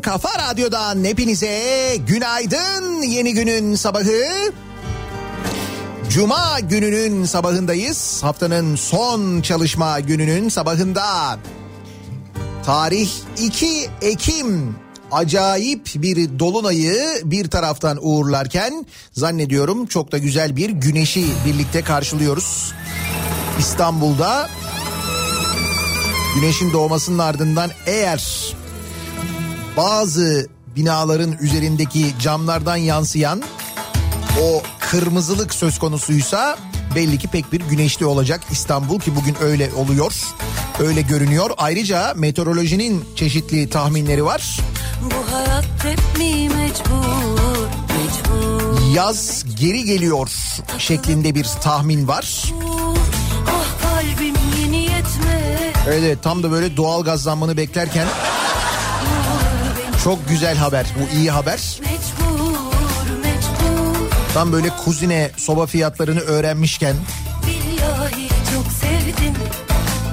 kafa 0.00 0.50
radyodan 0.50 1.04
hepinize 1.04 1.96
günaydın. 2.06 3.02
Yeni 3.02 3.34
günün 3.34 3.74
sabahı. 3.74 4.52
Cuma 6.10 6.60
gününün 6.60 7.24
sabahındayız. 7.24 8.22
Haftanın 8.22 8.76
son 8.76 9.40
çalışma 9.40 10.00
gününün 10.00 10.48
sabahında. 10.48 11.38
Tarih 12.64 13.10
2 13.38 13.88
Ekim 14.02 14.76
acayip 15.12 15.88
bir 15.94 16.38
dolunayı 16.38 17.20
bir 17.24 17.50
taraftan 17.50 17.98
uğurlarken 18.00 18.86
zannediyorum 19.12 19.86
çok 19.86 20.12
da 20.12 20.18
güzel 20.18 20.56
bir 20.56 20.70
güneşi 20.70 21.26
birlikte 21.46 21.82
karşılıyoruz. 21.82 22.72
İstanbul'da 23.58 24.48
güneşin 26.34 26.72
doğmasının 26.72 27.18
ardından 27.18 27.70
eğer 27.86 28.54
bazı 29.76 30.46
binaların 30.76 31.32
üzerindeki 31.40 32.14
camlardan 32.20 32.76
yansıyan 32.76 33.42
o 34.42 34.62
kırmızılık 34.80 35.54
söz 35.54 35.78
konusuysa 35.78 36.56
belli 36.94 37.18
ki 37.18 37.28
pek 37.28 37.52
bir 37.52 37.60
güneşli 37.60 38.06
olacak 38.06 38.40
İstanbul 38.50 39.00
ki 39.00 39.16
bugün 39.16 39.36
öyle 39.42 39.70
oluyor. 39.76 40.14
Öyle 40.78 41.00
görünüyor. 41.00 41.50
Ayrıca 41.58 42.14
meteorolojinin 42.16 43.04
çeşitli 43.16 43.70
tahminleri 43.70 44.24
var. 44.24 44.60
Bu 45.04 45.34
hayat 45.34 45.64
hep 45.84 46.18
mi 46.18 46.48
mecbur 46.48 47.68
mecbur 47.88 48.94
Yaz 48.94 49.44
geri 49.60 49.84
geliyor 49.84 50.30
şeklinde 50.78 51.34
bir 51.34 51.44
tahmin 51.44 52.08
var. 52.08 52.52
Ah 53.48 53.82
kalbim 53.82 54.34
yeni 54.62 54.82
yetme 54.82 55.72
Evet 55.86 56.02
evet, 56.04 56.18
tam 56.22 56.42
da 56.42 56.50
böyle 56.50 56.76
doğal 56.76 57.04
gaz 57.04 57.22
zammını 57.22 57.56
beklerken 57.56 58.06
çok 60.04 60.28
güzel 60.28 60.56
haber. 60.56 60.86
Bu 60.96 61.16
iyi 61.16 61.30
haber. 61.30 61.80
Tam 64.34 64.52
böyle 64.52 64.68
kuzine 64.84 65.30
soba 65.36 65.66
fiyatlarını 65.66 66.20
öğrenmişken. 66.20 66.96
Billahi 67.46 68.28
çok 68.28 68.72
sevdim. 68.72 69.34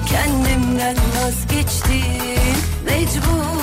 Kendimden 0.08 0.96
vazgeçtim. 0.96 2.58
Mecbur 2.86 3.57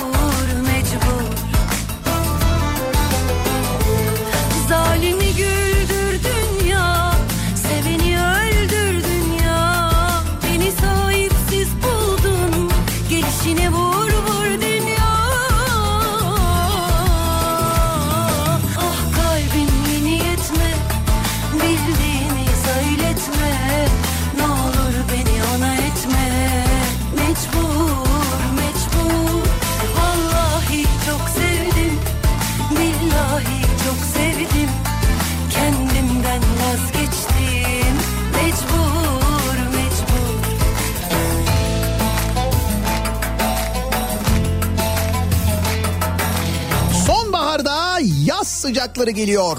sıcakları 48.66 49.10
geliyor. 49.10 49.56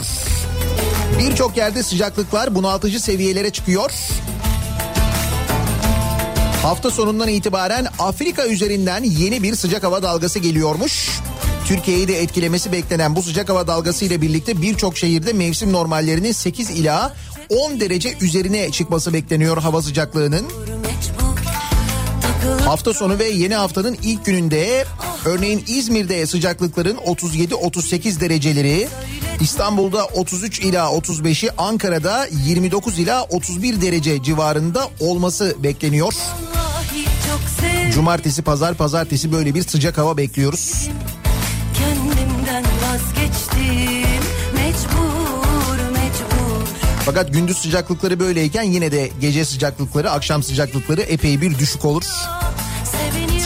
Birçok 1.19 1.57
yerde 1.57 1.83
sıcaklıklar 1.83 2.56
bunaltıcı 2.56 3.00
seviyelere 3.00 3.50
çıkıyor. 3.50 3.92
Hafta 6.63 6.92
sonundan 6.92 7.27
itibaren 7.27 7.88
Afrika 8.00 8.48
üzerinden 8.48 9.04
yeni 9.04 9.44
bir 9.44 9.56
sıcak 9.56 9.83
hava 9.83 10.04
dalgası 10.04 10.39
geliyormuş. 10.39 11.09
Türkiye'yi 11.65 12.07
de 12.07 12.21
etkilemesi 12.21 12.71
beklenen 12.71 13.15
bu 13.15 13.24
sıcak 13.24 13.50
hava 13.50 13.68
dalgası 13.68 14.06
ile 14.06 14.21
birlikte 14.21 14.62
birçok 14.62 14.98
şehirde 14.98 15.33
mevsim 15.33 15.74
normallerinin 15.74 16.31
8 16.31 16.69
ila 16.69 17.13
10 17.50 17.80
derece 17.80 18.13
üzerine 18.21 18.71
çıkması 18.71 19.13
bekleniyor 19.13 19.57
hava 19.57 19.81
sıcaklığının. 19.81 20.45
Hafta 22.66 22.94
sonu 22.94 23.19
ve 23.19 23.25
yeni 23.25 23.56
haftanın 23.56 23.98
ilk 24.04 24.25
gününde 24.25 24.86
örneğin 25.25 25.63
İzmir'de 25.68 26.28
sıcaklıkların 26.28 26.98
37-38 26.98 28.19
dereceleri, 28.19 28.88
İstanbul'da 29.42 30.06
33 30.06 30.60
ila 30.60 30.86
35'i, 30.86 31.50
Ankara'da 31.57 32.28
29 32.45 33.00
ila 33.00 33.24
31 33.24 33.81
derece 33.81 34.24
civarında 34.24 34.89
olması 35.00 35.56
bekleniyor. 35.60 36.13
Cumartesi, 37.94 38.42
pazar, 38.42 38.74
pazartesi 38.74 39.31
böyle 39.31 39.56
bir 39.56 39.62
sıcak 39.62 39.98
hava 39.98 40.18
bekliyoruz. 40.18 40.90
Kendimden 41.78 42.63
vazgeçtim 42.63 43.97
Fakat 47.07 47.33
gündüz 47.33 47.57
sıcaklıkları 47.57 48.19
böyleyken 48.19 48.63
yine 48.63 48.92
de 48.92 49.12
gece 49.21 49.45
sıcaklıkları, 49.45 50.12
akşam 50.12 50.44
sıcaklıkları 50.44 51.01
epey 51.01 51.42
bir 51.42 51.59
düşük 51.59 51.86
olur. 51.86 52.04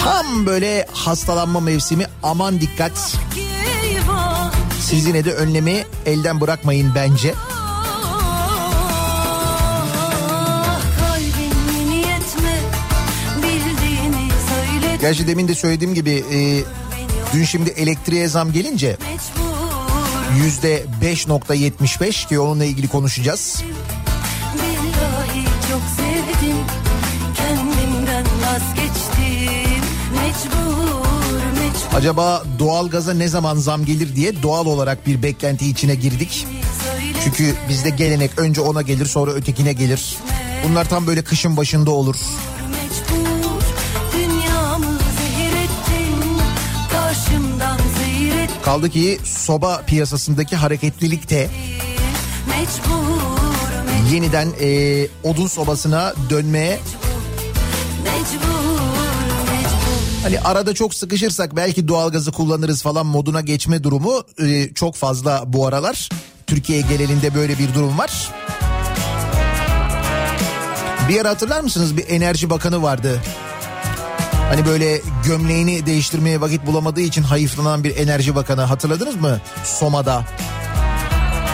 Tam 0.03 0.45
böyle 0.45 0.87
hastalanma 0.93 1.59
mevsimi 1.59 2.05
aman 2.23 2.61
dikkat. 2.61 3.17
Siz 4.79 5.05
yine 5.05 5.25
de 5.25 5.33
önlemi 5.33 5.85
elden 6.05 6.41
bırakmayın 6.41 6.91
bence. 6.95 7.33
Gerçi 15.01 15.27
demin 15.27 15.47
de 15.47 15.55
söylediğim 15.55 15.93
gibi 15.93 16.23
e, 16.31 16.63
dün 17.33 17.43
şimdi 17.43 17.69
elektriğe 17.69 18.27
zam 18.27 18.51
gelince 18.51 18.97
yüzde 20.37 20.85
5.75 21.03 22.27
ki 22.27 22.39
onunla 22.39 22.65
ilgili 22.65 22.87
konuşacağız. 22.87 23.63
Billahi 24.53 25.45
çok 25.69 25.81
sevdim 25.97 26.57
Kendimden 27.35 28.25
vazgeçtim 28.25 29.83
Mecbur 30.15 31.35
mecbur 31.59 31.95
Acaba 31.97 32.43
doğalgaza 32.59 33.13
ne 33.13 33.27
zaman 33.27 33.55
zam 33.55 33.85
gelir 33.85 34.15
diye 34.15 34.43
doğal 34.43 34.65
olarak 34.65 35.07
bir 35.07 35.23
beklenti 35.23 35.69
içine 35.69 35.95
girdik. 35.95 36.47
Çünkü 37.23 37.55
bizde 37.69 37.89
gelenek 37.89 38.39
önce 38.39 38.61
ona 38.61 38.81
gelir 38.81 39.05
sonra 39.05 39.31
ötekine 39.31 39.73
gelir. 39.73 40.15
Bunlar 40.69 40.89
tam 40.89 41.07
böyle 41.07 41.21
kışın 41.21 41.57
başında 41.57 41.91
olur. 41.91 42.15
Kaldı 48.65 48.89
ki 48.89 49.19
soba 49.23 49.81
piyasasındaki 49.87 50.55
hareketlilik 50.55 51.29
de 51.29 51.49
yeniden 54.11 54.47
e, 54.61 55.07
odun 55.23 55.47
sobasına 55.47 56.13
dönmeye 56.29 56.79
Hani 60.23 60.39
arada 60.39 60.73
çok 60.73 60.93
sıkışırsak 60.93 61.55
belki 61.55 61.87
doğalgazı 61.87 62.31
kullanırız 62.31 62.81
falan 62.81 63.05
moduna 63.05 63.41
geçme 63.41 63.83
durumu 63.83 64.23
e, 64.43 64.73
çok 64.73 64.95
fazla 64.95 65.43
bu 65.47 65.67
aralar. 65.67 66.09
Türkiye 66.47 66.81
genelinde 66.81 67.35
böyle 67.35 67.59
bir 67.59 67.73
durum 67.73 67.97
var. 67.97 68.31
Bir 71.09 71.21
ara 71.21 71.29
hatırlar 71.29 71.61
mısınız 71.61 71.97
bir 71.97 72.09
enerji 72.09 72.49
bakanı 72.49 72.83
vardı. 72.83 73.21
Hani 74.51 74.65
böyle 74.65 75.01
gömleğini 75.25 75.85
değiştirmeye 75.85 76.41
vakit 76.41 76.65
bulamadığı 76.65 77.01
için 77.01 77.23
hayıflanan 77.23 77.83
bir 77.83 77.97
enerji 77.97 78.35
bakanı 78.35 78.61
hatırladınız 78.61 79.15
mı? 79.15 79.39
Soma'da. 79.63 80.25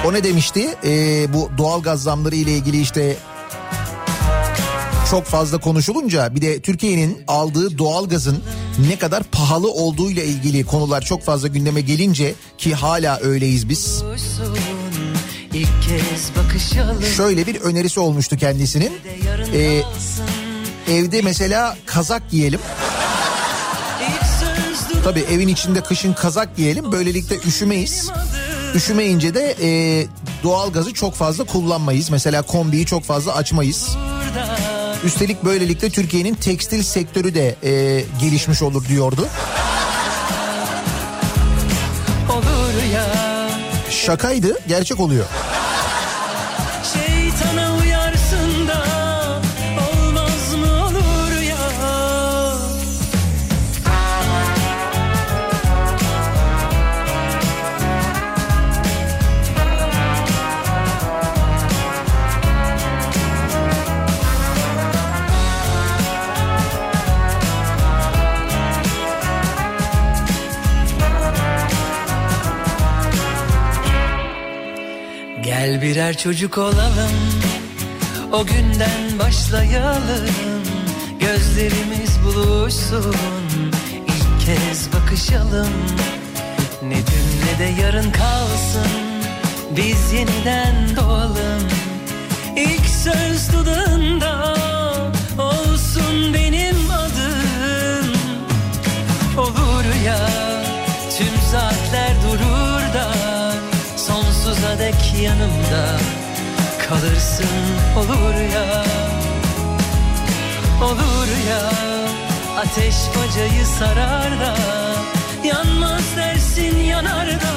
O 0.06 0.14
ne 0.14 0.24
demişti? 0.24 0.76
Ee, 0.86 1.34
bu 1.34 1.50
doğalgaz 1.58 2.04
zamları 2.04 2.36
ile 2.36 2.52
ilgili 2.52 2.82
işte 2.82 3.18
çok 5.12 5.26
fazla 5.26 5.58
konuşulunca 5.58 6.36
bir 6.36 6.42
de 6.42 6.62
Türkiye'nin 6.62 7.24
aldığı 7.28 7.78
doğalgazın 7.78 8.44
ne 8.90 8.98
kadar 8.98 9.24
pahalı 9.24 9.72
olduğu 9.72 10.12
ile 10.12 10.26
ilgili 10.26 10.66
konular 10.66 11.02
çok 11.02 11.24
fazla 11.24 11.48
gündeme 11.48 11.82
gelince 11.82 12.34
ki 12.58 12.76
hala 12.76 13.20
öyleyiz 13.20 13.70
biz. 13.70 14.04
Şöyle 17.18 17.48
bir 17.48 17.56
önerisi 17.62 18.00
olmuştu 18.00 18.38
kendisinin. 18.38 18.92
Ee, 19.54 19.82
evde 20.88 21.22
mesela 21.22 21.78
kazak 21.86 22.30
giyelim. 22.32 22.60
Tabii 25.04 25.20
evin 25.20 25.48
içinde 25.48 25.82
kışın 25.82 26.14
kazak 26.14 26.56
giyelim. 26.56 26.92
Böylelikle 26.92 27.36
üşümeyiz. 27.48 28.10
Üşümeyince 28.76 29.34
de 29.34 29.56
e, 29.62 29.70
doğalgazı 30.44 30.94
çok 30.94 31.16
fazla 31.16 31.44
kullanmayız. 31.44 32.10
Mesela 32.10 32.42
kombiyi 32.42 32.86
çok 32.86 33.04
fazla 33.04 33.36
açmayız. 33.36 33.98
Üstelik 35.04 35.44
böylelikle 35.44 35.90
Türkiye'nin 35.90 36.34
tekstil 36.36 36.84
sektörü 36.84 37.36
de 37.36 37.56
e, 37.64 38.04
gelişmiş 38.22 38.62
olur 38.62 38.86
diyordu. 38.88 39.28
Şakaydı, 43.92 44.58
gerçek 44.68 45.00
oluyor. 45.00 45.26
Gel 75.68 75.82
birer 75.82 76.18
çocuk 76.18 76.58
olalım 76.58 77.12
O 78.32 78.46
günden 78.46 79.20
başlayalım. 79.20 80.30
Gözlerimiz 81.20 82.20
buluşsun 82.26 83.16
İlk 84.08 84.46
kez 84.46 84.94
bakışalım. 84.94 85.74
Ne 86.84 86.96
dün 86.96 87.46
ne 87.46 87.60
de 87.60 87.82
yarın 87.82 88.12
kalsın 88.12 88.92
Biz 89.76 90.14
yeniden 90.14 90.96
doğalım. 90.96 91.68
İlk 92.56 92.86
söz 92.86 93.54
dudağında 93.54 94.57
yanımda 105.28 105.84
Kalırsın 106.90 107.48
olur 107.98 108.36
ya. 108.54 108.84
Olur 110.88 111.28
ya 111.50 111.62
Ateş 112.60 112.96
bacayı 113.18 113.66
sarar 113.66 114.32
da 114.40 114.56
Yanmaz 115.44 116.18
dersin 116.18 116.78
yanar 116.78 117.28
da 117.28 117.54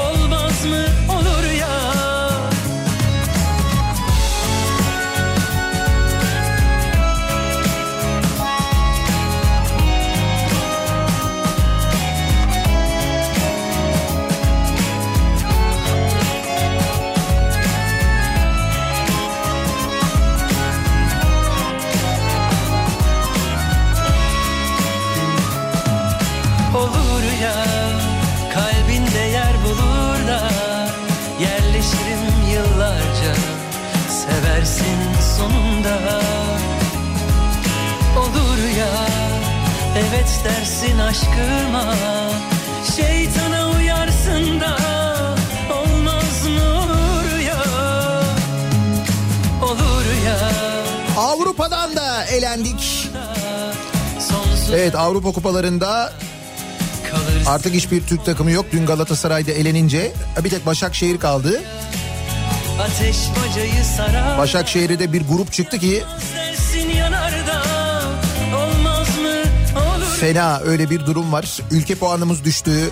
Olmaz 0.00 0.64
mı 0.64 0.84
olur 1.12 1.44
ya 1.44 1.51
sonunda 35.42 35.98
Olur 38.18 38.58
ya 38.78 39.06
evet 39.96 40.40
dersin 40.44 40.98
aşkıma 40.98 41.94
Şeytana 42.96 43.70
uyarsın 43.70 44.60
da 44.60 44.76
olmaz 45.74 46.46
mı 46.46 46.78
olur 46.78 47.38
ya 47.46 47.64
Olur 49.62 50.04
ya 50.26 50.38
Avrupa'dan 51.16 51.96
da 51.96 52.24
elendik. 52.24 53.08
Evet 54.72 54.94
Avrupa 54.94 55.32
kupalarında 55.32 56.12
artık 57.46 57.74
hiçbir 57.74 58.02
Türk 58.02 58.24
takımı 58.24 58.50
yok. 58.50 58.66
Dün 58.72 58.86
Galatasaray'da 58.86 59.50
elenince 59.50 60.12
bir 60.44 60.50
tek 60.50 60.66
Başakşehir 60.66 61.18
kaldı 61.18 61.62
ateş 62.80 63.16
bacayı 63.30 63.84
sarar 63.96 64.38
Başakşehir'e 64.38 64.98
de 64.98 65.12
bir 65.12 65.28
grup 65.28 65.52
çıktı 65.52 65.78
ki 65.78 66.02
fena 70.22 70.60
öyle 70.64 70.90
bir 70.90 71.06
durum 71.06 71.32
var. 71.32 71.58
Ülke 71.70 71.94
puanımız 71.94 72.44
düştü. 72.44 72.90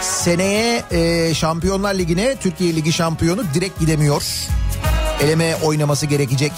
Seneye 0.00 0.82
e, 0.90 1.34
Şampiyonlar 1.34 1.94
Ligi'ne 1.94 2.36
Türkiye 2.36 2.76
Ligi 2.76 2.92
şampiyonu 2.92 3.42
direkt 3.54 3.80
gidemiyor. 3.80 4.22
Eleme 5.22 5.56
oynaması 5.62 6.06
gerekecek. 6.06 6.52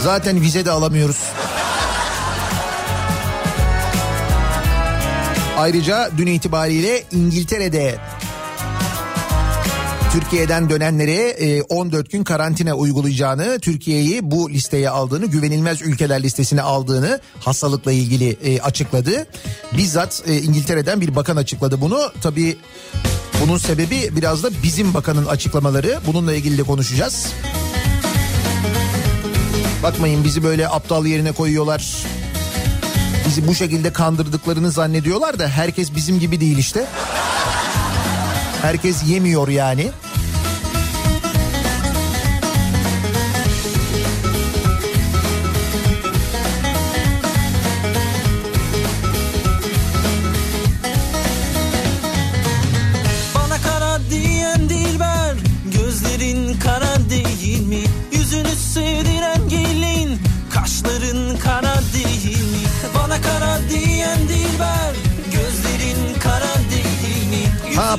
Zaten 0.00 0.40
vize 0.40 0.64
de 0.64 0.70
alamıyoruz. 0.70 1.18
Ayrıca 5.58 6.10
dün 6.16 6.26
itibariyle 6.26 7.04
İngiltere'de 7.10 7.98
Türkiye'den 10.14 10.70
dönenlere 10.70 11.12
e, 11.12 11.62
14 11.62 12.10
gün 12.10 12.24
karantina 12.24 12.74
uygulayacağını, 12.74 13.58
Türkiye'yi 13.60 14.30
bu 14.30 14.50
listeye 14.50 14.90
aldığını, 14.90 15.26
güvenilmez 15.26 15.82
ülkeler 15.82 16.22
listesine 16.22 16.62
aldığını 16.62 17.20
hastalıkla 17.40 17.92
ilgili 17.92 18.30
e, 18.44 18.60
açıkladı. 18.60 19.26
Bizzat 19.76 20.22
e, 20.26 20.38
İngiltere'den 20.38 21.00
bir 21.00 21.16
bakan 21.16 21.36
açıkladı 21.36 21.80
bunu. 21.80 22.00
Tabii 22.22 22.56
bunun 23.42 23.58
sebebi 23.58 24.16
biraz 24.16 24.42
da 24.42 24.50
bizim 24.62 24.94
bakanın 24.94 25.26
açıklamaları. 25.26 25.98
Bununla 26.06 26.34
ilgili 26.34 26.58
de 26.58 26.62
konuşacağız. 26.62 27.26
Bakmayın 29.82 30.24
bizi 30.24 30.42
böyle 30.42 30.68
aptal 30.68 31.06
yerine 31.06 31.32
koyuyorlar. 31.32 32.06
Bizi 33.26 33.48
bu 33.48 33.54
şekilde 33.54 33.92
kandırdıklarını 33.92 34.70
zannediyorlar 34.70 35.38
da 35.38 35.48
herkes 35.48 35.94
bizim 35.94 36.20
gibi 36.20 36.40
değil 36.40 36.58
işte. 36.58 36.86
Herkes 38.64 39.02
yemiyor 39.08 39.48
yani. 39.48 39.90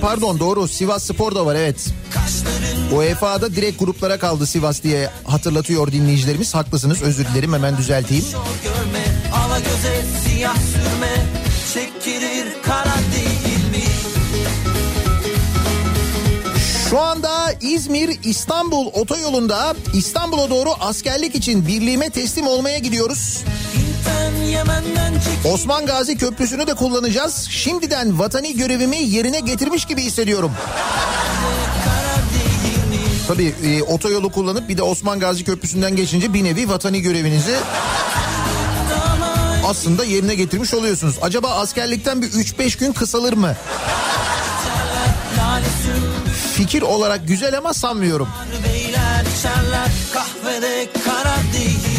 Pardon 0.05 0.39
doğru 0.39 0.67
Sivas 0.67 1.03
Spor 1.03 1.35
da 1.35 1.45
var 1.45 1.55
evet. 1.55 1.93
UEFA'da 2.95 3.55
direkt 3.55 3.79
gruplara 3.79 4.19
kaldı 4.19 4.47
Sivas 4.47 4.83
diye 4.83 5.09
hatırlatıyor 5.23 5.91
dinleyicilerimiz. 5.91 6.55
Haklısınız 6.55 7.01
özür 7.01 7.25
dilerim 7.25 7.53
hemen 7.53 7.77
düzelteyim. 7.77 8.25
Ala 9.33 9.59
göze 9.59 10.05
siyah 10.23 10.55
sürme 10.55 11.25
Çekilir 11.73 12.45
kara 12.63 12.95
değil 13.15 13.69
mi? 13.71 13.83
Şu 16.89 16.99
anda 16.99 17.53
İzmir 17.61 18.19
İstanbul 18.23 18.87
otoyolunda 18.87 19.75
İstanbul'a 19.93 20.49
doğru 20.49 20.69
askerlik 20.79 21.35
için 21.35 21.67
birliğime 21.67 22.09
teslim 22.09 22.47
olmaya 22.47 22.79
gidiyoruz. 22.79 23.43
Osman 25.45 25.85
Gazi 25.85 26.17
Köprüsü'nü 26.17 26.67
de 26.67 26.73
kullanacağız. 26.73 27.47
Şimdiden 27.49 28.19
vatani 28.19 28.55
görevimi 28.55 28.97
yerine 28.97 29.39
getirmiş 29.39 29.85
gibi 29.85 30.01
hissediyorum. 30.01 30.51
Tabii 33.27 33.55
e, 33.63 33.83
otoyolu 33.83 34.31
kullanıp 34.31 34.69
bir 34.69 34.77
de 34.77 34.81
Osman 34.81 35.19
Gazi 35.19 35.43
Köprüsü'nden 35.43 35.95
geçince 35.95 36.33
bir 36.33 36.43
nevi 36.43 36.69
vatani 36.69 37.01
görevinizi 37.01 37.55
aslında 39.65 40.03
yerine 40.03 40.35
getirmiş 40.35 40.73
oluyorsunuz. 40.73 41.15
Acaba 41.21 41.49
askerlikten 41.49 42.21
bir 42.21 42.27
3-5 42.31 42.79
gün 42.79 42.93
kısalır 42.93 43.33
mı? 43.33 43.55
Fikir 46.53 46.81
olarak 46.81 47.27
güzel 47.27 47.57
ama 47.57 47.73
sanmıyorum. 47.73 48.29
Beyler 48.67 49.25
kahvede 50.13 50.87
kara 51.05 51.35
değil 51.53 51.94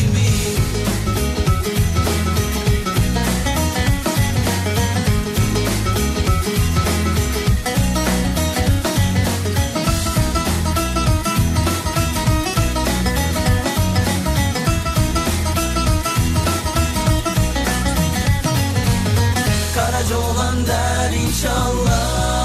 inşallah 21.37 22.37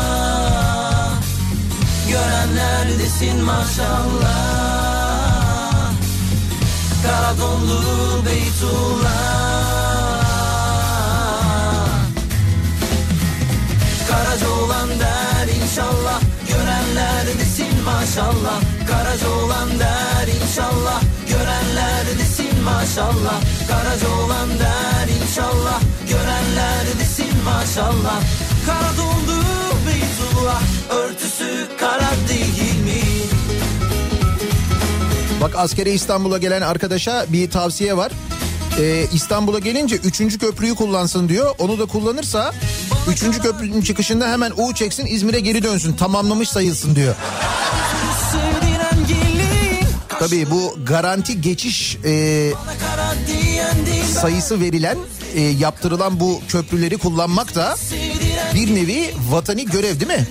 Görenler 2.09 2.99
desin 2.99 3.43
maşallah. 3.43 4.31
Kara 7.03 7.37
donlu 7.39 8.25
Beytullah. 8.25 9.11
Karaca 14.09 14.49
olan 14.49 14.89
der 14.89 15.47
inşallah. 15.61 16.21
Görenler 16.47 17.25
desin 17.39 17.83
maşallah. 17.85 18.61
Karaca 18.87 19.29
olan 19.29 19.69
der 19.79 20.27
inşallah. 20.41 21.01
Görenler 21.29 22.19
desin 22.19 22.63
maşallah. 22.63 23.41
Karaca 23.67 24.09
olan 24.09 24.49
der 24.49 25.07
inşallah. 25.21 25.81
Görenler 26.09 26.85
desin 26.99 27.43
maşallah 27.45 28.21
Kara 28.65 28.97
dondu 28.97 29.43
Beytullah 29.87 30.61
Örtüsü 30.89 31.67
kara 31.79 32.11
değil 32.29 32.83
mi? 32.83 33.01
Bak 35.41 35.55
askere 35.55 35.91
İstanbul'a 35.93 36.37
gelen 36.37 36.61
arkadaşa 36.61 37.25
bir 37.29 37.49
tavsiye 37.51 37.97
var. 37.97 38.11
Ee, 38.79 39.05
İstanbul'a 39.13 39.59
gelince 39.59 39.95
3. 39.95 40.37
köprüyü 40.39 40.75
kullansın 40.75 41.29
diyor. 41.29 41.55
Onu 41.59 41.79
da 41.79 41.85
kullanırsa 41.85 42.53
3. 43.11 43.41
köprünün 43.41 43.81
çıkışında 43.81 44.27
hemen 44.27 44.51
U 44.57 44.73
çeksin 44.73 45.05
İzmir'e 45.05 45.39
geri 45.39 45.63
dönsün. 45.63 45.93
Tamamlamış 45.93 46.49
sayılsın 46.49 46.95
diyor. 46.95 47.15
Tabii 50.19 50.51
bu 50.51 50.75
garanti 50.85 51.41
geçiş 51.41 51.97
e, 52.05 52.51
sayısı 54.11 54.61
verilen 54.61 54.97
e, 55.35 55.41
yaptırılan 55.41 56.19
bu 56.19 56.41
köprüleri 56.47 56.97
kullanmak 56.97 57.55
da 57.55 57.75
bir 58.55 58.75
nevi 58.75 59.13
vatani 59.29 59.65
görev 59.65 59.99
değil 59.99 60.19
mi? 60.19 60.27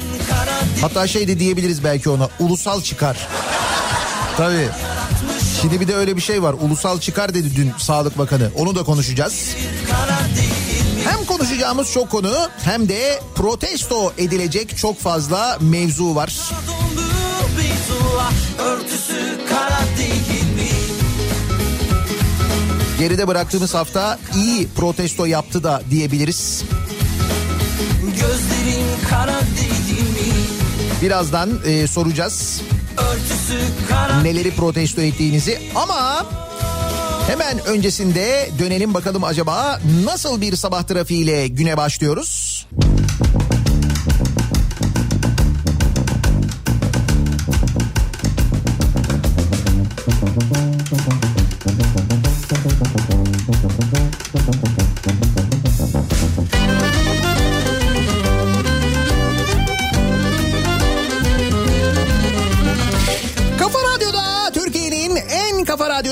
Hatta 0.80 1.06
şey 1.06 1.28
de 1.28 1.38
diyebiliriz 1.38 1.84
belki 1.84 2.10
ona 2.10 2.28
ulusal 2.38 2.82
çıkar. 2.82 3.28
Tabii. 4.36 4.68
Şimdi 5.60 5.80
bir 5.80 5.88
de 5.88 5.94
öyle 5.94 6.16
bir 6.16 6.20
şey 6.20 6.42
var. 6.42 6.54
Ulusal 6.60 7.00
çıkar 7.00 7.34
dedi 7.34 7.56
dün 7.56 7.72
Sağlık 7.78 8.18
Bakanı. 8.18 8.50
Onu 8.56 8.74
da 8.74 8.82
konuşacağız. 8.82 9.56
Hem 11.08 11.24
konuşacağımız 11.24 11.92
çok 11.92 12.10
konu 12.10 12.48
hem 12.64 12.88
de 12.88 13.20
protesto 13.34 14.12
edilecek 14.18 14.76
çok 14.76 15.00
fazla 15.00 15.58
mevzu 15.60 16.14
var. 16.14 16.50
Örtüsü 18.58 19.29
Geride 23.00 23.28
bıraktığımız 23.28 23.74
hafta 23.74 24.18
iyi 24.36 24.68
protesto 24.68 25.26
yaptı 25.26 25.64
da 25.64 25.82
diyebiliriz. 25.90 26.64
Birazdan 31.02 31.50
e, 31.66 31.86
soracağız 31.86 32.62
neleri 34.22 34.50
protesto 34.50 35.02
ettiğinizi 35.02 35.58
ama 35.74 36.26
hemen 37.26 37.66
öncesinde 37.66 38.50
dönelim 38.58 38.94
bakalım 38.94 39.24
acaba 39.24 39.80
nasıl 40.04 40.40
bir 40.40 40.56
sabah 40.56 40.82
trafiğiyle 40.82 41.48
güne 41.48 41.76
başlıyoruz? 41.76 42.66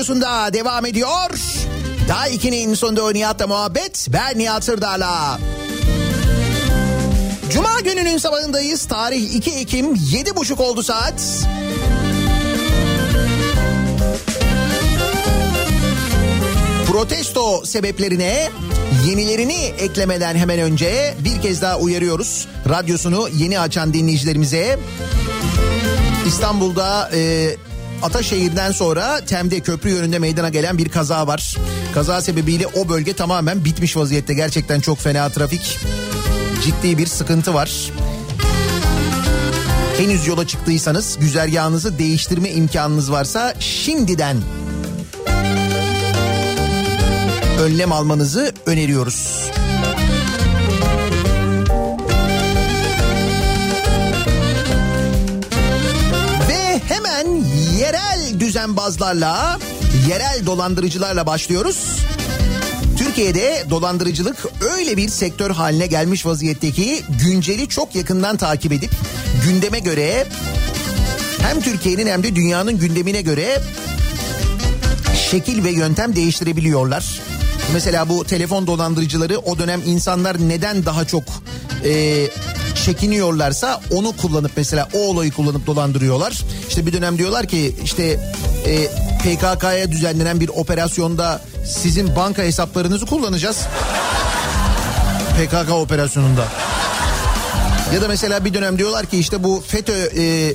Radyosu'nda 0.09 0.53
devam 0.53 0.85
ediyor. 0.85 1.29
Daha 2.07 2.29
2'nin 2.29 2.73
sonunda 2.73 3.11
Nihat'la 3.11 3.47
muhabbet. 3.47 4.07
Ben 4.13 4.37
Nihat 4.37 4.63
Sırdar'la. 4.63 5.39
Cuma 7.53 7.79
gününün 7.79 8.17
sabahındayız. 8.17 8.85
Tarih 8.85 9.35
2 9.35 9.51
Ekim 9.51 9.95
7.30 9.95 10.61
oldu 10.61 10.83
saat. 10.83 11.47
Protesto 16.87 17.65
sebeplerine 17.65 18.49
yenilerini 19.07 19.73
eklemeden 19.79 20.35
hemen 20.35 20.59
önce 20.59 21.15
bir 21.23 21.41
kez 21.41 21.61
daha 21.61 21.77
uyarıyoruz. 21.77 22.47
Radyosunu 22.69 23.29
yeni 23.33 23.59
açan 23.59 23.93
dinleyicilerimize 23.93 24.79
İstanbul'da 26.27 27.09
e, 27.13 27.55
Ataşehir'den 28.03 28.71
sonra 28.71 29.21
Tem'de 29.25 29.59
köprü 29.59 29.89
yönünde 29.89 30.19
meydana 30.19 30.49
gelen 30.49 30.77
bir 30.77 30.89
kaza 30.89 31.27
var. 31.27 31.55
Kaza 31.93 32.21
sebebiyle 32.21 32.67
o 32.67 32.89
bölge 32.89 33.13
tamamen 33.13 33.65
bitmiş 33.65 33.97
vaziyette. 33.97 34.33
Gerçekten 34.33 34.79
çok 34.79 34.97
fena 34.97 35.29
trafik. 35.29 35.79
Ciddi 36.63 36.97
bir 36.97 37.07
sıkıntı 37.07 37.53
var. 37.53 37.91
Henüz 39.97 40.27
yola 40.27 40.47
çıktıysanız 40.47 41.17
güzergahınızı 41.19 41.99
değiştirme 41.99 42.49
imkanınız 42.49 43.11
varsa 43.11 43.53
şimdiden 43.59 44.37
önlem 47.59 47.91
almanızı 47.91 48.53
öneriyoruz. 48.65 49.49
Yerel 57.79 58.39
düzenbazlarla, 58.39 59.59
yerel 60.09 60.45
dolandırıcılarla 60.45 61.25
başlıyoruz. 61.25 61.77
Türkiye'de 62.97 63.65
dolandırıcılık 63.69 64.45
öyle 64.61 64.97
bir 64.97 65.09
sektör 65.09 65.51
haline 65.51 65.87
gelmiş 65.87 66.25
vaziyetteki 66.25 67.03
günceli 67.23 67.69
çok 67.69 67.95
yakından 67.95 68.37
takip 68.37 68.71
edip 68.71 68.91
gündeme 69.45 69.79
göre 69.79 70.27
hem 71.41 71.61
Türkiye'nin 71.61 72.07
hem 72.07 72.23
de 72.23 72.35
dünyanın 72.35 72.79
gündemine 72.79 73.21
göre 73.21 73.61
şekil 75.31 75.63
ve 75.63 75.69
yöntem 75.69 76.15
değiştirebiliyorlar. 76.15 77.21
Mesela 77.73 78.09
bu 78.09 78.25
telefon 78.25 78.67
dolandırıcıları 78.67 79.37
o 79.37 79.59
dönem 79.59 79.81
insanlar 79.85 80.49
neden 80.49 80.85
daha 80.85 81.05
çok 81.05 81.23
e, 81.83 82.25
çekiniyorlarsa 82.75 83.81
onu 83.91 84.17
kullanıp 84.17 84.51
mesela 84.57 84.89
o 84.93 84.97
olayı 84.97 85.31
kullanıp 85.31 85.67
dolandırıyorlar. 85.67 86.43
İşte 86.69 86.85
bir 86.85 86.93
dönem 86.93 87.17
diyorlar 87.17 87.47
ki 87.47 87.75
işte 87.83 88.03
e, 88.65 88.87
PKK'ya 89.19 89.91
düzenlenen 89.91 90.39
bir 90.39 90.49
operasyonda 90.49 91.41
sizin 91.65 92.15
banka 92.15 92.41
hesaplarınızı 92.41 93.05
kullanacağız. 93.05 93.57
PKK 95.37 95.71
operasyonunda. 95.71 96.45
Ya 97.93 98.01
da 98.01 98.07
mesela 98.07 98.45
bir 98.45 98.53
dönem 98.53 98.77
diyorlar 98.77 99.05
ki 99.05 99.19
işte 99.19 99.43
bu 99.43 99.63
FETÖ 99.67 100.09
e, 100.17 100.53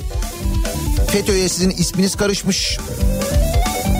FETÖ'ye 1.07 1.49
sizin 1.49 1.69
isminiz 1.69 2.15
karışmış. 2.15 2.79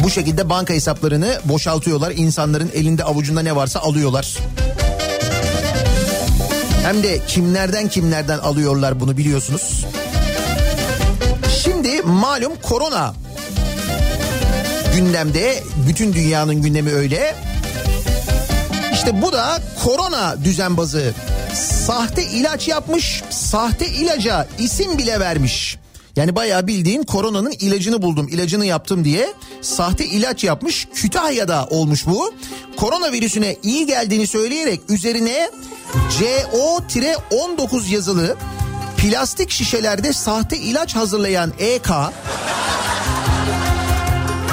Bu 0.04 0.10
şekilde 0.10 0.50
banka 0.50 0.74
hesaplarını 0.74 1.40
boşaltıyorlar. 1.46 2.12
İnsanların 2.12 2.72
elinde 2.74 3.04
avucunda 3.04 3.42
ne 3.42 3.56
varsa 3.56 3.80
alıyorlar. 3.80 4.38
Hem 6.86 7.04
de 7.04 7.22
kimlerden 7.28 7.90
kimlerden 7.90 8.38
alıyorlar 8.38 9.00
bunu 9.00 9.18
biliyorsunuz. 9.18 9.86
Şimdi 11.64 12.02
malum 12.02 12.54
korona 12.62 13.14
gündemde 14.96 15.64
bütün 15.88 16.14
dünyanın 16.14 16.62
gündemi 16.62 16.92
öyle. 16.92 17.36
İşte 18.94 19.22
bu 19.22 19.34
da 19.34 19.62
korona 19.84 20.44
düzenbazı 20.44 21.14
sahte 21.54 22.24
ilaç 22.24 22.68
yapmış, 22.68 23.24
sahte 23.30 23.88
ilaca 23.88 24.48
isim 24.60 24.98
bile 24.98 25.20
vermiş. 25.20 25.78
Yani 26.16 26.36
bayağı 26.36 26.68
bildiğin 26.68 27.04
koronanın 27.04 27.52
ilacını 27.60 28.02
buldum, 28.02 28.28
ilacını 28.28 28.66
yaptım 28.66 29.06
diye 29.06 29.34
sahte 29.62 30.06
ilaç 30.06 30.44
yapmış. 30.44 30.88
Kütahya'da 30.94 31.66
olmuş 31.66 32.06
bu. 32.06 32.34
Koronavirüsüne 32.78 33.56
iyi 33.64 33.86
geldiğini 33.86 34.28
söyleyerek 34.28 34.80
üzerine 34.90 35.50
CO-19 36.20 37.90
yazılı 37.90 38.38
plastik 38.98 39.52
şişelerde 39.52 40.14
sahte 40.14 40.58
ilaç 40.58 40.96
hazırlayan 40.96 41.54
EK 41.60 41.88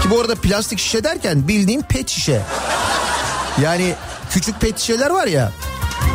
ki 0.02 0.10
bu 0.10 0.20
arada 0.20 0.34
plastik 0.34 0.78
şişe 0.78 1.04
derken 1.04 1.48
bildiğin 1.48 1.82
pet 1.82 2.08
şişe. 2.08 2.40
Yani 3.62 3.94
küçük 4.30 4.60
pet 4.60 4.78
şişeler 4.78 5.10
var 5.10 5.26
ya. 5.26 5.52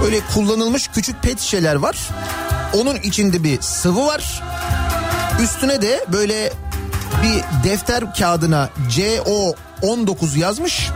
Öyle 0.06 0.19
kullanılmış 0.34 0.88
küçük 0.88 1.23
pet 1.23 1.39
şişeler 1.39 1.75
var. 1.75 1.97
Onun 2.73 2.95
içinde 2.95 3.43
bir 3.43 3.62
sıvı 3.62 4.06
var. 4.06 4.43
Üstüne 5.43 5.82
de 5.82 6.06
böyle 6.13 6.53
bir 7.23 7.69
defter 7.69 8.15
kağıdına 8.15 8.69
CO19 8.89 10.38
yazmış. 10.38 10.89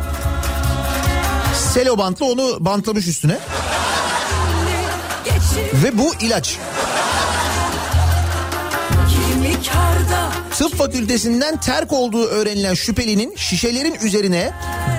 Selo 1.74 1.98
bantla 1.98 2.26
onu 2.26 2.58
bantlamış 2.66 3.08
üstüne. 3.08 3.38
Ve 5.84 5.98
bu 5.98 6.16
ilaç. 6.16 6.58
Tıp 10.58 10.76
fakültesinden 10.76 11.58
terk 11.60 11.94
olduğu 11.94 12.26
öğrenilen 12.26 12.74
şüphelinin 12.74 13.36
şişelerin 13.36 13.96
üzerine 14.04 14.52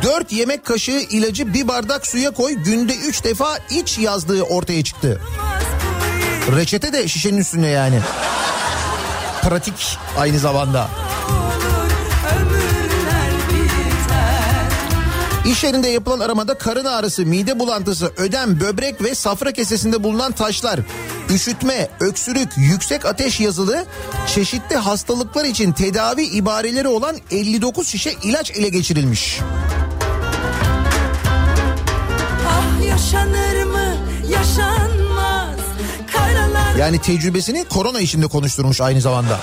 4 0.03 0.33
yemek 0.33 0.65
kaşığı 0.65 1.01
ilacı 1.11 1.55
bir 1.55 1.69
bardak 1.69 2.07
suya 2.07 2.31
koy 2.31 2.53
günde 2.53 2.95
3 2.95 3.25
defa 3.25 3.59
iç 3.71 3.99
yazdığı 3.99 4.43
ortaya 4.43 4.85
çıktı. 4.85 5.21
Reçete 6.57 6.93
de 6.93 7.09
şişenin 7.09 7.39
üstünde 7.39 7.67
yani. 7.67 8.01
Pratik 9.43 9.99
aynı 10.19 10.39
zamanda. 10.39 10.89
İş 15.47 15.65
yerinde 15.65 15.89
yapılan 15.89 16.21
aramada 16.21 16.59
karın 16.59 16.85
ağrısı, 16.85 17.27
mide 17.27 17.59
bulantısı, 17.59 18.13
ödem, 18.17 18.61
böbrek 18.61 19.03
ve 19.03 19.15
safra 19.15 19.53
kesesinde 19.53 20.03
bulunan 20.03 20.33
taşlar, 20.33 20.81
üşütme, 21.31 21.89
öksürük, 22.01 22.49
yüksek 22.57 23.07
ateş 23.07 23.41
yazılı 23.41 23.85
çeşitli 24.35 24.77
hastalıklar 24.77 25.45
için 25.45 25.73
tedavi 25.73 26.23
ibareleri 26.23 26.89
olan 26.89 27.17
59 27.31 27.89
şişe 27.89 28.13
ilaç 28.23 28.51
ele 28.51 28.69
geçirilmiş. 28.69 29.41
Ah 32.49 32.87
yaşanır 32.87 33.65
mı 33.65 33.97
yaşanmaz 34.29 35.59
Karalar 36.13 36.75
Yani 36.79 37.01
tecrübesini 37.01 37.65
korona 37.65 38.01
içinde 38.01 38.27
konuşturmuş 38.27 38.81
aynı 38.81 39.01
zamanda. 39.01 39.41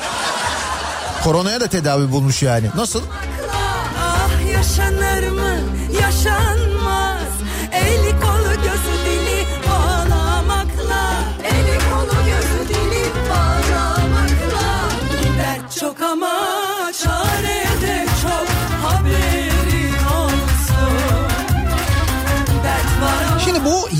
Koronaya 1.24 1.62
da 1.62 1.68
tedavi 1.68 2.12
bulmuş 2.12 2.44
yani. 2.44 2.68
Nasıl? 2.76 3.02
Ah 3.02 3.38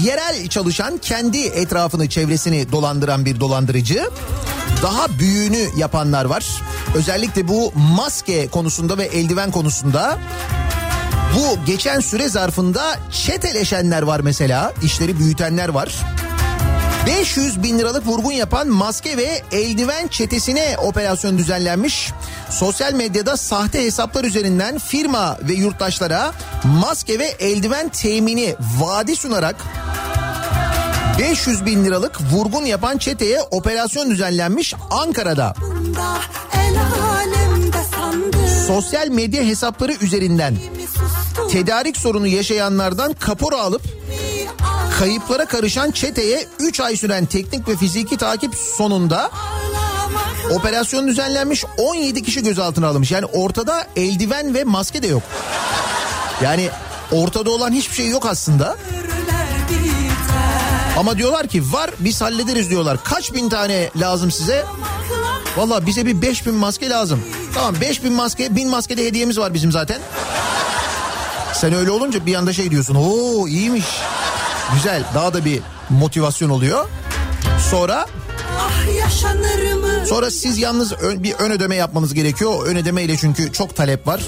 yerel 0.04 0.48
çalışan 0.48 0.98
kendi 0.98 1.38
etrafını 1.38 2.10
çevresini 2.10 2.72
dolandıran 2.72 3.26
bir 3.26 3.40
dolandırıcı. 3.40 4.10
Daha 4.84 5.20
büyüğünü 5.20 5.68
yapanlar 5.78 6.26
var. 6.26 6.46
Özellikle 6.96 7.48
bu 7.48 7.74
maske 7.76 8.48
konusunda 8.48 8.98
ve 8.98 9.06
eldiven 9.06 9.52
konusunda 9.52 10.18
bu 11.36 11.66
geçen 11.66 12.00
süre 12.00 12.30
zarfında 12.30 13.00
çeteleşenler 13.12 14.02
var 14.02 14.20
mesela. 14.20 14.74
işleri 14.84 15.20
büyütenler 15.20 15.70
var. 15.70 15.96
500 17.08 17.64
bin 17.64 17.80
liralık 17.80 18.08
vurgun 18.08 18.32
yapan 18.32 18.68
maske 18.68 19.18
ve 19.18 19.42
eldiven 19.52 20.08
çetesine 20.08 20.76
operasyon 20.78 21.38
düzenlenmiş. 21.38 22.12
Sosyal 22.50 22.94
medyada 22.94 23.38
sahte 23.38 23.86
hesaplar 23.86 24.24
üzerinden 24.24 24.78
firma 24.78 25.38
ve 25.42 25.54
yurttaşlara 25.54 26.32
maske 26.64 27.20
ve 27.20 27.26
eldiven 27.26 27.90
temini 27.90 28.56
vaadi 28.80 29.16
sunarak 29.16 29.56
500 31.20 31.66
bin 31.66 31.86
liralık 31.86 32.22
vurgun 32.32 32.66
yapan 32.66 32.98
çeteye 32.98 33.42
operasyon 33.42 34.10
düzenlenmiş 34.10 34.74
Ankara'da. 34.92 35.54
Sosyal 38.68 39.08
medya 39.08 39.44
hesapları 39.44 39.94
üzerinden 40.02 40.56
tedarik 41.52 41.98
sorunu 41.98 42.28
yaşayanlardan 42.28 43.14
kapora 43.14 43.62
alıp 43.62 43.82
kayıplara 45.00 45.46
karışan 45.46 45.92
çeteye 45.92 46.46
3 46.60 46.80
ay 46.80 46.96
süren 46.96 47.26
teknik 47.26 47.68
ve 47.68 47.76
fiziki 47.76 48.18
takip 48.18 48.56
sonunda 48.56 49.32
Operasyon 50.52 51.08
düzenlenmiş 51.08 51.66
17 51.78 52.24
kişi 52.24 52.44
gözaltına 52.44 52.88
alınmış. 52.88 53.12
Yani 53.12 53.26
ortada 53.26 53.88
eldiven 53.96 54.54
ve 54.54 54.64
maske 54.64 55.04
de 55.04 55.08
yok. 55.08 55.24
Yani 56.44 56.70
ortada 57.12 57.52
olan 57.52 57.72
hiçbir 57.72 57.96
şey 57.96 58.10
yok 58.10 58.26
aslında. 58.26 58.78
Ama 61.00 61.18
diyorlar 61.18 61.48
ki 61.48 61.64
var 61.74 61.90
biz 62.00 62.22
hallederiz 62.22 62.70
diyorlar. 62.70 62.98
Kaç 63.04 63.34
bin 63.34 63.50
tane 63.50 63.90
lazım 63.96 64.32
size? 64.32 64.66
Valla 65.58 65.86
bize 65.86 66.06
bir 66.06 66.22
5000 66.22 66.54
maske 66.56 66.90
lazım. 66.90 67.24
Tamam 67.54 67.76
5000 67.82 68.14
maske 68.14 68.56
1000 68.56 68.70
maske 68.70 68.98
de 68.98 69.06
hediyemiz 69.06 69.38
var 69.38 69.54
bizim 69.54 69.72
zaten. 69.72 69.98
Sen 71.54 71.74
öyle 71.74 71.92
olunca 71.92 72.26
bir 72.26 72.36
anda 72.36 72.54
şey 72.54 72.72
diyorsun. 72.72 72.96
Oo 72.96 73.48
iyiymiş. 73.48 73.86
Güzel 74.74 75.04
daha 75.16 75.34
da 75.34 75.46
bir 75.46 75.60
motivasyon 75.90 76.50
oluyor. 76.50 76.86
Sonra 77.72 78.06
sonra 80.06 80.32
siz 80.32 80.58
yalnız 80.58 80.94
ön- 80.94 81.24
bir 81.24 81.34
ön 81.34 81.52
ödeme 81.52 81.76
yapmanız 81.76 82.14
gerekiyor. 82.14 82.66
Ön 82.68 82.76
ödemeyle 82.76 83.18
çünkü 83.18 83.52
çok 83.54 83.76
talep 83.76 84.08
var. 84.08 84.22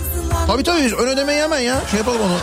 Tabii 0.47 0.63
tabii 0.63 0.95
ön 0.95 1.07
ödemeyi 1.07 1.41
hemen 1.41 1.59
ya 1.59 1.81
şey 1.91 1.97
yapalım 1.99 2.21
onu. 2.21 2.37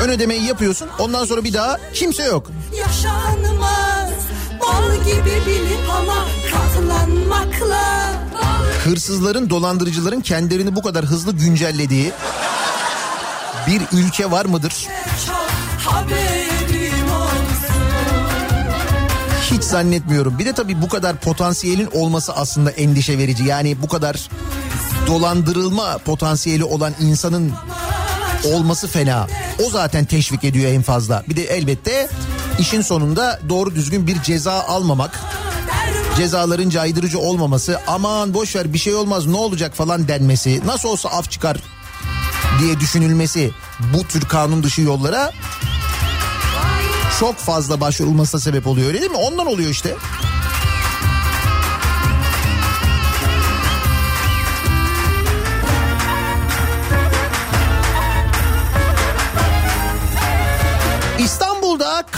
Ön 0.00 0.08
ödemeyi 0.08 0.42
yapıyorsun. 0.44 0.88
Ondan 0.98 1.24
sonra 1.24 1.44
bir 1.44 1.52
daha 1.52 1.76
kimse 1.94 2.24
yok. 2.24 2.50
Yaşanmaz. 2.78 4.10
Bal 4.60 4.94
gibi 5.04 5.46
bilip 5.46 5.90
ama 5.90 6.26
katlanmakla. 6.50 8.12
hırsızların, 8.84 9.50
dolandırıcıların 9.50 10.20
kendilerini 10.20 10.76
bu 10.76 10.82
kadar 10.82 11.04
hızlı 11.04 11.32
güncellediği 11.32 12.12
bir 13.66 13.82
ülke 13.98 14.30
var 14.30 14.44
mıdır? 14.44 14.86
Hiç 19.50 19.62
zannetmiyorum. 19.62 20.38
Bir 20.38 20.46
de 20.46 20.52
tabii 20.52 20.82
bu 20.82 20.88
kadar 20.88 21.16
potansiyelin 21.16 21.88
olması 21.92 22.32
aslında 22.32 22.70
endişe 22.70 23.18
verici. 23.18 23.44
Yani 23.44 23.82
bu 23.82 23.88
kadar 23.88 24.28
dolandırılma 25.06 25.98
potansiyeli 25.98 26.64
olan 26.64 26.92
insanın 27.00 27.52
olması 28.44 28.88
fena. 28.88 29.26
O 29.66 29.70
zaten 29.70 30.04
teşvik 30.04 30.44
ediyor 30.44 30.72
en 30.72 30.82
fazla. 30.82 31.24
Bir 31.28 31.36
de 31.36 31.44
elbette 31.44 32.08
işin 32.58 32.80
sonunda 32.80 33.40
doğru 33.48 33.74
düzgün 33.74 34.06
bir 34.06 34.22
ceza 34.22 34.52
almamak, 34.52 35.20
cezaların 36.16 36.70
caydırıcı 36.70 37.18
olmaması, 37.18 37.80
aman 37.86 38.34
boş 38.34 38.56
ver 38.56 38.72
bir 38.72 38.78
şey 38.78 38.94
olmaz 38.94 39.26
ne 39.26 39.36
olacak 39.36 39.74
falan 39.74 40.08
denmesi, 40.08 40.62
nasıl 40.66 40.88
olsa 40.88 41.08
af 41.08 41.30
çıkar 41.30 41.56
diye 42.60 42.80
düşünülmesi 42.80 43.50
bu 43.94 44.04
tür 44.04 44.20
kanun 44.20 44.62
dışı 44.62 44.80
yollara 44.80 45.32
çok 47.20 47.36
fazla 47.36 47.80
başvurulmasına 47.80 48.40
sebep 48.40 48.66
oluyor 48.66 48.88
öyle 48.88 49.00
değil 49.00 49.10
mi? 49.10 49.16
Ondan 49.16 49.46
oluyor 49.46 49.70
işte. 49.70 49.94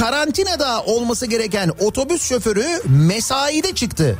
Karantinada 0.03 0.83
olması 0.83 1.27
gereken 1.27 1.71
otobüs 1.81 2.23
şoförü 2.29 2.67
mesaide 2.89 3.75
çıktı. 3.75 4.19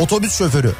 Otobüs 0.00 0.38
şoförü. 0.38 0.72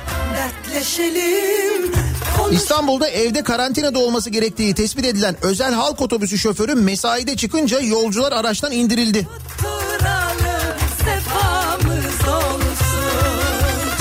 İstanbul'da 2.52 3.08
evde 3.08 3.42
karantinada 3.42 3.98
olması 3.98 4.30
gerektiği 4.30 4.74
tespit 4.74 5.04
edilen 5.04 5.36
özel 5.42 5.74
halk 5.74 6.00
otobüsü 6.00 6.38
şoförü 6.38 6.74
mesaide 6.74 7.36
çıkınca 7.36 7.80
yolcular 7.80 8.32
araçtan 8.32 8.72
indirildi. 8.72 9.28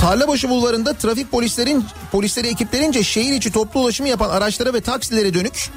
Tarlabaşı 0.01 0.49
bulvarında 0.49 0.93
trafik 0.93 1.31
polislerin 1.31 1.85
polisleri 2.11 2.47
ekiplerince 2.47 3.03
şehir 3.03 3.33
içi 3.33 3.51
toplu 3.51 3.79
ulaşımı 3.79 4.09
yapan 4.09 4.29
araçlara 4.29 4.73
ve 4.73 4.81
taksilere 4.81 5.33
dönük 5.33 5.69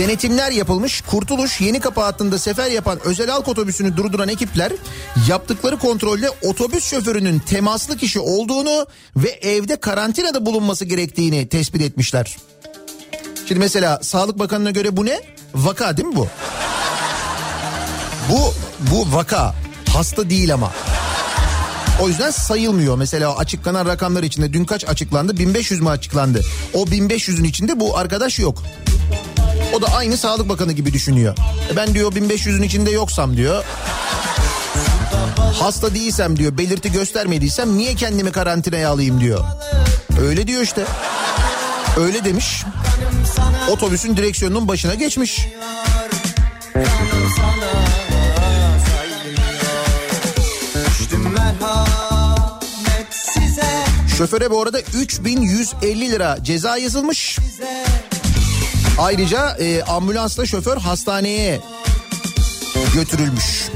denetimler 0.00 0.50
yapılmış. 0.50 1.00
Kurtuluş 1.00 1.60
Yeni 1.60 1.80
Kapı 1.80 2.00
hattında 2.00 2.38
sefer 2.38 2.70
yapan 2.70 2.98
özel 3.04 3.28
halk 3.28 3.48
otobüsünü 3.48 3.96
durduran 3.96 4.28
ekipler 4.28 4.72
yaptıkları 5.28 5.78
kontrolde 5.78 6.30
otobüs 6.42 6.84
şoförünün 6.84 7.38
temaslı 7.38 7.96
kişi 7.96 8.20
olduğunu 8.20 8.86
ve 9.16 9.28
evde 9.28 9.76
karantinada 9.76 10.46
bulunması 10.46 10.84
gerektiğini 10.84 11.48
tespit 11.48 11.82
etmişler. 11.82 12.36
Şimdi 13.48 13.58
mesela 13.58 14.00
Sağlık 14.02 14.38
Bakanı'na 14.38 14.70
göre 14.70 14.96
bu 14.96 15.06
ne? 15.06 15.20
Vaka 15.54 15.96
değil 15.96 16.08
mi 16.08 16.16
bu? 16.16 16.28
Bu 18.30 18.54
bu 18.90 19.16
vaka. 19.16 19.54
Hasta 19.92 20.30
değil 20.30 20.54
ama. 20.54 20.72
O 22.02 22.08
yüzden 22.08 22.30
sayılmıyor. 22.30 22.96
Mesela 22.96 23.36
açıklanan 23.36 23.86
rakamlar 23.86 24.22
içinde 24.22 24.52
dün 24.52 24.64
kaç 24.64 24.88
açıklandı? 24.88 25.38
1500 25.38 25.80
mü 25.80 25.88
açıklandı? 25.88 26.40
O 26.74 26.84
1500'ün 26.84 27.44
içinde 27.44 27.80
bu 27.80 27.98
arkadaş 27.98 28.38
yok. 28.38 28.62
O 29.74 29.82
da 29.82 29.86
aynı 29.94 30.16
Sağlık 30.16 30.48
Bakanı 30.48 30.72
gibi 30.72 30.92
düşünüyor. 30.92 31.36
E 31.72 31.76
ben 31.76 31.94
diyor 31.94 32.12
1500'ün 32.12 32.62
içinde 32.62 32.90
yoksam 32.90 33.36
diyor. 33.36 33.64
Hasta 35.60 35.94
değilsem 35.94 36.38
diyor 36.38 36.58
belirti 36.58 36.92
göstermediysem 36.92 37.76
niye 37.78 37.94
kendimi 37.94 38.32
karantinaya 38.32 38.90
alayım 38.90 39.20
diyor. 39.20 39.44
Öyle 40.20 40.46
diyor 40.46 40.62
işte. 40.62 40.84
Öyle 41.96 42.24
demiş. 42.24 42.64
Otobüsün 43.70 44.16
direksiyonunun 44.16 44.68
başına 44.68 44.94
geçmiş. 44.94 45.46
Şoföre 54.18 54.50
bu 54.50 54.62
arada 54.62 54.80
3150 54.80 56.10
lira 56.10 56.38
ceza 56.42 56.76
yazılmış. 56.76 57.38
Ayrıca 59.00 59.56
e, 59.58 59.82
ambulansla 59.82 60.46
şoför 60.46 60.76
hastaneye 60.76 61.60
götürülmüş. 62.94 63.70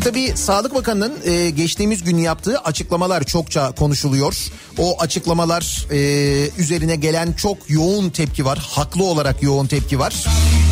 Şimdi 0.00 0.12
tabii 0.12 0.36
Sağlık 0.36 0.74
Bakanı'nın 0.74 1.12
e, 1.24 1.50
geçtiğimiz 1.50 2.04
gün 2.04 2.18
yaptığı 2.18 2.58
açıklamalar 2.58 3.24
çokça 3.24 3.72
konuşuluyor. 3.72 4.36
O 4.78 5.00
açıklamalar 5.00 5.86
e, 5.90 5.98
üzerine 6.58 6.96
gelen 6.96 7.32
çok 7.32 7.58
yoğun 7.68 8.10
tepki 8.10 8.44
var. 8.44 8.58
Haklı 8.70 9.04
olarak 9.04 9.42
yoğun 9.42 9.66
tepki 9.66 9.98
var. 9.98 10.24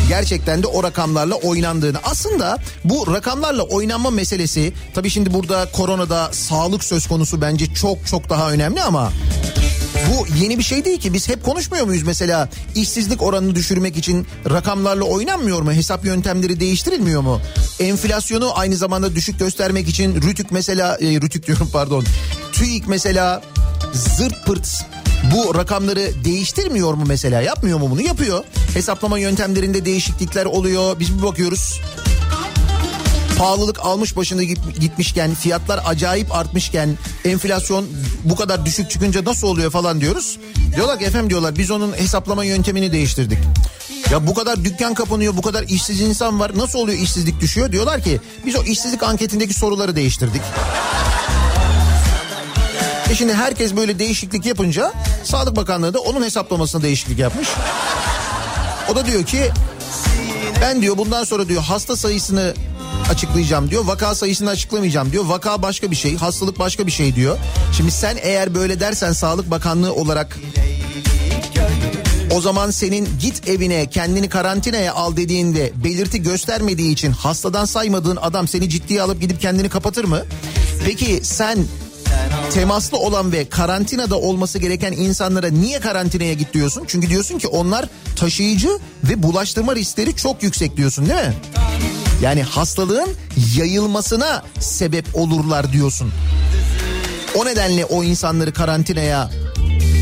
Gerçekten 0.07 0.63
de 0.63 0.67
o 0.67 0.83
rakamlarla 0.83 1.35
oynandığını. 1.35 1.97
Aslında 2.03 2.57
bu 2.83 3.13
rakamlarla 3.13 3.63
oynanma 3.63 4.09
meselesi 4.09 4.73
tabii 4.93 5.09
şimdi 5.09 5.33
burada 5.33 5.67
koronada 5.73 6.29
sağlık 6.33 6.83
söz 6.83 7.07
konusu 7.07 7.41
bence 7.41 7.73
çok 7.73 8.07
çok 8.07 8.29
daha 8.29 8.51
önemli 8.51 8.81
ama 8.81 9.11
bu 10.09 10.27
yeni 10.43 10.57
bir 10.57 10.63
şey 10.63 10.85
değil 10.85 10.99
ki. 10.99 11.13
Biz 11.13 11.29
hep 11.29 11.43
konuşmuyor 11.43 11.85
muyuz 11.85 12.03
mesela 12.03 12.49
işsizlik 12.75 13.21
oranını 13.21 13.55
düşürmek 13.55 13.97
için 13.97 14.27
rakamlarla 14.49 15.03
oynanmıyor 15.03 15.61
mu? 15.61 15.73
Hesap 15.73 16.05
yöntemleri 16.05 16.59
değiştirilmiyor 16.59 17.21
mu? 17.21 17.41
Enflasyonu 17.79 18.59
aynı 18.59 18.75
zamanda 18.75 19.15
düşük 19.15 19.39
göstermek 19.39 19.89
için 19.89 20.21
rütük 20.21 20.51
mesela 20.51 20.97
e, 21.01 21.21
rütük 21.21 21.47
diyorum 21.47 21.69
pardon. 21.73 22.05
TÜİK 22.51 22.87
mesela 22.87 23.41
zırt 23.93 24.45
pırt 24.45 24.85
bu 25.35 25.55
rakamları 25.55 26.11
değiştirmiyor 26.23 26.93
mu 26.93 27.03
mesela? 27.07 27.41
Yapmıyor 27.41 27.79
mu 27.79 27.91
bunu? 27.91 28.01
Yapıyor. 28.01 28.43
Hesaplama 28.73 29.19
yöntemlerinde 29.19 29.85
değişiklikler 29.85 30.45
oluyor. 30.45 30.99
Biz 30.99 31.17
bir 31.17 31.23
bakıyoruz 31.23 31.79
pahalılık 33.39 33.79
almış 33.85 34.15
başını 34.15 34.43
git- 34.43 34.79
gitmişken 34.79 35.35
fiyatlar 35.35 35.79
acayip 35.85 36.35
artmışken 36.35 36.97
enflasyon 37.25 37.85
bu 38.23 38.35
kadar 38.35 38.65
düşük 38.65 38.89
çıkınca 38.91 39.25
nasıl 39.25 39.47
oluyor 39.47 39.71
falan 39.71 40.01
diyoruz. 40.01 40.37
Diyorlar 40.75 40.99
ki 40.99 41.05
efendim 41.05 41.29
diyorlar 41.29 41.55
biz 41.55 41.71
onun 41.71 41.93
hesaplama 41.93 42.43
yöntemini 42.45 42.91
değiştirdik. 42.91 43.37
Ya 44.11 44.27
bu 44.27 44.33
kadar 44.33 44.63
dükkan 44.63 44.93
kapanıyor 44.93 45.37
bu 45.37 45.41
kadar 45.41 45.63
işsiz 45.63 46.01
insan 46.01 46.39
var 46.39 46.51
nasıl 46.57 46.79
oluyor 46.79 46.99
işsizlik 46.99 47.41
düşüyor 47.41 47.71
diyorlar 47.71 48.01
ki 48.01 48.19
biz 48.45 48.55
o 48.55 48.63
işsizlik 48.63 49.03
anketindeki 49.03 49.53
soruları 49.53 49.95
değiştirdik. 49.95 50.41
E 53.09 53.15
şimdi 53.15 53.33
herkes 53.33 53.75
böyle 53.75 53.99
değişiklik 53.99 54.45
yapınca 54.45 54.93
Sağlık 55.23 55.55
Bakanlığı 55.55 55.93
da 55.93 55.99
onun 55.99 56.23
hesaplamasına 56.23 56.81
değişiklik 56.81 57.19
yapmış. 57.19 57.47
O 58.91 58.95
da 58.95 59.05
diyor 59.05 59.23
ki 59.23 59.51
ben 60.61 60.81
diyor 60.81 60.97
bundan 60.97 61.23
sonra 61.23 61.47
diyor 61.47 61.61
hasta 61.61 61.95
sayısını 61.95 62.53
açıklayacağım 63.09 63.69
diyor. 63.69 63.85
Vaka 63.85 64.15
sayısını 64.15 64.49
açıklamayacağım 64.49 65.11
diyor. 65.11 65.25
Vaka 65.25 65.61
başka 65.61 65.91
bir 65.91 65.95
şey, 65.95 66.17
hastalık 66.17 66.59
başka 66.59 66.87
bir 66.87 66.91
şey 66.91 67.15
diyor. 67.15 67.37
Şimdi 67.77 67.91
sen 67.91 68.17
eğer 68.21 68.55
böyle 68.55 68.79
dersen 68.79 69.11
Sağlık 69.11 69.51
Bakanlığı 69.51 69.93
olarak 69.93 70.39
o 72.31 72.41
zaman 72.41 72.71
senin 72.71 73.09
git 73.21 73.49
evine 73.49 73.89
kendini 73.89 74.29
karantinaya 74.29 74.93
al 74.93 75.17
dediğinde 75.17 75.71
belirti 75.83 76.21
göstermediği 76.21 76.91
için 76.91 77.11
hastadan 77.11 77.65
saymadığın 77.65 78.15
adam 78.15 78.47
seni 78.47 78.69
ciddiye 78.69 79.01
alıp 79.01 79.21
gidip 79.21 79.41
kendini 79.41 79.69
kapatır 79.69 80.03
mı? 80.03 80.25
Peki 80.85 81.19
sen 81.23 81.57
temaslı 82.53 82.97
olan 82.97 83.31
ve 83.31 83.49
karantinada 83.49 84.19
olması 84.19 84.59
gereken 84.59 84.91
insanlara 84.91 85.47
niye 85.47 85.79
karantinaya 85.79 86.33
git 86.33 86.53
diyorsun? 86.53 86.83
Çünkü 86.87 87.09
diyorsun 87.09 87.37
ki 87.37 87.47
onlar 87.47 87.85
taşıyıcı 88.15 88.69
ve 89.03 89.23
bulaştırma 89.23 89.75
riskleri 89.75 90.15
çok 90.15 90.43
yüksek 90.43 90.77
diyorsun 90.77 91.05
değil 91.09 91.19
mi? 91.19 91.33
Yani 92.21 92.43
hastalığın 92.43 93.09
yayılmasına 93.55 94.43
sebep 94.59 95.05
olurlar 95.13 95.73
diyorsun. 95.73 96.11
O 97.35 97.45
nedenle 97.45 97.85
o 97.85 98.03
insanları 98.03 98.53
karantinaya 98.53 99.31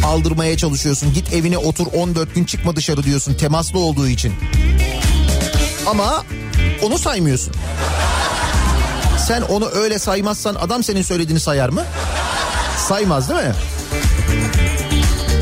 aldırmaya 0.05 0.57
çalışıyorsun. 0.57 1.13
Git 1.13 1.33
evine 1.33 1.57
otur 1.57 1.87
14 1.93 2.35
gün 2.35 2.45
çıkma 2.45 2.75
dışarı 2.75 3.03
diyorsun 3.03 3.33
temaslı 3.33 3.79
olduğu 3.79 4.07
için. 4.07 4.33
Ama 5.85 6.23
onu 6.81 6.97
saymıyorsun. 6.97 7.53
Sen 9.27 9.41
onu 9.41 9.69
öyle 9.69 9.99
saymazsan 9.99 10.55
adam 10.55 10.83
senin 10.83 11.01
söylediğini 11.01 11.39
sayar 11.39 11.69
mı? 11.69 11.83
Saymaz 12.87 13.29
değil 13.29 13.39
mi? 13.39 13.53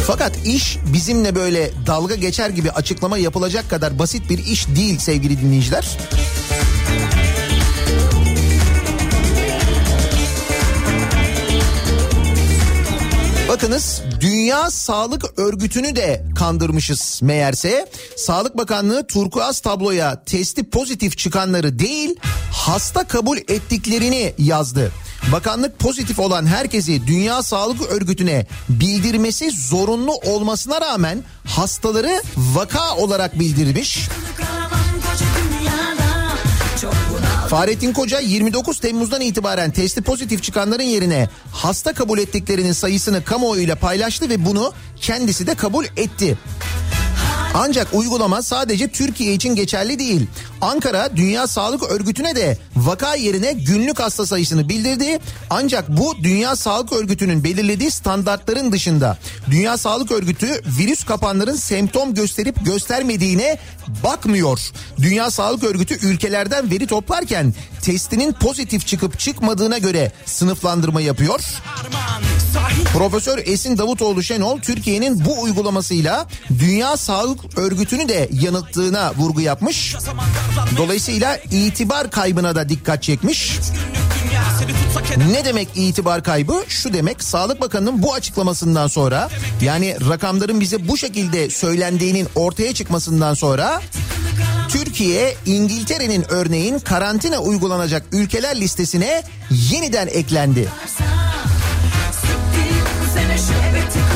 Fakat 0.08 0.46
iş 0.46 0.78
bizimle 0.94 1.36
böyle 1.36 1.72
dalga 1.88 2.16
geçer 2.16 2.50
gibi 2.50 2.72
açıklama 2.72 3.18
yapılacak 3.18 3.70
kadar 3.70 4.00
basit 4.00 4.30
bir 4.30 4.38
iş 4.38 4.68
değil 4.68 5.00
sevgili 5.00 5.42
dinleyiciler. 5.42 5.98
Bakınız 13.56 14.02
Dünya 14.22 14.72
Sağlık 14.72 15.40
Örgütü'nü 15.40 15.96
de 15.96 16.26
kandırmışız 16.36 17.20
meğerse. 17.24 17.90
Sağlık 18.18 18.58
Bakanlığı 18.58 19.08
turkuaz 19.08 19.60
tabloya 19.60 20.24
testi 20.24 20.70
pozitif 20.70 21.18
çıkanları 21.18 21.80
değil 21.80 22.16
hasta 22.52 23.08
kabul 23.08 23.38
ettiklerini 23.38 24.34
yazdı. 24.38 24.92
Bakanlık 25.32 25.80
pozitif 25.80 26.20
olan 26.20 26.46
herkesi 26.46 27.08
Dünya 27.08 27.44
Sağlık 27.44 27.92
Örgütü'ne 27.92 28.48
bildirmesi 28.70 29.52
zorunlu 29.52 30.14
olmasına 30.14 30.82
rağmen 30.82 31.24
hastaları 31.46 32.22
vaka 32.38 32.96
olarak 32.96 33.40
bildirmiş. 33.40 34.10
Fahrettin 37.50 37.94
Koca 37.94 38.20
29 38.20 38.80
Temmuz'dan 38.80 39.22
itibaren 39.22 39.72
testi 39.72 40.02
pozitif 40.02 40.44
çıkanların 40.44 40.84
yerine 40.84 41.30
hasta 41.52 41.94
kabul 41.94 42.20
ettiklerinin 42.20 42.72
sayısını 42.72 43.24
kamuoyuyla 43.24 43.76
paylaştı 43.76 44.30
ve 44.30 44.46
bunu 44.46 44.74
kendisi 45.02 45.48
de 45.48 45.56
kabul 45.56 45.86
etti. 45.98 46.38
Ancak 47.58 47.88
uygulama 47.94 48.42
sadece 48.42 48.88
Türkiye 48.88 49.34
için 49.34 49.56
geçerli 49.56 50.00
değil. 50.00 50.28
Ankara 50.62 51.18
Dünya 51.18 51.48
Sağlık 51.48 51.84
Örgütü'ne 51.84 52.36
de 52.36 52.58
vaka 52.76 53.16
yerine 53.16 53.54
günlük 53.54 54.00
hasta 54.00 54.26
sayısını 54.26 54.70
bildirdi. 54.70 55.20
Ancak 55.50 55.90
bu 55.98 56.16
Dünya 56.24 56.56
Sağlık 56.56 56.94
Örgütü'nün 56.94 57.44
belirlediği 57.44 57.92
standartların 57.92 58.72
dışında. 58.72 59.18
Dünya 59.52 59.78
Sağlık 59.78 60.12
Örgütü 60.12 60.62
virüs 60.80 61.04
kapanların 61.04 61.56
semptom 61.56 62.14
gösterip 62.14 62.66
göstermediğine 62.66 63.58
bakmıyor. 64.04 64.60
Dünya 64.98 65.32
Sağlık 65.32 65.64
Örgütü 65.64 66.08
ülkelerden 66.08 66.72
veri 66.72 66.88
toplarken 66.88 67.54
testinin 67.82 68.34
pozitif 68.34 68.88
çıkıp 68.88 69.20
çıkmadığına 69.20 69.78
göre 69.78 70.12
sınıflandırma 70.26 71.02
yapıyor. 71.02 71.40
Profesör 72.94 73.38
Esin 73.46 73.78
Davutoğlu 73.78 74.24
Şenol 74.24 74.60
Türkiye'nin 74.60 75.26
bu 75.26 75.42
uygulamasıyla 75.42 76.28
Dünya 76.60 76.98
Sağlık 76.98 77.58
Örgütü'nü 77.58 78.10
de 78.10 78.30
yanılttığına 78.32 79.14
vurgu 79.18 79.42
yapmış. 79.42 79.96
Dolayısıyla 80.78 81.38
itibar 81.52 82.12
kaybına 82.12 82.56
da 82.56 82.70
dikkat 82.70 83.04
çekmiş. 83.04 83.52
Ne 85.32 85.46
demek 85.46 85.68
itibar 85.76 86.24
kaybı? 86.24 86.64
Şu 86.68 86.94
demek 86.94 87.24
Sağlık 87.24 87.62
Bakanı'nın 87.62 88.04
bu 88.04 88.14
açıklamasından 88.14 88.88
sonra 88.88 89.30
yani 89.62 89.98
rakamların 90.10 90.60
bize 90.62 90.88
bu 90.88 90.98
şekilde 90.98 91.50
söylendiğinin 91.50 92.28
ortaya 92.36 92.74
çıkmasından 92.74 93.34
sonra 93.34 93.82
Türkiye 94.70 95.36
İngiltere'nin 95.46 96.26
örneğin 96.30 96.80
karantina 96.80 97.40
uygulanacak 97.40 98.04
ülkeler 98.12 98.62
listesine 98.62 99.24
yeniden 99.72 100.08
eklendi. 100.08 100.68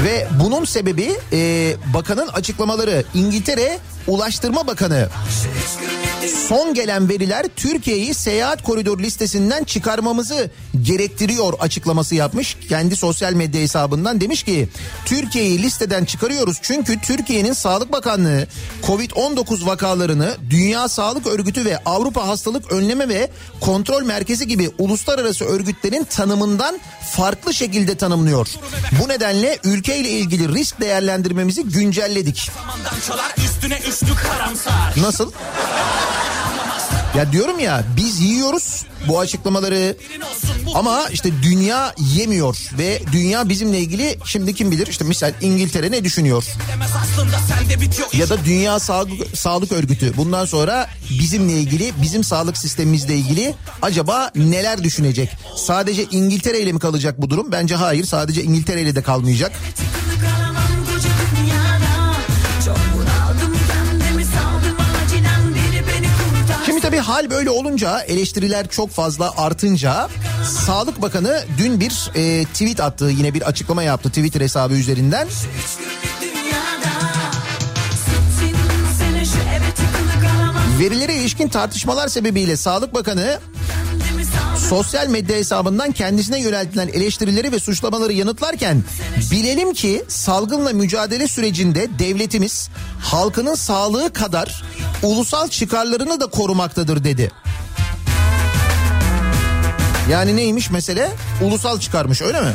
Ve 0.03 0.27
bunun 0.39 0.65
sebebi 0.65 1.12
e, 1.33 1.75
bakanın 1.93 2.27
açıklamaları. 2.27 3.03
İngiltere 3.13 3.79
Ulaştırma 4.07 4.67
Bakanı 4.67 5.09
son 6.27 6.73
gelen 6.73 7.10
veriler 7.10 7.45
Türkiye'yi 7.55 8.13
seyahat 8.13 8.63
koridor 8.63 8.99
listesinden 8.99 9.63
çıkarmamızı 9.63 10.51
gerektiriyor 10.82 11.53
açıklaması 11.60 12.15
yapmış. 12.15 12.58
Kendi 12.69 12.95
sosyal 12.95 13.34
medya 13.34 13.62
hesabından 13.62 14.21
demiş 14.21 14.43
ki 14.43 14.69
Türkiye'yi 15.05 15.62
listeden 15.62 16.05
çıkarıyoruz 16.05 16.58
çünkü 16.62 17.01
Türkiye'nin 17.01 17.53
Sağlık 17.53 17.91
Bakanlığı 17.91 18.47
Covid-19 18.84 19.65
vakalarını 19.65 20.38
Dünya 20.49 20.89
Sağlık 20.89 21.27
Örgütü 21.27 21.65
ve 21.65 21.77
Avrupa 21.86 22.27
Hastalık 22.27 22.71
Önleme 22.71 23.10
ve 23.10 23.29
Kontrol 23.62 24.03
Merkezi 24.03 24.47
gibi 24.47 24.69
uluslararası 24.77 25.45
örgütlerin 25.45 26.03
tanımından 26.03 26.79
farklı 27.15 27.53
şekilde 27.53 27.97
tanımlıyor. 27.97 28.47
Bu 29.03 29.10
nedenle 29.10 29.58
ülkeyle 29.63 30.10
ilgili 30.10 30.53
risk 30.55 30.82
değerlendirmemizi 30.82 31.63
güncelledik. 31.63 32.51
Nasıl? 35.01 35.32
Ya 37.17 37.32
diyorum 37.32 37.60
ya 37.60 37.84
biz 37.98 38.19
yiyoruz 38.22 38.86
bu 39.08 39.19
açıklamaları 39.19 39.98
ama 40.76 41.06
işte 41.12 41.32
dünya 41.43 41.93
yemiyor 42.15 42.58
ve 42.78 43.02
dünya 43.12 43.50
bizimle 43.50 43.80
ilgili 43.80 44.17
şimdi 44.26 44.54
kim 44.56 44.72
bilir 44.72 44.88
işte 44.88 45.06
misal 45.06 45.34
İngiltere 45.41 45.91
ne 45.91 46.04
düşünüyor? 46.04 46.43
Ya 48.13 48.30
da 48.30 48.45
Dünya 48.45 48.80
Sağlık, 48.80 49.38
Sağlık 49.38 49.72
Örgütü 49.72 50.17
bundan 50.17 50.45
sonra 50.45 50.89
bizimle 51.10 51.54
ilgili 51.54 51.93
bizim 52.02 52.24
sağlık 52.24 52.58
sistemimizle 52.58 53.15
ilgili 53.15 53.56
acaba 53.82 54.32
neler 54.36 54.84
düşünecek? 54.84 55.30
Sadece 55.58 56.04
İngiltere 56.04 56.60
ile 56.60 56.72
mi 56.74 56.80
kalacak 56.80 57.22
bu 57.22 57.30
durum? 57.30 57.52
Bence 57.52 57.76
hayır 57.76 58.06
sadece 58.06 58.43
İngiltere 58.43 58.82
ile 58.82 58.95
de 58.95 59.02
kalmayacak. 59.02 59.52
Tabii 66.89 66.99
hal 66.99 67.30
böyle 67.30 67.49
olunca 67.49 67.99
eleştiriler 67.99 68.67
çok 68.67 68.89
fazla 68.89 69.34
artınca 69.38 70.10
Sağlık 70.65 71.02
Bakanı 71.02 71.43
dün 71.58 71.80
bir 71.80 72.12
e, 72.15 72.45
tweet 72.45 72.80
attı 72.80 73.06
yine 73.06 73.34
bir 73.34 73.41
açıklama 73.41 73.84
yaptı 73.84 74.10
Twitter 74.10 74.41
hesabı 74.41 74.73
üzerinden. 74.73 75.28
Verilere 80.80 81.15
ilişkin 81.15 81.49
tartışmalar 81.49 82.08
sebebiyle 82.08 82.58
Sağlık 82.58 82.93
Bakanı 82.93 83.39
sosyal 84.60 85.08
medya 85.08 85.36
hesabından 85.36 85.91
kendisine 85.91 86.39
yöneltilen 86.39 86.88
eleştirileri 86.88 87.52
ve 87.52 87.60
suçlamaları 87.60 88.13
yanıtlarken 88.13 88.84
bilelim 89.32 89.74
ki 89.74 90.04
salgınla 90.08 90.74
mücadele 90.74 91.28
sürecinde 91.28 91.88
devletimiz 92.00 92.69
halkının 93.02 93.56
sağlığı 93.56 94.13
kadar 94.13 94.63
ulusal 95.04 95.48
çıkarlarını 95.48 96.19
da 96.19 96.28
korumaktadır 96.28 97.04
dedi. 97.04 97.32
Yani 100.12 100.36
neymiş 100.36 100.69
mesele? 100.69 101.12
Ulusal 101.43 101.80
çıkarmış 101.80 102.22
öyle 102.22 102.41
mi? 102.41 102.54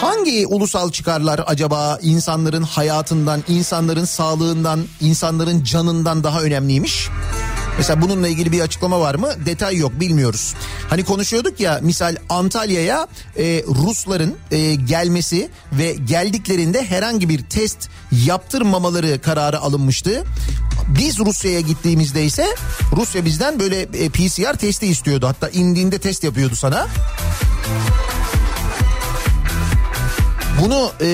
Hangi 0.00 0.46
ulusal 0.46 0.90
çıkarlar 0.90 1.40
acaba 1.46 1.98
insanların 2.02 2.62
hayatından, 2.62 3.44
insanların 3.48 4.04
sağlığından, 4.04 4.84
insanların 5.00 5.64
canından 5.64 6.24
daha 6.24 6.42
önemliymiş? 6.42 7.08
Mesela 7.78 8.02
bununla 8.02 8.28
ilgili 8.28 8.52
bir 8.52 8.60
açıklama 8.60 9.00
var 9.00 9.14
mı? 9.14 9.28
Detay 9.46 9.76
yok 9.76 10.00
bilmiyoruz. 10.00 10.54
Hani 10.90 11.04
konuşuyorduk 11.04 11.60
ya 11.60 11.80
misal 11.82 12.16
Antalya'ya 12.28 13.06
e, 13.36 13.62
Rusların 13.66 14.36
e, 14.50 14.74
gelmesi 14.74 15.48
ve 15.72 15.92
geldiklerinde 15.92 16.86
herhangi 16.86 17.28
bir 17.28 17.42
test 17.42 17.88
yaptırmamaları 18.26 19.20
kararı 19.20 19.58
alınmıştı. 19.60 20.24
Biz 20.98 21.18
Rusya'ya 21.18 21.60
gittiğimizde 21.60 22.24
ise 22.24 22.46
Rusya 22.96 23.24
bizden 23.24 23.60
böyle 23.60 23.80
e, 23.80 24.08
PCR 24.08 24.56
testi 24.56 24.86
istiyordu. 24.86 25.26
Hatta 25.26 25.48
indiğinde 25.48 25.98
test 25.98 26.24
yapıyordu 26.24 26.56
sana. 26.56 26.86
Bunu 30.62 30.92
e, 31.00 31.06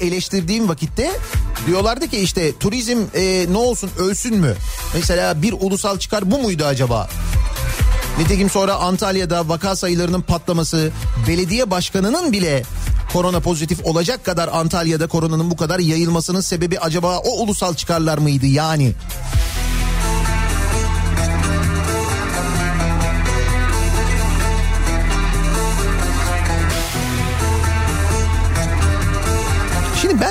eleştirdiğim 0.00 0.68
vakitte 0.68 1.12
diyorlardı 1.66 2.08
ki 2.08 2.18
işte 2.18 2.56
turizm 2.56 2.98
e, 3.14 3.46
ne 3.50 3.56
olsun 3.56 3.90
ölsün 3.98 4.36
mü? 4.36 4.54
Mesela 4.94 5.42
bir 5.42 5.52
ulusal 5.52 5.98
çıkar 5.98 6.30
bu 6.30 6.38
muydu 6.38 6.64
acaba? 6.64 7.08
Nitekim 8.18 8.50
sonra 8.50 8.74
Antalya'da 8.74 9.48
vaka 9.48 9.76
sayılarının 9.76 10.22
patlaması, 10.22 10.90
belediye 11.28 11.70
başkanının 11.70 12.32
bile 12.32 12.62
korona 13.12 13.40
pozitif 13.40 13.84
olacak 13.84 14.24
kadar 14.24 14.48
Antalya'da 14.48 15.06
koronanın 15.06 15.50
bu 15.50 15.56
kadar 15.56 15.78
yayılmasının 15.78 16.40
sebebi 16.40 16.78
acaba 16.78 17.18
o 17.18 17.42
ulusal 17.42 17.74
çıkarlar 17.74 18.18
mıydı 18.18 18.46
yani? 18.46 18.92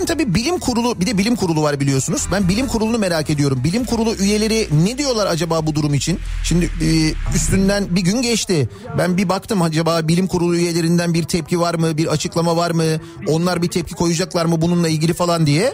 Ben 0.06 0.18
tabii 0.18 0.36
bilim 0.36 0.60
kurulu 0.60 1.00
bir 1.00 1.06
de 1.06 1.18
bilim 1.18 1.36
kurulu 1.36 1.64
var 1.64 1.80
biliyorsunuz. 1.80 2.28
Ben 2.32 2.50
bilim 2.50 2.68
kurulunu 2.68 2.98
merak 2.98 3.30
ediyorum. 3.30 3.62
Bilim 3.64 3.86
kurulu 3.86 4.16
üyeleri 4.16 4.68
ne 4.86 4.98
diyorlar 4.98 5.28
acaba 5.28 5.66
bu 5.68 5.76
durum 5.76 5.94
için? 5.94 6.20
Şimdi 6.44 6.66
e, 6.66 6.90
üstünden 7.36 7.96
bir 7.96 8.02
gün 8.02 8.22
geçti. 8.22 8.70
Ben 8.98 9.18
bir 9.18 9.30
baktım 9.30 9.62
acaba 9.62 10.08
bilim 10.08 10.28
kurulu 10.28 10.56
üyelerinden 10.56 11.14
bir 11.14 11.24
tepki 11.24 11.60
var 11.60 11.76
mı? 11.76 11.98
Bir 11.98 12.08
açıklama 12.08 12.58
var 12.58 12.72
mı? 12.72 12.84
Onlar 13.28 13.62
bir 13.62 13.68
tepki 13.68 13.94
koyacaklar 13.96 14.46
mı 14.46 14.62
bununla 14.62 14.90
ilgili 14.90 15.14
falan 15.14 15.46
diye. 15.46 15.74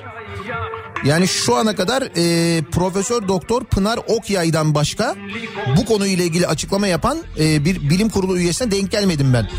Yani 1.05 1.27
şu 1.27 1.55
ana 1.55 1.75
kadar 1.75 2.03
e, 2.17 2.61
Profesör 2.61 3.27
Doktor 3.27 3.63
Pınar 3.63 3.99
Okyay'dan 4.07 4.75
başka 4.75 5.15
bu 5.77 5.85
konuyla 5.85 6.23
ilgili 6.23 6.47
açıklama 6.47 6.87
yapan 6.87 7.17
e, 7.39 7.65
bir 7.65 7.89
bilim 7.89 8.09
kurulu 8.09 8.37
üyesine 8.37 8.71
denk 8.71 8.91
gelmedim 8.91 9.33
ben. 9.33 9.49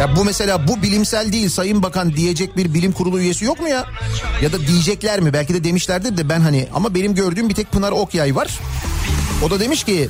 Ya 0.00 0.16
bu 0.16 0.24
mesela 0.24 0.68
bu 0.68 0.82
bilimsel 0.82 1.32
değil 1.32 1.48
Sayın 1.48 1.82
Bakan 1.82 2.12
diyecek 2.12 2.56
bir 2.56 2.74
bilim 2.74 2.92
kurulu 2.92 3.20
üyesi 3.20 3.44
yok 3.44 3.60
mu 3.60 3.68
ya? 3.68 3.86
Ya 4.42 4.52
da 4.52 4.66
diyecekler 4.66 5.20
mi? 5.20 5.32
Belki 5.32 5.54
de 5.54 5.64
demişlerdir 5.64 6.16
de 6.16 6.28
ben 6.28 6.40
hani 6.40 6.68
ama 6.74 6.94
benim 6.94 7.14
gördüğüm 7.14 7.48
bir 7.48 7.54
tek 7.54 7.72
Pınar 7.72 7.92
Okyay 7.92 8.34
var. 8.36 8.60
O 9.42 9.50
da 9.50 9.60
demiş 9.60 9.84
ki 9.84 10.08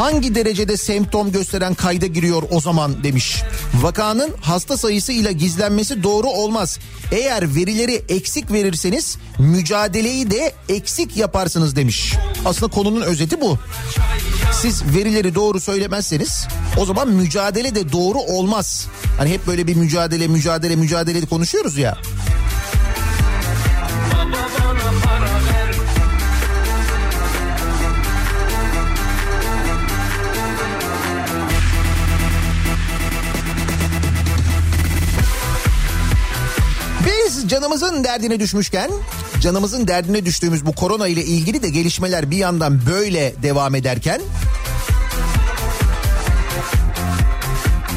hangi 0.00 0.34
derecede 0.34 0.76
semptom 0.76 1.32
gösteren 1.32 1.74
kayda 1.74 2.06
giriyor 2.06 2.42
o 2.50 2.60
zaman 2.60 3.04
demiş. 3.04 3.42
Vakanın 3.74 4.30
hasta 4.40 4.76
sayısı 4.76 5.12
ile 5.12 5.32
gizlenmesi 5.32 6.02
doğru 6.02 6.26
olmaz. 6.26 6.78
Eğer 7.12 7.54
verileri 7.54 8.02
eksik 8.08 8.52
verirseniz 8.52 9.18
mücadeleyi 9.38 10.30
de 10.30 10.52
eksik 10.68 11.16
yaparsınız 11.16 11.76
demiş. 11.76 12.14
Aslında 12.44 12.72
konunun 12.72 13.00
özeti 13.00 13.40
bu. 13.40 13.58
Siz 14.52 14.82
verileri 14.96 15.34
doğru 15.34 15.60
söylemezseniz 15.60 16.46
o 16.78 16.84
zaman 16.84 17.08
mücadele 17.08 17.74
de 17.74 17.92
doğru 17.92 18.18
olmaz. 18.18 18.86
Hani 19.18 19.30
hep 19.30 19.46
böyle 19.46 19.66
bir 19.66 19.74
mücadele 19.74 20.28
mücadele 20.28 20.76
mücadele 20.76 21.26
konuşuyoruz 21.26 21.78
ya. 21.78 21.98
Canımızın 37.50 38.04
derdine 38.04 38.40
düşmüşken 38.40 38.90
canımızın 39.40 39.88
derdine 39.88 40.24
düştüğümüz 40.24 40.66
bu 40.66 40.72
korona 40.72 41.08
ile 41.08 41.24
ilgili 41.24 41.62
de 41.62 41.68
gelişmeler 41.68 42.30
bir 42.30 42.36
yandan 42.36 42.86
böyle 42.86 43.34
devam 43.42 43.74
ederken 43.74 44.20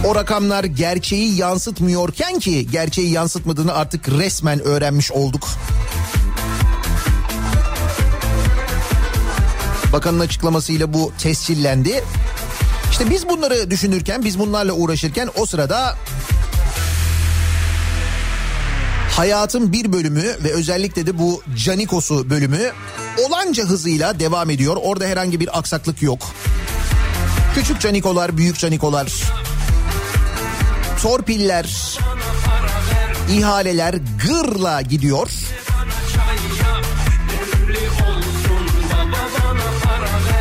o 0.05 0.15
rakamlar 0.15 0.63
gerçeği 0.63 1.35
yansıtmıyorken 1.35 2.39
ki 2.39 2.67
gerçeği 2.71 3.11
yansıtmadığını 3.11 3.73
artık 3.73 4.09
resmen 4.09 4.59
öğrenmiş 4.59 5.11
olduk. 5.11 5.47
Bakanın 9.93 10.19
açıklamasıyla 10.19 10.93
bu 10.93 11.11
tescillendi. 11.19 12.03
İşte 12.91 13.09
biz 13.09 13.29
bunları 13.29 13.71
düşünürken, 13.71 14.23
biz 14.23 14.39
bunlarla 14.39 14.73
uğraşırken 14.73 15.29
o 15.35 15.45
sırada 15.45 15.95
Hayatın 19.15 19.71
bir 19.71 19.93
bölümü 19.93 20.23
ve 20.43 20.53
özellikle 20.53 21.05
de 21.05 21.19
bu 21.19 21.41
Canikos'u 21.55 22.29
bölümü 22.29 22.71
olanca 23.25 23.63
hızıyla 23.63 24.19
devam 24.19 24.49
ediyor. 24.49 24.77
Orada 24.81 25.05
herhangi 25.05 25.39
bir 25.39 25.59
aksaklık 25.59 26.01
yok. 26.01 26.19
Küçük 27.55 27.81
canikolar, 27.81 28.37
büyük 28.37 28.59
canikolar, 28.59 29.13
torpiller, 31.01 31.97
ihaleler 33.31 33.95
gırla 34.27 34.81
gidiyor. 34.81 35.29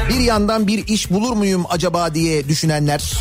Bir 0.08 0.20
yandan 0.20 0.66
bir 0.66 0.86
iş 0.86 1.10
bulur 1.10 1.32
muyum 1.36 1.64
acaba 1.68 2.14
diye 2.14 2.48
düşünenler, 2.48 3.14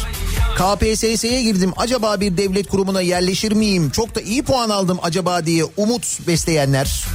KPSS'ye 0.55 1.43
girdim 1.43 1.73
acaba 1.77 2.21
bir 2.21 2.37
devlet 2.37 2.67
kurumuna 2.67 3.01
yerleşir 3.01 3.51
miyim? 3.51 3.89
Çok 3.89 4.15
da 4.15 4.21
iyi 4.21 4.43
puan 4.43 4.69
aldım 4.69 4.99
acaba 5.01 5.45
diye 5.45 5.63
umut 5.77 6.27
besleyenler. 6.27 7.05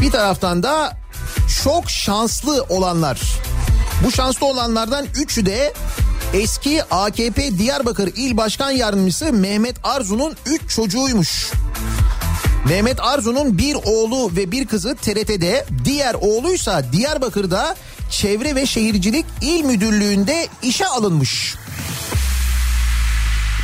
Bir 0.00 0.10
taraftan 0.10 0.62
da 0.62 0.96
çok 1.64 1.90
şanslı 1.90 2.62
olanlar. 2.68 3.20
Bu 4.04 4.12
şanslı 4.12 4.46
olanlardan 4.46 5.06
üçü 5.16 5.46
de 5.46 5.74
eski 6.34 6.84
AKP 6.84 7.58
Diyarbakır 7.58 8.12
İl 8.16 8.36
Başkan 8.36 8.70
Yardımcısı 8.70 9.32
Mehmet 9.32 9.76
Arzu'nun 9.84 10.36
üç 10.46 10.70
çocuğuymuş. 10.70 11.50
Mehmet 12.68 13.00
Arzu'nun 13.00 13.58
bir 13.58 13.74
oğlu 13.74 14.36
ve 14.36 14.50
bir 14.50 14.66
kızı 14.66 14.94
TRT'de, 14.94 15.66
diğer 15.84 16.14
oğluysa 16.14 16.92
Diyarbakır'da 16.92 17.76
Çevre 18.10 18.54
ve 18.54 18.66
Şehircilik 18.66 19.26
İl 19.42 19.64
Müdürlüğü'nde 19.64 20.48
işe 20.62 20.86
alınmış. 20.86 21.54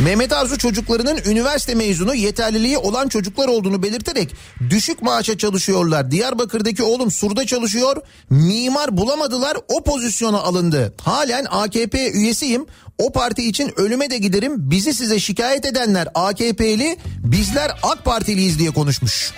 Mehmet 0.04 0.32
Arzu 0.32 0.58
çocuklarının 0.58 1.18
üniversite 1.26 1.74
mezunu 1.74 2.14
yeterliliği 2.14 2.78
olan 2.78 3.08
çocuklar 3.08 3.48
olduğunu 3.48 3.82
belirterek 3.82 4.34
düşük 4.70 5.02
maaşa 5.02 5.38
çalışıyorlar. 5.38 6.10
Diyarbakır'daki 6.10 6.82
oğlum 6.82 7.10
Sur'da 7.10 7.46
çalışıyor. 7.46 7.96
Mimar 8.30 8.96
bulamadılar 8.96 9.56
o 9.68 9.84
pozisyona 9.84 10.38
alındı. 10.38 10.94
Halen 11.02 11.46
AKP 11.50 12.10
üyesiyim. 12.10 12.66
O 13.00 13.12
parti 13.12 13.48
için 13.48 13.72
ölüme 13.76 14.10
de 14.10 14.18
giderim. 14.18 14.52
Bizi 14.70 14.94
size 14.94 15.20
şikayet 15.20 15.64
edenler 15.64 16.08
AKP'li 16.14 16.96
bizler 17.18 17.72
AK 17.82 18.04
Partiliyiz 18.04 18.58
diye 18.58 18.70
konuşmuş. 18.70 19.32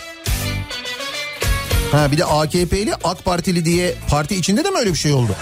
Ha 1.93 2.13
bir 2.13 2.19
de 2.19 2.25
AKP'li 2.25 2.95
AK 3.05 3.25
Partili 3.25 3.65
diye 3.65 3.95
parti 4.09 4.37
içinde 4.37 4.65
de 4.65 4.71
mi 4.71 4.79
öyle 4.79 4.93
bir 4.93 4.99
şey 4.99 5.13
oldu? 5.13 5.37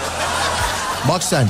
Bak 1.09 1.23
sen. 1.23 1.47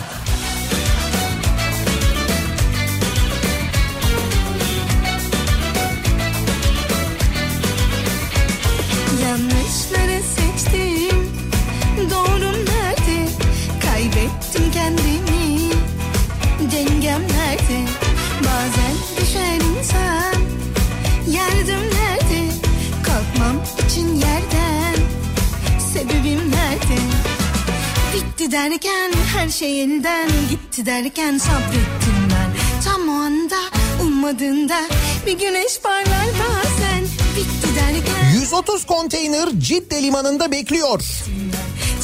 derken 28.52 29.12
her 29.38 29.50
şey 29.50 29.82
elden 29.84 30.30
gitti 30.50 30.86
derken 30.86 31.38
sabrettim 31.38 32.30
ben 32.32 32.52
Tam 32.86 33.10
o 33.10 33.12
anda 33.12 33.56
ummadığında 34.04 34.80
bir 35.26 35.40
güneş 35.40 35.80
parlar 35.84 36.26
bazen 36.28 37.04
Bitti 37.38 37.76
derken 37.76 38.34
130 38.42 38.86
konteyner 38.86 39.50
Cidde 39.58 40.04
limanında 40.04 40.52
bekliyor. 40.52 41.02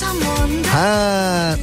tam 0.02 0.18
o 0.18 0.42
anda 0.44 0.74
Ha, 0.74 1.56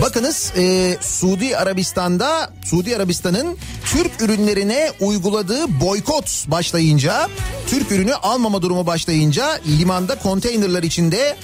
bakınız 0.00 0.52
e, 0.56 0.96
Suudi 1.00 1.56
Arabistan'da 1.56 2.50
Suudi 2.64 2.96
Arabistan'ın 2.96 3.58
Türk 3.84 4.22
ürünlerine 4.22 4.92
uyguladığı 5.00 5.80
boykot 5.80 6.44
başlayınca 6.46 7.28
Türk 7.66 7.92
ürünü 7.92 8.14
almama 8.14 8.62
durumu 8.62 8.86
başlayınca 8.86 9.60
limanda 9.78 10.18
konteynerlar 10.18 10.82
içinde 10.82 11.36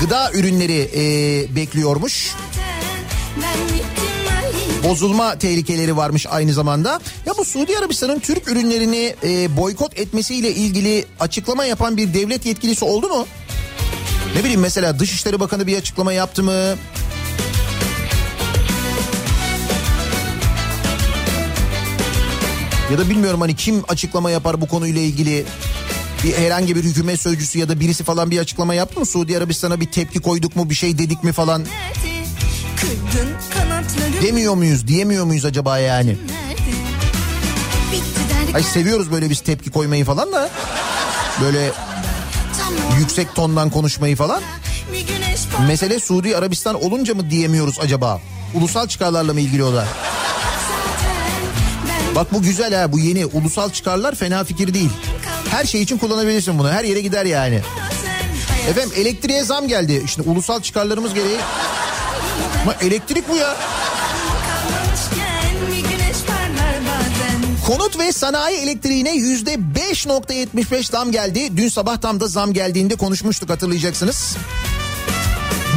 gıda 0.00 0.32
ürünleri 0.32 0.90
e, 0.94 1.56
bekliyormuş. 1.56 2.34
Bozulma 4.84 5.38
tehlikeleri 5.38 5.96
varmış 5.96 6.26
aynı 6.30 6.52
zamanda. 6.52 7.00
Ya 7.26 7.32
bu 7.38 7.44
Suudi 7.44 7.78
Arabistan'ın 7.78 8.18
Türk 8.18 8.48
ürünlerini 8.48 9.14
e, 9.24 9.56
boykot 9.56 9.98
etmesiyle 9.98 10.54
ilgili 10.54 11.04
açıklama 11.20 11.64
yapan 11.64 11.96
bir 11.96 12.14
devlet 12.14 12.46
yetkilisi 12.46 12.84
oldu 12.84 13.08
mu? 13.08 13.26
Ne 14.36 14.40
bileyim 14.40 14.60
mesela 14.60 14.98
Dışişleri 14.98 15.40
Bakanı 15.40 15.66
bir 15.66 15.76
açıklama 15.76 16.12
yaptı 16.12 16.42
mı? 16.42 16.52
Ya 22.92 22.98
da 22.98 23.10
bilmiyorum 23.10 23.40
hani 23.40 23.56
kim 23.56 23.82
açıklama 23.88 24.30
yapar 24.30 24.60
bu 24.60 24.68
konuyla 24.68 25.00
ilgili 25.00 25.44
bir 26.24 26.32
herhangi 26.36 26.76
bir 26.76 26.84
hükümet 26.84 27.20
sözcüsü 27.20 27.58
ya 27.58 27.68
da 27.68 27.80
birisi 27.80 28.04
falan 28.04 28.30
bir 28.30 28.38
açıklama 28.38 28.74
yaptı 28.74 29.00
mı? 29.00 29.06
Suudi 29.06 29.38
Arabistan'a 29.38 29.80
bir 29.80 29.92
tepki 29.92 30.20
koyduk 30.20 30.56
mu 30.56 30.70
bir 30.70 30.74
şey 30.74 30.98
dedik 30.98 31.24
mi 31.24 31.32
falan 31.32 31.64
demiyor 34.22 34.54
muyuz 34.54 34.86
diyemiyor 34.88 35.24
muyuz 35.24 35.44
acaba 35.44 35.78
yani? 35.78 36.16
Ay 38.54 38.62
seviyoruz 38.62 39.12
böyle 39.12 39.30
biz 39.30 39.40
tepki 39.40 39.70
koymayı 39.70 40.04
falan 40.04 40.32
da 40.32 40.50
böyle 41.42 41.70
yüksek 42.98 43.34
tondan 43.34 43.70
konuşmayı 43.70 44.16
falan. 44.16 44.42
Mesele 45.66 46.00
Suudi 46.00 46.36
Arabistan 46.36 46.82
olunca 46.84 47.14
mı 47.14 47.30
diyemiyoruz 47.30 47.78
acaba? 47.80 48.20
Ulusal 48.54 48.88
çıkarlarla 48.88 49.32
mı 49.34 49.40
ilgili 49.40 49.64
o 49.64 49.74
da? 49.74 49.86
Bak 52.14 52.32
bu 52.32 52.42
güzel 52.42 52.74
ha 52.74 52.92
bu 52.92 52.98
yeni 52.98 53.26
ulusal 53.26 53.70
çıkarlar 53.70 54.14
fena 54.14 54.44
fikir 54.44 54.74
değil. 54.74 54.90
Her 55.50 55.64
şey 55.64 55.82
için 55.82 55.98
kullanabilirsin 55.98 56.58
bunu. 56.58 56.70
Her 56.70 56.84
yere 56.84 57.00
gider 57.00 57.24
yani. 57.24 57.60
Efendim 58.70 58.92
elektriğe 58.96 59.44
zam 59.44 59.68
geldi. 59.68 60.02
Şimdi 60.06 60.28
ulusal 60.28 60.60
çıkarlarımız 60.60 61.14
gereği. 61.14 61.38
Ama 62.62 62.74
elektrik 62.74 63.28
bu 63.28 63.36
ya. 63.36 63.56
Konut 67.66 67.98
ve 67.98 68.12
sanayi 68.12 68.56
elektriğine 68.56 69.12
yüzde 69.12 69.54
5.75 69.54 70.90
zam 70.90 71.12
geldi. 71.12 71.56
Dün 71.56 71.68
sabah 71.68 71.96
tam 71.96 72.20
da 72.20 72.26
zam 72.26 72.52
geldiğinde 72.52 72.96
konuşmuştuk 72.96 73.50
hatırlayacaksınız. 73.50 74.36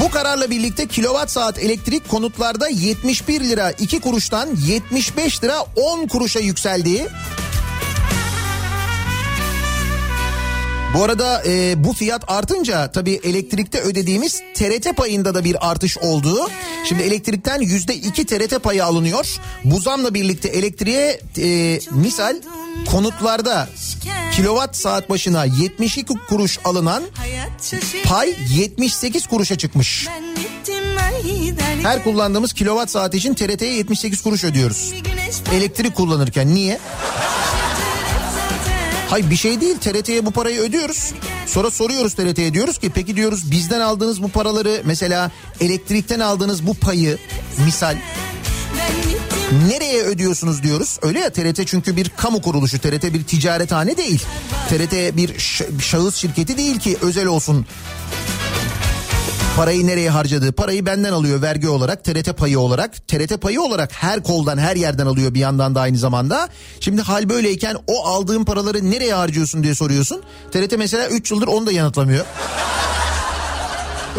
Bu 0.01 0.11
kararla 0.11 0.49
birlikte 0.49 0.87
kilowatt 0.87 1.31
saat 1.31 1.59
elektrik 1.59 2.09
konutlarda 2.09 2.67
71 2.67 3.41
lira 3.41 3.71
2 3.71 4.01
kuruştan 4.01 4.49
75 4.67 5.43
lira 5.43 5.65
10 5.75 6.07
kuruşa 6.07 6.39
yükseldi. 6.39 7.07
Bu 10.97 11.03
arada 11.03 11.43
e, 11.45 11.83
bu 11.83 11.93
fiyat 11.93 12.23
artınca 12.27 12.91
tabii 12.91 13.19
elektrikte 13.23 13.81
ödediğimiz 13.81 14.41
TRT 14.55 14.97
payında 14.97 15.35
da 15.35 15.43
bir 15.43 15.69
artış 15.69 15.97
oldu. 15.97 16.49
Şimdi 16.89 17.03
elektrikten 17.03 17.61
yüzde 17.61 17.95
iki 17.95 18.25
TRT 18.25 18.63
payı 18.63 18.85
alınıyor. 18.85 19.35
Bu 19.63 19.79
zamla 19.79 20.13
birlikte 20.13 20.47
elektriğe 20.47 21.19
e, 21.37 21.79
misal 21.91 22.35
konutlarda 22.91 23.69
kilowatt 24.35 24.75
saat 24.75 25.09
başına 25.09 25.45
72 25.45 26.13
kuruş 26.29 26.59
alınan 26.63 27.03
pay 28.03 28.35
78 28.49 29.27
kuruşa 29.27 29.57
çıkmış. 29.57 30.07
Her 31.83 32.03
kullandığımız 32.03 32.53
kilowatt 32.53 32.91
saat 32.91 33.15
için 33.15 33.33
TRT'ye 33.33 33.73
78 33.73 34.21
kuruş 34.21 34.43
ödüyoruz. 34.43 34.93
Elektrik 35.53 35.95
kullanırken 35.95 36.55
niye? 36.55 36.79
Hay 39.09 39.29
bir 39.29 39.35
şey 39.35 39.61
değil 39.61 39.77
TRT'ye 39.77 40.25
bu 40.25 40.31
parayı 40.31 40.59
ödüyoruz. 40.59 41.13
Sonra 41.45 41.71
soruyoruz 41.71 42.13
TRT'ye 42.13 42.53
diyoruz 42.53 42.77
ki 42.77 42.89
peki 42.89 43.15
diyoruz 43.15 43.51
bizden 43.51 43.79
aldığınız 43.79 44.23
bu 44.23 44.29
paraları 44.29 44.81
mesela 44.85 45.31
elektrikten 45.61 46.19
aldığınız 46.19 46.67
bu 46.67 46.73
payı 46.73 47.17
misal 47.65 47.97
nereye 49.67 50.03
ödüyorsunuz 50.03 50.63
diyoruz. 50.63 50.99
Öyle 51.01 51.19
ya 51.19 51.29
TRT 51.29 51.67
çünkü 51.67 51.95
bir 51.95 52.09
kamu 52.09 52.41
kuruluşu 52.41 52.79
TRT 52.79 53.13
bir 53.13 53.23
ticarethane 53.23 53.97
değil. 53.97 54.23
TRT 54.69 55.17
bir 55.17 55.39
şahıs 55.79 56.15
şirketi 56.15 56.57
değil 56.57 56.79
ki 56.79 56.97
özel 57.01 57.25
olsun. 57.25 57.65
Parayı 59.57 59.87
nereye 59.87 60.09
harcadığı 60.09 60.51
parayı 60.51 60.85
benden 60.85 61.13
alıyor 61.13 61.41
vergi 61.41 61.69
olarak 61.69 62.03
TRT 62.03 62.37
payı 62.37 62.59
olarak 62.59 63.07
TRT 63.07 63.41
payı 63.41 63.61
olarak 63.61 63.93
her 63.93 64.23
koldan 64.23 64.57
her 64.57 64.75
yerden 64.75 65.05
alıyor 65.05 65.33
bir 65.33 65.39
yandan 65.39 65.75
da 65.75 65.81
aynı 65.81 65.97
zamanda. 65.97 66.49
Şimdi 66.79 67.01
hal 67.01 67.29
böyleyken 67.29 67.77
o 67.87 68.05
aldığın 68.05 68.45
paraları 68.45 68.91
nereye 68.91 69.13
harcıyorsun 69.13 69.63
diye 69.63 69.75
soruyorsun. 69.75 70.23
TRT 70.51 70.77
mesela 70.77 71.07
3 71.07 71.31
yıldır 71.31 71.47
onu 71.47 71.65
da 71.65 71.71
yanıtlamıyor. 71.71 72.25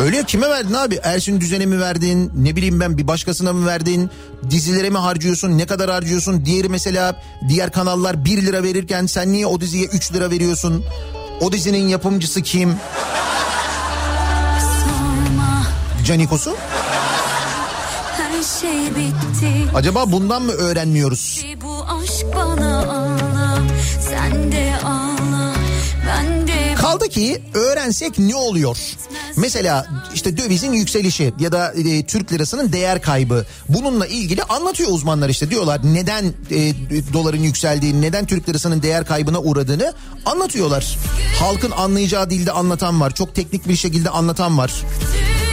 Öyle 0.00 0.16
ya 0.16 0.22
kime 0.22 0.48
verdin 0.48 0.74
abi? 0.74 1.00
Ersin 1.02 1.40
Düzen'e 1.40 1.66
mi 1.66 1.80
verdin? 1.80 2.32
Ne 2.36 2.56
bileyim 2.56 2.80
ben 2.80 2.98
bir 2.98 3.06
başkasına 3.06 3.52
mı 3.52 3.66
verdin? 3.66 4.10
Dizilere 4.50 4.90
mi 4.90 4.98
harcıyorsun? 4.98 5.58
Ne 5.58 5.66
kadar 5.66 5.90
harcıyorsun? 5.90 6.44
Diğeri 6.44 6.68
mesela 6.68 7.22
diğer 7.48 7.72
kanallar 7.72 8.24
1 8.24 8.42
lira 8.42 8.62
verirken 8.62 9.06
sen 9.06 9.32
niye 9.32 9.46
o 9.46 9.60
diziye 9.60 9.86
3 9.86 10.12
lira 10.12 10.30
veriyorsun? 10.30 10.84
O 11.40 11.52
dizinin 11.52 11.88
yapımcısı 11.88 12.42
kim? 12.42 12.74
Canikosu? 16.08 16.56
her 18.16 18.42
şey 18.60 18.90
bitti 18.96 19.70
Acaba 19.74 20.12
bundan 20.12 20.42
mı 20.42 20.52
öğrenmiyoruz? 20.52 21.44
bu 21.64 21.84
aşk 22.02 22.26
bana 22.36 22.78
ağla 22.78 23.58
sen 24.00 24.52
de 24.52 24.74
ağla 24.84 25.54
ben 26.06 26.48
de 26.48 26.74
Kaldı 26.74 27.08
ki 27.08 27.42
öğrensek 27.54 28.18
ne 28.18 28.36
oluyor? 28.36 28.78
Mesela 29.36 29.86
işte 30.14 30.36
dövizin 30.36 30.72
yükselişi 30.72 31.34
ya 31.38 31.52
da 31.52 31.72
e, 31.72 32.06
Türk 32.06 32.32
lirasının 32.32 32.72
değer 32.72 33.02
kaybı. 33.02 33.46
Bununla 33.68 34.06
ilgili 34.06 34.42
anlatıyor 34.42 34.90
uzmanlar 34.92 35.28
işte 35.28 35.50
diyorlar 35.50 35.80
neden 35.84 36.24
e, 36.50 36.72
doların 37.12 37.42
yükseldiğini, 37.42 38.02
neden 38.02 38.26
Türk 38.26 38.48
lirasının 38.48 38.82
değer 38.82 39.06
kaybına 39.06 39.40
uğradığını 39.40 39.92
anlatıyorlar. 40.26 40.96
Halkın 41.40 41.70
anlayacağı 41.70 42.30
dilde 42.30 42.52
anlatan 42.52 43.00
var. 43.00 43.14
Çok 43.14 43.34
teknik 43.34 43.68
bir 43.68 43.76
şekilde 43.76 44.10
anlatan 44.10 44.58
var. 44.58 44.72
dünya 45.12 45.47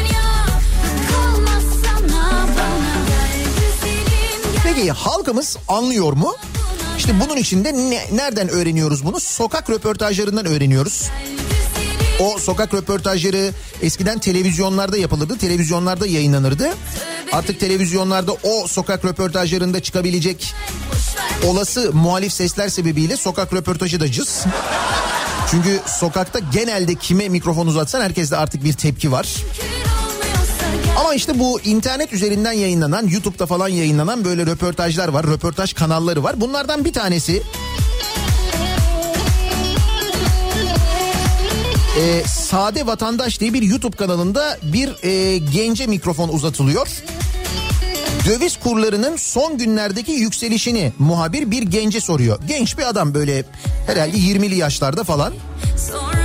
Peki 4.66 4.92
halkımız 4.92 5.58
anlıyor 5.68 6.14
mu? 6.14 6.36
İşte 6.98 7.20
bunun 7.20 7.38
için 7.38 7.66
de 7.66 7.74
ne- 7.74 8.08
nereden 8.18 8.50
öğreniyoruz 8.50 9.06
bunu? 9.06 9.20
Sokak 9.20 9.70
röportajlarından 9.70 10.46
öğreniyoruz. 10.46 11.10
O 12.20 12.38
sokak 12.40 12.74
röportajları 12.74 13.52
eskiden 13.82 14.20
televizyonlarda 14.20 14.98
yapılırdı. 14.98 15.38
Televizyonlarda 15.38 16.08
yayınlanırdı. 16.08 16.70
Artık 17.32 17.60
televizyonlarda 17.60 18.32
o 18.44 18.68
sokak 18.68 19.06
röportajlarında 19.06 19.80
çıkabilecek 19.80 20.54
olası 21.46 21.92
muhalif 21.94 22.34
sesler 22.34 22.70
sebebiyle 22.70 23.18
sokak 23.18 23.54
röportajı 23.54 24.00
da 24.00 24.12
cız. 24.12 24.44
Çünkü 25.52 25.80
sokakta 26.00 26.40
genelde 26.54 26.96
kime 26.96 27.30
mikrofon 27.30 27.68
uzatsan 27.68 28.02
herkeste 28.02 28.38
artık 28.38 28.64
bir 28.64 28.74
tepki 28.74 29.12
var. 29.12 29.28
Ama 31.00 31.14
işte 31.14 31.40
bu 31.40 31.62
internet 31.62 32.14
üzerinden 32.14 32.52
yayınlanan, 32.52 33.08
YouTube'da 33.08 33.46
falan 33.46 33.68
yayınlanan 33.68 34.26
böyle 34.26 34.46
röportajlar 34.46 35.08
var, 35.08 35.28
röportaj 35.28 35.74
kanalları 35.74 36.24
var. 36.24 36.42
Bunlardan 36.42 36.86
bir 36.86 36.94
tanesi 36.94 37.44
e, 42.00 42.24
Sade 42.28 42.88
Vatandaş 42.88 43.40
diye 43.40 43.54
bir 43.54 43.62
YouTube 43.62 43.98
kanalında 43.98 44.58
bir 44.64 45.04
e, 45.04 45.38
gence 45.38 45.88
mikrofon 45.88 46.30
uzatılıyor. 46.30 46.88
Döviz 48.26 48.58
kurlarının 48.58 49.16
son 49.16 49.58
günlerdeki 49.58 50.12
yükselişini 50.12 50.94
muhabir 51.00 51.52
bir 51.52 51.64
gence 51.64 52.02
soruyor. 52.02 52.40
Genç 52.48 52.78
bir 52.78 52.90
adam 52.90 53.14
böyle 53.14 53.44
herhalde 53.88 54.18
20'li 54.18 54.56
yaşlarda 54.56 55.04
falan. 55.04 55.34
aşk 55.78 56.25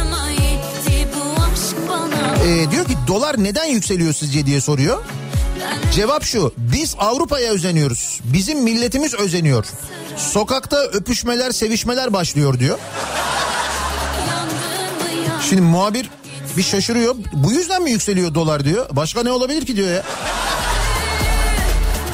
bana 2.40 2.48
E, 2.48 2.70
diyor 2.70 2.84
ki 2.84 2.94
dolar 3.06 3.44
neden 3.44 3.64
yükseliyor 3.64 4.12
sizce 4.12 4.46
diye 4.46 4.60
soruyor. 4.60 5.02
Cevap 5.94 6.24
şu 6.24 6.52
biz 6.56 6.94
Avrupa'ya 6.98 7.52
özeniyoruz. 7.52 8.20
Bizim 8.24 8.62
milletimiz 8.62 9.14
özeniyor. 9.14 9.66
Sokakta 10.16 10.76
öpüşmeler 10.76 11.50
sevişmeler 11.50 12.12
başlıyor 12.12 12.58
diyor. 12.58 12.78
Şimdi 15.48 15.62
muhabir 15.62 16.10
bir 16.56 16.62
şaşırıyor. 16.62 17.14
Bu 17.32 17.52
yüzden 17.52 17.82
mi 17.82 17.90
yükseliyor 17.90 18.34
dolar 18.34 18.64
diyor. 18.64 18.86
Başka 18.92 19.22
ne 19.22 19.32
olabilir 19.32 19.66
ki 19.66 19.76
diyor 19.76 19.88
ya. 19.88 20.02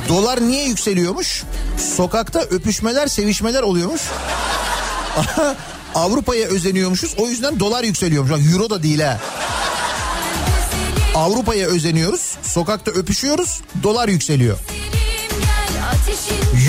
Dolar 0.09 0.41
niye 0.41 0.65
yükseliyormuş? 0.65 1.43
Sokakta 1.97 2.41
öpüşmeler 2.41 3.07
sevişmeler 3.07 3.63
oluyormuş. 3.63 4.01
Avrupa'ya 5.95 6.49
özeniyormuşuz 6.49 7.15
o 7.17 7.29
yüzden 7.29 7.61
dolar 7.61 7.85
yükseliyormuş. 7.85 8.53
Euro 8.53 8.71
da 8.71 8.83
değil 8.83 9.01
ha. 9.01 9.21
Avrupa'ya 11.17 11.69
özeniyoruz. 11.69 12.37
Sokakta 12.43 12.91
öpüşüyoruz. 12.91 13.61
Dolar 13.83 14.09
yükseliyor. 14.09 14.59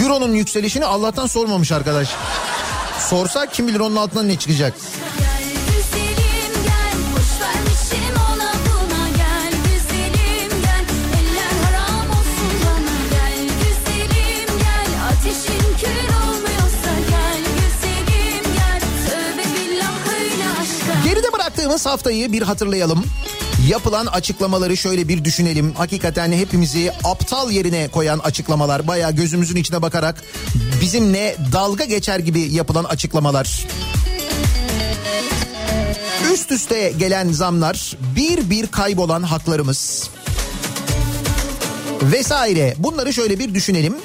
Euro'nun 0.01 0.33
yükselişini 0.33 0.85
Allah'tan 0.85 1.27
sormamış 1.27 1.71
arkadaş. 1.71 2.09
Sorsa 2.99 3.45
kim 3.45 3.67
bilir 3.67 3.79
onun 3.79 3.95
altından 3.95 4.27
ne 4.27 4.35
çıkacak. 4.35 4.73
Geride 21.03 21.33
bıraktığımız 21.33 21.85
haftayı 21.85 22.31
bir 22.31 22.41
hatırlayalım. 22.41 23.03
Yapılan 23.67 24.05
açıklamaları 24.05 24.77
şöyle 24.77 25.07
bir 25.07 25.25
düşünelim. 25.25 25.73
Hakikaten 25.73 26.31
hepimizi 26.31 26.91
aptal 27.03 27.51
yerine 27.51 27.87
koyan 27.87 28.19
açıklamalar. 28.19 28.87
Bayağı 28.87 29.11
gözümüzün 29.11 29.55
içine 29.55 29.81
bakarak 29.81 30.23
bizimle 30.81 31.35
dalga 31.53 31.85
geçer 31.85 32.19
gibi 32.19 32.39
yapılan 32.39 32.83
açıklamalar. 32.83 33.67
Üst 36.33 36.51
üste 36.51 36.93
gelen 36.99 37.31
zamlar, 37.31 37.97
bir 38.15 38.49
bir 38.49 38.67
kaybolan 38.67 39.23
haklarımız 39.23 40.09
vesaire. 42.01 42.75
Bunları 42.77 43.13
şöyle 43.13 43.39
bir 43.39 43.53
düşünelim. 43.53 43.95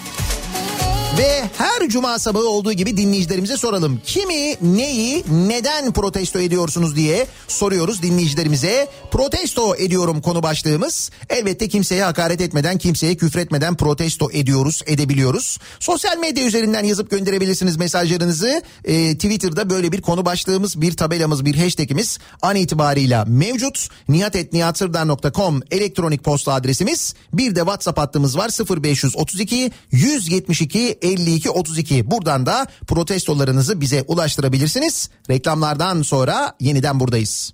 Ve 1.19 1.43
her 1.59 1.89
cuma 1.89 2.19
sabahı 2.19 2.49
olduğu 2.49 2.73
gibi 2.73 2.97
dinleyicilerimize 2.97 3.57
soralım. 3.57 4.01
Kimi, 4.05 4.57
neyi, 4.61 5.25
neden 5.31 5.93
protesto 5.93 6.39
ediyorsunuz 6.39 6.97
diye 6.97 7.27
soruyoruz 7.49 8.03
dinleyicilerimize. 8.03 8.89
Protesto 9.11 9.77
ediyorum 9.77 10.21
konu 10.21 10.43
başlığımız. 10.43 11.11
Elbette 11.31 11.69
kimseye 11.69 12.05
hakaret 12.05 12.41
etmeden, 12.41 12.79
kimseye 12.79 13.15
küfretmeden 13.15 13.77
protesto 13.77 14.31
ediyoruz, 14.33 14.83
edebiliyoruz. 14.87 15.59
Sosyal 15.81 16.19
medya 16.19 16.45
üzerinden 16.45 16.85
yazıp 16.85 17.11
gönderebilirsiniz 17.11 17.77
mesajlarınızı. 17.77 18.63
Ee, 18.85 19.15
Twitter'da 19.15 19.71
böyle 19.71 19.93
bir 19.93 20.03
konu 20.03 20.25
başlığımız, 20.25 20.81
bir 20.81 20.97
tabelamız, 20.97 21.45
bir 21.45 21.55
hashtagimiz 21.55 22.19
an 22.43 22.57
itibarıyla 22.57 23.25
mevcut. 23.25 23.89
nihatetnihatsırdar.com 24.09 25.61
elektronik 25.71 26.25
posta 26.25 26.53
adresimiz. 26.53 27.15
Bir 27.33 27.55
de 27.55 27.61
WhatsApp 27.61 27.99
hattımız 27.99 28.39
var 28.39 28.51
0532 28.83 29.71
172 29.91 30.99
52 31.03 31.51
32. 31.51 32.11
Buradan 32.11 32.47
da 32.47 32.67
protestolarınızı 32.87 33.81
bize 33.81 34.05
ulaştırabilirsiniz. 34.09 35.11
Reklamlardan 35.31 36.03
sonra 36.03 36.55
yeniden 36.61 37.01
buradayız. 37.01 37.53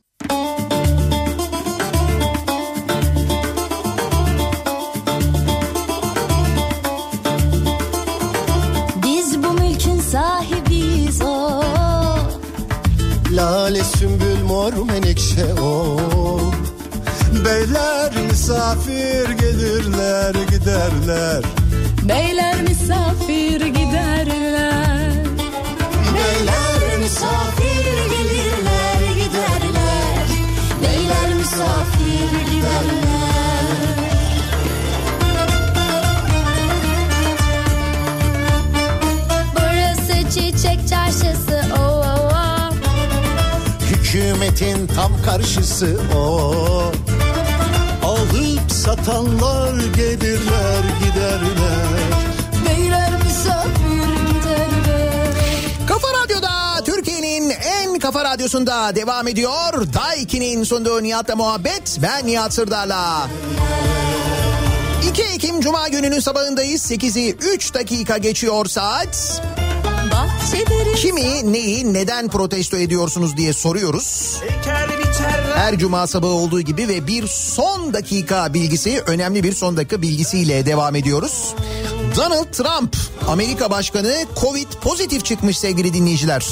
Biz 9.02 9.42
bu 9.42 9.52
mülkün 9.52 10.00
sahibiyiz 10.00 11.22
o 11.22 11.62
Lale 13.32 13.84
sümbül 13.84 14.42
mor 14.46 14.72
menekşe 14.72 15.54
o 15.62 16.00
Beyler 17.44 18.12
misafir 18.30 19.30
gelirler 19.30 20.34
giderler 20.50 21.44
Beyler 22.08 22.62
misafir 22.62 23.60
giderler. 23.60 25.12
Beyler 26.14 26.98
misafir 26.98 27.84
gelirler 28.10 29.00
giderler. 29.14 30.26
Beyler 30.82 31.34
misafir 31.34 32.30
giderler. 32.50 33.68
Burası 39.54 40.30
çiçek 40.30 40.88
çarşısı 40.88 41.62
o 41.78 41.82
o 41.82 42.04
o 42.04 42.70
Hükümetin 43.90 44.86
tam 44.86 45.12
karşısı 45.24 46.00
o 46.16 46.52
Alıp 48.02 48.72
satanlar 48.72 49.74
gelirler 49.96 50.84
giderler 51.04 51.87
En 57.98 58.00
kafa 58.00 58.24
radyosunda 58.24 58.94
devam 58.94 59.28
ediyor. 59.28 59.92
Daiki'nin 59.94 60.64
sunduğu 60.64 61.02
Nihat'la 61.02 61.36
muhabbet. 61.36 61.98
Ben 62.02 62.26
Nihat 62.26 62.54
Sırdar'la. 62.54 63.28
2 65.10 65.22
Ekim 65.22 65.60
Cuma 65.60 65.88
gününün 65.88 66.20
sabahındayız. 66.20 66.90
8'i 66.90 67.30
3 67.54 67.74
dakika 67.74 68.18
geçiyor 68.18 68.66
saat. 68.66 69.42
Kimi, 70.96 71.52
neyi, 71.52 71.94
neden 71.94 72.28
protesto 72.28 72.76
ediyorsunuz 72.76 73.36
diye 73.36 73.52
soruyoruz. 73.52 74.40
Her 75.54 75.78
cuma 75.78 76.06
sabahı 76.06 76.32
olduğu 76.32 76.60
gibi 76.60 76.88
ve 76.88 77.06
bir 77.06 77.26
son 77.26 77.94
dakika 77.94 78.54
bilgisi, 78.54 79.02
önemli 79.06 79.42
bir 79.42 79.52
son 79.52 79.76
dakika 79.76 80.02
bilgisiyle 80.02 80.66
devam 80.66 80.96
ediyoruz. 80.96 81.54
Donald 82.16 82.52
Trump, 82.52 82.96
Amerika 83.28 83.70
Başkanı 83.70 84.14
Covid 84.40 84.68
pozitif 84.82 85.24
çıkmış 85.24 85.58
sevgili 85.58 85.94
dinleyiciler. 85.94 86.44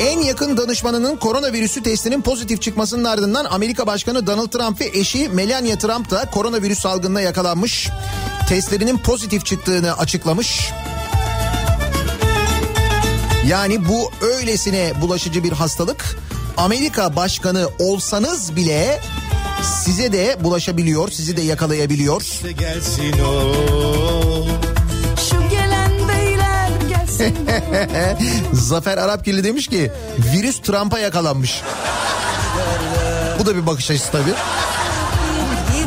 En 0.00 0.20
yakın 0.20 0.56
danışmanının 0.56 1.16
koronavirüsü 1.16 1.82
testinin 1.82 2.22
pozitif 2.22 2.62
çıkmasının 2.62 3.04
ardından 3.04 3.44
Amerika 3.44 3.86
Başkanı 3.86 4.26
Donald 4.26 4.48
Trump 4.48 4.80
ve 4.80 4.90
eşi 4.94 5.28
Melania 5.28 5.78
Trump 5.78 6.10
da 6.10 6.30
koronavirüs 6.30 6.78
salgınına 6.78 7.20
yakalanmış. 7.20 7.88
Testlerinin 8.48 8.98
pozitif 8.98 9.46
çıktığını 9.46 9.98
açıklamış. 9.98 10.70
Yani 13.48 13.88
bu 13.88 14.10
öylesine 14.20 14.92
bulaşıcı 15.00 15.44
bir 15.44 15.52
hastalık. 15.52 16.16
Amerika 16.56 17.16
başkanı 17.16 17.68
olsanız 17.78 18.56
bile 18.56 19.00
size 19.84 20.12
de 20.12 20.36
bulaşabiliyor, 20.44 21.10
sizi 21.10 21.36
de 21.36 21.42
yakalayabiliyor. 21.42 22.22
Gelsin 22.58 23.14
o 23.20 24.03
Zafer 28.52 28.98
Arapgirli 28.98 29.44
demiş 29.44 29.68
ki 29.68 29.92
virüs 30.18 30.60
Trump'a 30.60 30.98
yakalanmış. 30.98 31.62
Bu 33.38 33.46
da 33.46 33.56
bir 33.56 33.66
bakış 33.66 33.90
açısı 33.90 34.12
tabii. 34.12 34.34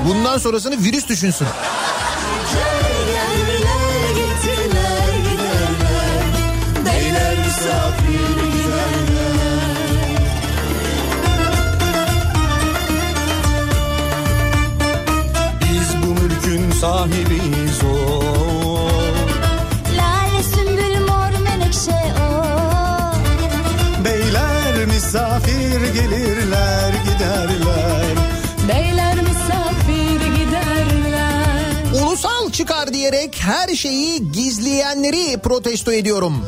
Bundan 0.07 0.37
sonrasını 0.37 0.83
virüs 0.83 1.09
düşünsün. 1.09 1.47
Biz 15.61 16.03
bu 16.03 16.07
mülkün 16.07 16.71
sahibiyiz 16.71 17.83
o 17.93 17.96
misafir 25.07 25.93
gelirler 25.93 26.93
giderler 27.03 28.15
Beyler 28.67 29.15
misafir 29.15 30.35
giderler 30.37 32.03
Ulusal 32.03 32.51
çıkar 32.51 32.93
diyerek 32.93 33.39
her 33.39 33.75
şeyi 33.75 34.31
gizleyenleri 34.31 35.37
protesto 35.37 35.91
ediyorum. 35.91 36.45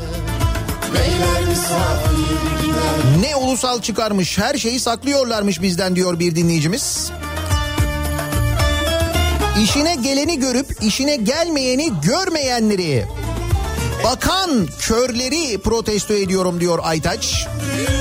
Ne 3.20 3.36
ulusal 3.36 3.82
çıkarmış 3.82 4.38
her 4.38 4.57
şeyi 4.57 4.80
saklıyorlarmış 4.80 5.62
bizden 5.62 5.95
diyor 5.95 6.20
bir 6.20 6.36
dinleyicimiz. 6.36 7.12
İşine 9.64 9.95
geleni 9.95 10.39
görüp 10.39 10.84
işine 10.84 11.16
gelmeyeni 11.16 11.91
görmeyenleri 12.03 13.05
bakan 14.03 14.68
körleri 14.80 15.57
protesto 15.57 16.14
ediyorum 16.14 16.60
diyor 16.60 16.80
Aytaç. 16.84 17.47
Covid-19 17.47 17.99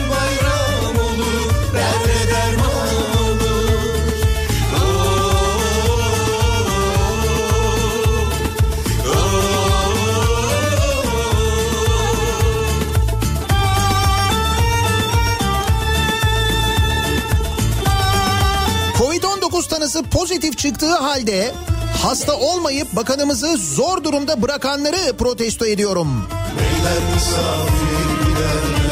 tanısı 19.93 20.11
pozitif 20.11 20.59
çıktığı 20.59 20.95
halde 20.97 21.55
hasta 22.03 22.37
olmayıp 22.37 22.97
bakanımızı 22.97 23.57
zor 23.57 24.05
durumda 24.05 24.43
bırakanları 24.43 25.17
protesto 25.17 25.67
ediyorum. 25.67 26.29
Beyler 26.59 27.15
misafir 27.15 28.29
giderler 28.29 28.89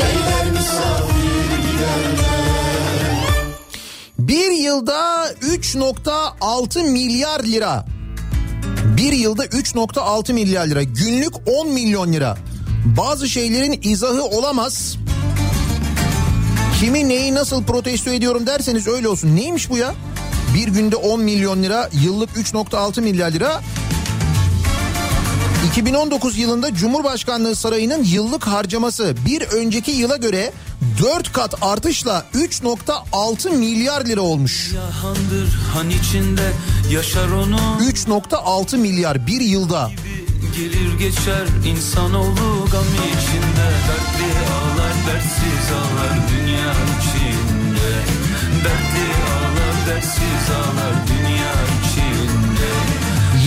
Beyler 0.00 0.50
misafir 0.50 1.72
giderler 1.72 2.34
Bir 4.18 4.50
yılda 4.50 5.32
3.6 5.32 6.90
milyar 6.90 7.44
lira. 7.44 7.86
Bir 8.96 9.12
yılda 9.12 9.46
3.6 9.46 10.32
milyar 10.32 10.66
lira. 10.66 10.82
Günlük 10.82 11.34
10 11.46 11.68
milyon 11.68 12.12
lira. 12.12 12.36
Bazı 12.84 13.28
şeylerin 13.28 13.80
izahı 13.82 14.22
olamaz. 14.22 14.96
Kimi 16.84 17.08
neyi 17.08 17.34
nasıl 17.34 17.64
protesto 17.64 18.10
ediyorum 18.10 18.46
derseniz 18.46 18.88
öyle 18.88 19.08
olsun. 19.08 19.36
Neymiş 19.36 19.70
bu 19.70 19.78
ya? 19.78 19.94
Bir 20.54 20.68
günde 20.68 20.96
10 20.96 21.20
milyon 21.20 21.62
lira, 21.62 21.90
yıllık 21.92 22.30
3.6 22.30 23.00
milyar 23.00 23.30
lira. 23.30 23.60
2019 25.70 26.38
yılında 26.38 26.74
Cumhurbaşkanlığı 26.74 27.56
Sarayı'nın 27.56 28.04
yıllık 28.04 28.46
harcaması 28.46 29.14
bir 29.26 29.42
önceki 29.42 29.90
yıla 29.90 30.16
göre 30.16 30.52
4 31.02 31.32
kat 31.32 31.54
artışla 31.62 32.26
3.6 32.34 33.50
milyar 33.50 34.06
lira 34.06 34.20
olmuş. 34.20 34.72
Yahandır 34.72 35.54
han 35.72 35.90
içinde 35.90 36.52
yaşar 36.90 37.28
onu 37.28 37.58
3.6 37.80 38.76
milyar 38.76 39.26
bir 39.26 39.40
yılda. 39.40 39.90
Gelir 40.56 40.98
geçer 40.98 41.46
insanoğlu 41.66 42.66
gam 42.72 42.84
içinde 42.84 43.70
Dertli 43.88 44.63
dertsiz 45.06 45.72
ağlar 45.72 46.14
dünya 46.30 46.72
içinde 46.72 47.90
Dertli 48.64 49.08
ağlar 49.34 49.76
dertsiz 49.88 50.50
ağlar 50.50 50.94
dünya 51.08 51.52
içinde 51.84 52.70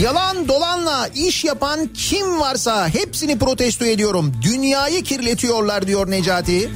Yalan 0.03 0.47
dolanla 0.47 1.07
iş 1.15 1.45
yapan 1.45 1.89
kim 1.93 2.39
varsa 2.39 2.87
hepsini 2.89 3.39
protesto 3.39 3.85
ediyorum. 3.85 4.33
Dünyayı 4.41 5.03
kirletiyorlar 5.03 5.87
diyor 5.87 6.11
Necati. 6.11 6.69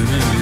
Koca 0.00 0.39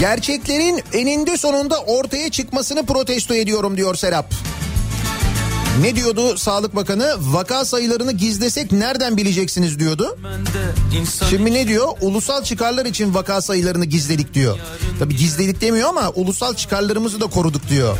Gerçeklerin 0.00 0.82
eninde 0.92 1.36
sonunda 1.36 1.78
ortaya 1.78 2.30
çıkmasını 2.30 2.86
protesto 2.86 3.34
ediyorum 3.34 3.76
diyor 3.76 3.94
Serap. 3.94 4.34
Ne 5.80 5.96
diyordu 5.96 6.38
Sağlık 6.38 6.76
Bakanı? 6.76 7.14
Vaka 7.20 7.64
sayılarını 7.64 8.12
gizlesek 8.12 8.72
nereden 8.72 9.16
bileceksiniz 9.16 9.78
diyordu. 9.78 10.18
Şimdi 11.30 11.54
ne 11.54 11.68
diyor? 11.68 11.88
Ulusal 12.00 12.42
çıkarlar 12.44 12.86
için 12.86 13.14
vaka 13.14 13.40
sayılarını 13.40 13.84
gizledik 13.84 14.34
diyor. 14.34 14.58
Tabii 14.98 15.16
gizledik 15.16 15.60
demiyor 15.60 15.88
ama 15.88 16.10
ulusal 16.10 16.54
çıkarlarımızı 16.54 17.20
da 17.20 17.26
koruduk 17.26 17.68
diyor. 17.68 17.96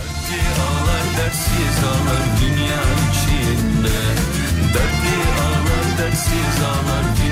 Dertli 4.75 5.17
ağlar 5.43 5.99
dersiz 5.99 6.63
ağlar 6.65 7.24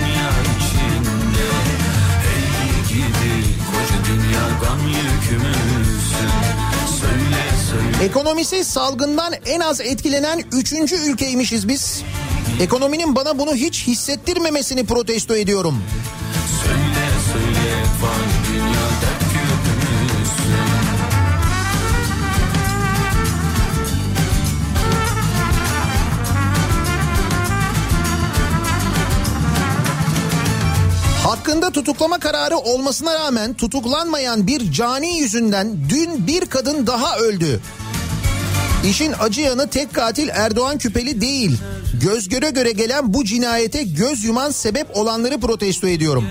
Ekonomisi 8.03 8.65
salgından 8.65 9.33
en 9.47 9.61
az 9.61 9.81
etkilenen 9.81 10.43
üçüncü 10.53 10.97
ülkeymişiz 10.97 11.69
biz. 11.69 12.03
Ekonominin 12.61 13.17
bana 13.17 13.39
bunu 13.39 13.55
hiç 13.55 13.87
hissettirmemesini 13.87 14.87
protesto 14.87 15.37
ediyorum. 15.37 15.83
Hakkında 31.43 31.71
tutuklama 31.71 32.19
kararı 32.19 32.57
olmasına 32.57 33.15
rağmen 33.15 33.55
tutuklanmayan 33.55 34.47
bir 34.47 34.73
cani 34.73 35.19
yüzünden 35.19 35.77
dün 35.89 36.27
bir 36.27 36.47
kadın 36.47 36.87
daha 36.87 37.17
öldü. 37.17 37.61
İşin 38.85 39.13
acı 39.21 39.41
yanı 39.41 39.71
tek 39.71 39.95
katil 39.95 40.29
Erdoğan 40.29 40.79
Küpeli 40.79 41.21
değil. 41.21 41.59
Göz 42.01 42.29
göre 42.29 42.51
göre 42.51 42.73
gelen 42.73 43.15
bu 43.15 43.25
cinayete 43.25 43.83
göz 43.83 44.25
yuman 44.25 44.51
sebep 44.51 44.97
olanları 44.97 45.41
protesto 45.41 45.87
ediyorum. 45.87 46.27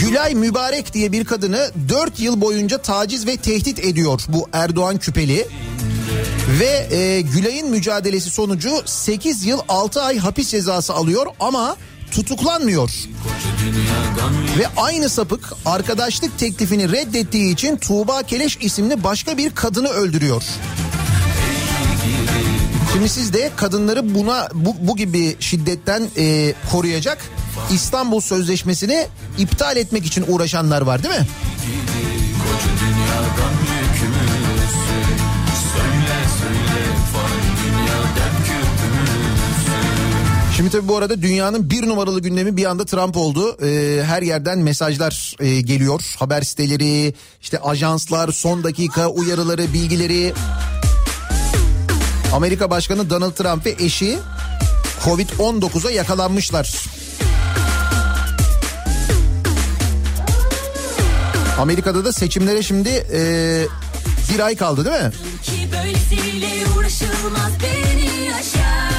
Gülay 0.00 0.34
Mübarek 0.34 0.94
diye 0.94 1.12
bir 1.12 1.24
kadını 1.24 1.70
4 1.88 2.20
yıl 2.20 2.40
boyunca 2.40 2.78
taciz 2.78 3.26
ve 3.26 3.36
tehdit 3.36 3.78
ediyor 3.78 4.20
bu 4.28 4.48
Erdoğan 4.52 4.98
Küpeli. 4.98 5.46
Ve 6.60 6.96
e, 6.96 7.20
Gülay'ın 7.20 7.70
mücadelesi 7.70 8.30
sonucu 8.30 8.82
8 8.84 9.44
yıl 9.44 9.58
6 9.68 10.02
ay 10.02 10.18
hapis 10.18 10.50
cezası 10.50 10.94
alıyor 10.94 11.26
ama 11.40 11.76
tutuklanmıyor. 12.16 12.90
Ve 14.58 14.66
aynı 14.76 15.08
sapık 15.08 15.52
arkadaşlık 15.66 16.38
teklifini 16.38 16.92
reddettiği 16.92 17.52
için 17.52 17.76
Tuğba 17.76 18.22
Keleş 18.22 18.58
isimli 18.60 19.04
başka 19.04 19.38
bir 19.38 19.50
kadını 19.50 19.88
öldürüyor. 19.88 20.42
Şimdi 22.92 23.08
siz 23.08 23.32
de 23.32 23.50
kadınları 23.56 24.14
buna 24.14 24.48
bu, 24.54 24.76
bu 24.78 24.96
gibi 24.96 25.36
şiddetten 25.40 26.08
e, 26.16 26.54
koruyacak 26.72 27.18
İstanbul 27.70 28.20
Sözleşmesi'ni 28.20 29.06
iptal 29.38 29.76
etmek 29.76 30.06
için 30.06 30.24
uğraşanlar 30.28 30.82
var 30.82 31.02
değil 31.02 31.14
mi? 31.14 31.26
Şimdi 40.56 40.70
tabii 40.70 40.88
bu 40.88 40.96
arada 40.96 41.22
dünyanın 41.22 41.70
bir 41.70 41.88
numaralı 41.88 42.20
gündemi 42.20 42.56
bir 42.56 42.64
anda 42.64 42.84
Trump 42.84 43.16
oldu. 43.16 43.56
Ee, 43.62 44.02
her 44.04 44.22
yerden 44.22 44.58
mesajlar 44.58 45.36
e, 45.40 45.60
geliyor. 45.60 46.14
Haber 46.18 46.42
siteleri, 46.42 47.14
işte 47.42 47.58
ajanslar, 47.58 48.32
son 48.32 48.64
dakika 48.64 49.08
uyarıları, 49.08 49.72
bilgileri. 49.72 50.32
Amerika 52.34 52.70
Başkanı 52.70 53.10
Donald 53.10 53.32
Trump 53.32 53.66
ve 53.66 53.74
eşi 53.78 54.18
Covid-19'a 55.04 55.90
yakalanmışlar. 55.90 56.74
Amerika'da 61.58 62.04
da 62.04 62.12
seçimlere 62.12 62.62
şimdi 62.62 63.06
e, 63.12 63.20
bir 64.34 64.40
ay 64.40 64.56
kaldı 64.56 64.84
değil 64.84 65.04
mi? 65.04 65.12
Ki 65.42 65.68
böylesiyle 65.72 66.48
uğraşılmaz 66.76 67.52
beni 67.62 68.24
yaşar 68.26 68.95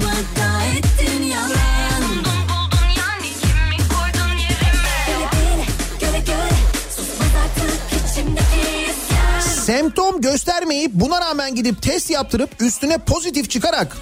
oldu 0.00 0.08
aşkımı 0.08 0.36
da 0.36 0.64
ettin 0.64 1.22
yalan 1.22 2.02
Buldun 2.02 2.24
buldun 2.48 2.88
yani 2.98 3.28
kimi 3.40 3.88
koydun 3.88 4.38
yerime 4.38 5.06
Göre 5.06 5.28
göre 5.32 5.66
göre 6.00 6.18
göre 6.26 6.54
susmaz 6.96 7.28
artık 7.44 8.10
içimdeki 8.10 8.90
isyan 8.90 9.40
Semptom 9.40 10.20
göstermeyip 10.20 10.92
buna 10.94 11.20
rağmen 11.20 11.54
gidip 11.54 11.82
test 11.82 12.10
yaptırıp 12.10 12.50
üstüne 12.62 12.98
pozitif 12.98 13.50
çıkarak 13.50 13.96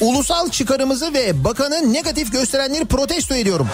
ulusal 0.00 0.50
çıkarımızı 0.50 1.14
ve 1.14 1.44
bakanı 1.44 1.92
negatif 1.92 2.32
gösterenleri 2.32 2.84
protesto 2.84 3.34
ediyorum. 3.34 3.68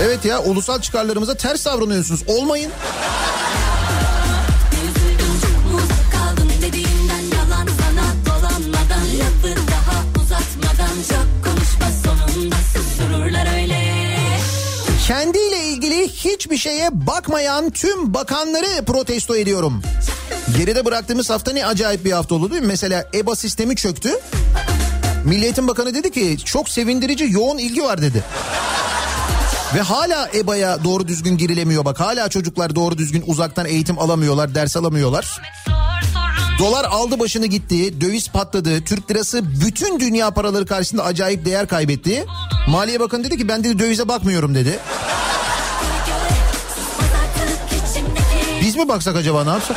Evet 0.00 0.24
ya 0.24 0.42
ulusal 0.42 0.80
çıkarlarımıza 0.80 1.36
ters 1.36 1.64
davranıyorsunuz. 1.64 2.22
Olmayın. 2.26 2.72
Kendiyle 15.12 15.64
ilgili 15.64 16.08
hiçbir 16.08 16.56
şeye 16.56 17.06
bakmayan 17.06 17.70
tüm 17.70 18.14
bakanları 18.14 18.84
protesto 18.84 19.36
ediyorum. 19.36 19.82
Geride 20.56 20.84
bıraktığımız 20.84 21.30
hafta 21.30 21.52
ne 21.52 21.66
acayip 21.66 22.04
bir 22.04 22.12
hafta 22.12 22.34
oldu 22.34 22.50
değil 22.50 22.62
mi? 22.62 22.68
Mesela 22.68 23.04
EBA 23.14 23.36
sistemi 23.36 23.76
çöktü. 23.76 24.10
Milli 25.24 25.44
Eğitim 25.44 25.68
Bakanı 25.68 25.94
dedi 25.94 26.10
ki 26.10 26.36
çok 26.44 26.68
sevindirici 26.68 27.26
yoğun 27.30 27.58
ilgi 27.58 27.82
var 27.82 28.02
dedi. 28.02 28.24
Ve 29.74 29.80
hala 29.80 30.28
EBA'ya 30.34 30.84
doğru 30.84 31.08
düzgün 31.08 31.38
girilemiyor 31.38 31.84
bak. 31.84 32.00
Hala 32.00 32.28
çocuklar 32.28 32.74
doğru 32.74 32.98
düzgün 32.98 33.24
uzaktan 33.26 33.66
eğitim 33.66 33.98
alamıyorlar, 33.98 34.54
ders 34.54 34.76
alamıyorlar. 34.76 35.40
Dolar 36.58 36.84
aldı 36.84 37.20
başını 37.20 37.46
gitti, 37.46 38.00
döviz 38.00 38.28
patladı, 38.28 38.84
Türk 38.84 39.10
lirası 39.10 39.60
bütün 39.60 40.00
dünya 40.00 40.30
paraları 40.30 40.66
karşısında 40.66 41.04
acayip 41.04 41.44
değer 41.44 41.66
kaybetti. 41.66 42.26
Maliye 42.68 43.00
Bakanı 43.00 43.24
dedi 43.24 43.36
ki 43.36 43.48
ben 43.48 43.64
dedi 43.64 43.78
dövize 43.78 44.08
bakmıyorum 44.08 44.54
dedi. 44.54 44.78
Biz 48.60 48.76
mi 48.76 48.88
baksak 48.88 49.16
acaba 49.16 49.44
ne 49.44 49.50
yapsak? 49.50 49.76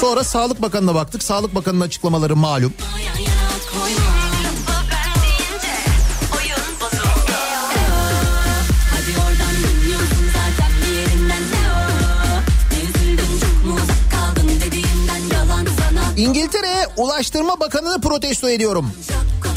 Sonra 0.00 0.24
Sağlık 0.24 0.62
Bakanı'na 0.62 0.94
baktık. 0.94 1.22
Sağlık 1.22 1.54
Bakanı'nın 1.54 1.80
açıklamaları 1.80 2.36
malum. 2.36 2.72
Yalan 16.16 16.26
sana 16.26 16.30
İngiltere 16.30 16.86
Ulaştırma 16.96 17.60
Bakanı'nı 17.60 18.00
protesto 18.00 18.48
ediyorum. 18.50 18.92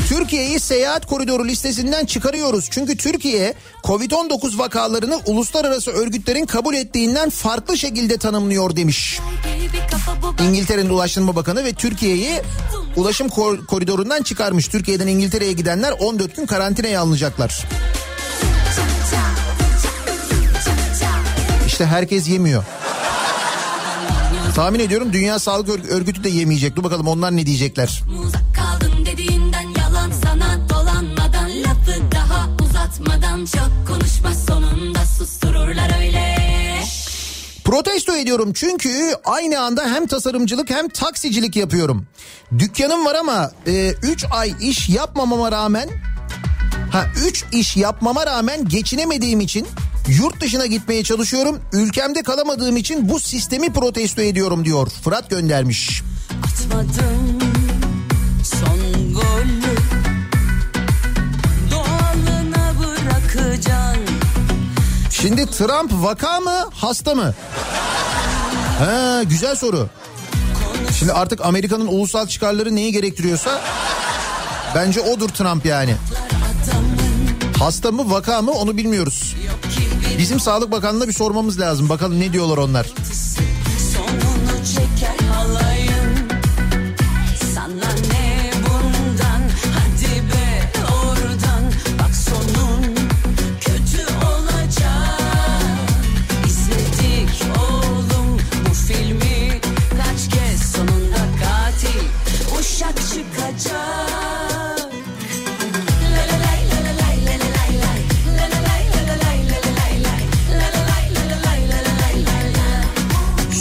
Türkiye'yi 0.09 0.59
seyahat 0.59 1.05
koridoru 1.05 1.47
listesinden 1.47 2.05
çıkarıyoruz. 2.05 2.67
Çünkü 2.71 2.97
Türkiye 2.97 3.53
Covid-19 3.83 4.57
vakalarını 4.57 5.19
uluslararası 5.25 5.91
örgütlerin 5.91 6.45
kabul 6.45 6.75
ettiğinden 6.75 7.29
farklı 7.29 7.77
şekilde 7.77 8.17
tanımlıyor 8.17 8.75
demiş. 8.75 9.19
İngiltere'nin 10.49 10.89
Ulaştırma 10.89 11.35
Bakanı 11.35 11.63
ve 11.65 11.73
Türkiye'yi 11.73 12.41
ulaşım 12.95 13.29
kor- 13.29 13.65
koridorundan 13.65 14.21
çıkarmış. 14.23 14.67
Türkiye'den 14.67 15.07
İngiltere'ye 15.07 15.51
gidenler 15.53 15.91
14 15.91 16.35
gün 16.35 16.45
karantinaya 16.45 17.01
alınacaklar. 17.01 17.65
İşte 21.67 21.85
herkes 21.85 22.29
yemiyor. 22.29 22.63
Tahmin 24.57 24.79
ediyorum 24.79 25.13
Dünya 25.13 25.39
Sağlık 25.39 25.69
Ör- 25.69 25.87
Örgütü 25.89 26.23
de 26.23 26.29
yemeyecek. 26.29 26.75
Dur 26.75 26.83
bakalım 26.83 27.07
onlar 27.07 27.35
ne 27.35 27.45
diyecekler. 27.45 28.03
Uzak 28.23 28.55
kaldın 28.55 29.05
dediğinden 29.05 29.67
yalan 29.79 30.11
sana 30.23 30.69
dolanmadan 30.69 31.49
lafı 31.63 32.11
daha 32.11 32.49
uzatmadan 32.65 33.45
çok 33.45 33.87
konuşma 33.87 34.33
sonunda 34.33 35.05
sustururlar 35.17 36.01
öyle. 36.01 36.37
Protesto 37.63 38.15
ediyorum 38.15 38.53
çünkü 38.53 39.13
aynı 39.25 39.59
anda 39.59 39.83
hem 39.87 40.07
tasarımcılık 40.07 40.69
hem 40.69 40.89
taksicilik 40.89 41.55
yapıyorum. 41.55 42.07
Dükkanım 42.59 43.05
var 43.05 43.15
ama 43.15 43.51
3 44.03 44.25
ay 44.31 44.53
iş 44.61 44.89
yapmamama 44.89 45.51
rağmen 45.51 45.89
ha 46.91 47.05
3 47.27 47.45
iş 47.51 47.77
yapmama 47.77 48.25
rağmen 48.25 48.65
geçinemediğim 48.65 49.39
için 49.39 49.67
yurt 50.07 50.41
dışına 50.41 50.65
gitmeye 50.65 51.03
çalışıyorum. 51.03 51.59
Ülkemde 51.73 52.23
kalamadığım 52.23 52.77
için 52.77 53.09
bu 53.09 53.19
sistemi 53.19 53.73
protesto 53.73 54.21
ediyorum 54.21 54.65
diyor. 54.65 54.87
Fırat 55.03 55.29
göndermiş. 55.29 56.01
Atmadım 56.43 57.39
son 58.43 59.13
golü 59.13 59.77
Doğalına 61.71 62.73
bırakacaksın 62.79 64.05
Şimdi 65.11 65.45
Trump 65.45 65.91
vaka 65.93 66.39
mı 66.39 66.69
hasta 66.73 67.15
mı? 67.15 67.33
Ha, 68.79 69.23
güzel 69.23 69.55
soru. 69.55 69.89
Şimdi 70.99 71.13
artık 71.13 71.45
Amerika'nın 71.45 71.87
ulusal 71.87 72.27
çıkarları 72.27 72.75
neyi 72.75 72.91
gerektiriyorsa 72.91 73.61
bence 74.75 75.01
odur 75.01 75.29
Trump 75.29 75.65
yani. 75.65 75.95
Hasta 77.59 77.91
mı 77.91 78.11
vaka 78.11 78.41
mı 78.41 78.51
onu 78.51 78.77
bilmiyoruz. 78.77 79.35
Bizim 80.17 80.39
Sağlık 80.39 80.71
Bakanlığı'na 80.71 81.07
bir 81.07 81.13
sormamız 81.13 81.59
lazım. 81.59 81.89
Bakalım 81.89 82.19
ne 82.19 82.33
diyorlar 82.33 82.57
onlar. 82.57 82.93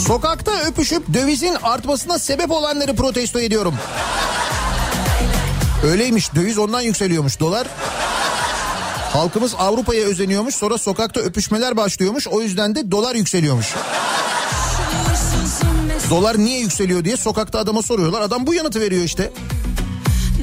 Sokakta 0.07 0.51
öpüşüp 0.59 1.13
dövizin 1.13 1.55
artmasına 1.63 2.19
sebep 2.19 2.51
olanları 2.51 2.95
protesto 2.95 3.39
ediyorum. 3.39 3.75
Öyleymiş 5.83 6.35
döviz 6.35 6.57
ondan 6.57 6.81
yükseliyormuş 6.81 7.39
dolar. 7.39 7.67
Halkımız 9.13 9.55
Avrupa'ya 9.57 10.05
özeniyormuş 10.05 10.55
sonra 10.55 10.77
sokakta 10.77 11.19
öpüşmeler 11.19 11.77
başlıyormuş 11.77 12.27
o 12.27 12.41
yüzden 12.41 12.75
de 12.75 12.91
dolar 12.91 13.15
yükseliyormuş. 13.15 13.73
Dolar 16.09 16.37
niye 16.37 16.59
yükseliyor 16.59 17.05
diye 17.05 17.17
sokakta 17.17 17.59
adama 17.59 17.81
soruyorlar 17.81 18.21
adam 18.21 18.47
bu 18.47 18.53
yanıtı 18.53 18.81
veriyor 18.81 19.03
işte. 19.03 19.31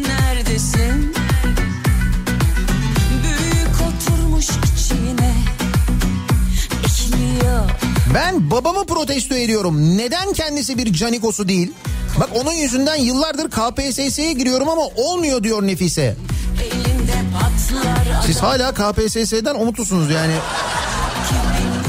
Neredesin? 0.07 1.15
Ben 8.15 8.51
babamı 8.51 8.87
protesto 8.87 9.35
ediyorum. 9.35 9.99
Neden 9.99 10.33
kendisi 10.33 10.79
bir 10.79 10.93
canikosu 10.93 11.49
değil? 11.49 11.73
Bak 12.21 12.29
onun 12.35 12.53
yüzünden 12.53 12.97
yıllardır 12.97 13.51
KPSS'ye 13.51 14.33
giriyorum 14.33 14.69
ama 14.69 14.83
olmuyor 14.97 15.43
diyor 15.43 15.63
Nefise. 15.67 16.17
Siz 18.27 18.43
hala 18.43 18.75
KPSS'den 18.75 19.55
umutlusunuz 19.55 20.11
yani. 20.11 20.35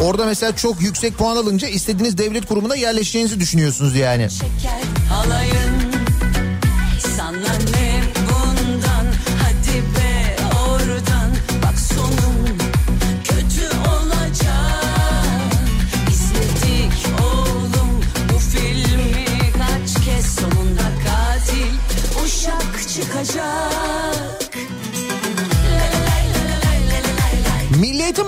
Orada 0.01 0.25
mesela 0.25 0.55
çok 0.55 0.81
yüksek 0.81 1.17
puan 1.17 1.35
alınca 1.35 1.67
istediğiniz 1.67 2.17
devlet 2.17 2.45
kurumuna 2.45 2.75
yerleşeceğinizi 2.75 3.39
düşünüyorsunuz 3.39 3.95
yani. 3.95 4.29
Şeker 4.29 4.81
halayın 5.09 5.74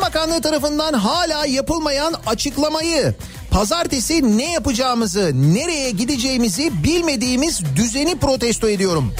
Bakanlığı 0.08 0.42
tarafından 0.42 0.94
hala 0.94 1.46
yapılmayan 1.46 2.14
açıklamayı 2.26 3.16
pazartesi 3.52 4.38
ne 4.38 4.52
yapacağımızı, 4.52 5.32
nereye 5.54 5.92
gideceğimizi 5.92 6.84
bilmediğimiz 6.84 7.62
düzeni 7.76 8.20
protesto 8.20 8.70
ediyorum. 8.70 9.14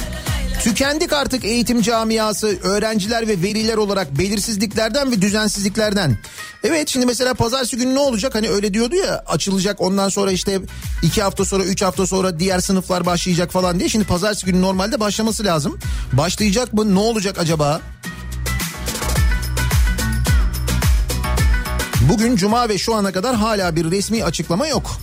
Tükendik 0.62 1.12
artık 1.12 1.44
eğitim 1.44 1.82
camiası, 1.82 2.58
öğrenciler 2.62 3.28
ve 3.28 3.42
veliler 3.42 3.76
olarak 3.76 4.18
belirsizliklerden 4.18 5.10
ve 5.12 5.22
düzensizliklerden. 5.22 6.18
Evet 6.64 6.88
şimdi 6.88 7.06
mesela 7.06 7.34
pazartesi 7.34 7.76
günü 7.76 7.94
ne 7.94 7.98
olacak? 7.98 8.34
Hani 8.34 8.48
öyle 8.48 8.74
diyordu 8.74 8.96
ya 8.96 9.24
açılacak 9.26 9.80
ondan 9.80 10.08
sonra 10.08 10.32
işte 10.32 10.60
iki 11.02 11.22
hafta 11.22 11.44
sonra 11.44 11.64
üç 11.64 11.82
hafta 11.82 12.06
sonra 12.06 12.38
diğer 12.38 12.60
sınıflar 12.60 13.06
başlayacak 13.06 13.52
falan 13.52 13.78
diye. 13.78 13.88
Şimdi 13.88 14.04
pazartesi 14.04 14.46
günü 14.46 14.62
normalde 14.62 15.00
başlaması 15.00 15.44
lazım. 15.44 15.78
Başlayacak 16.12 16.72
mı? 16.72 16.94
Ne 16.94 16.98
olacak 16.98 17.38
acaba? 17.38 17.80
Bugün 22.08 22.36
cuma 22.36 22.68
ve 22.68 22.78
şu 22.78 22.94
ana 22.94 23.12
kadar 23.12 23.36
hala 23.36 23.76
bir 23.76 23.90
resmi 23.90 24.24
açıklama 24.24 24.66
yok. 24.66 25.00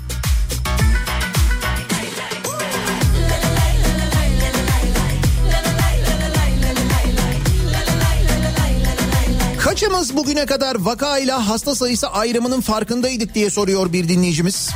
Kaçımız 9.59 10.15
bugüne 10.15 10.45
kadar 10.45 10.75
vakayla 10.75 11.49
hasta 11.49 11.75
sayısı 11.75 12.07
ayrımının 12.07 12.61
farkındaydık 12.61 13.35
diye 13.35 13.49
soruyor 13.49 13.93
bir 13.93 14.09
dinleyicimiz. 14.09 14.69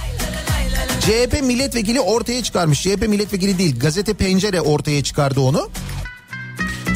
CHP 1.00 1.42
milletvekili 1.44 2.00
ortaya 2.00 2.44
çıkarmış. 2.44 2.84
CHP 2.84 3.08
milletvekili 3.08 3.58
değil 3.58 3.80
gazete 3.80 4.14
pencere 4.14 4.62
ortaya 4.62 5.04
çıkardı 5.04 5.40
onu. 5.40 5.70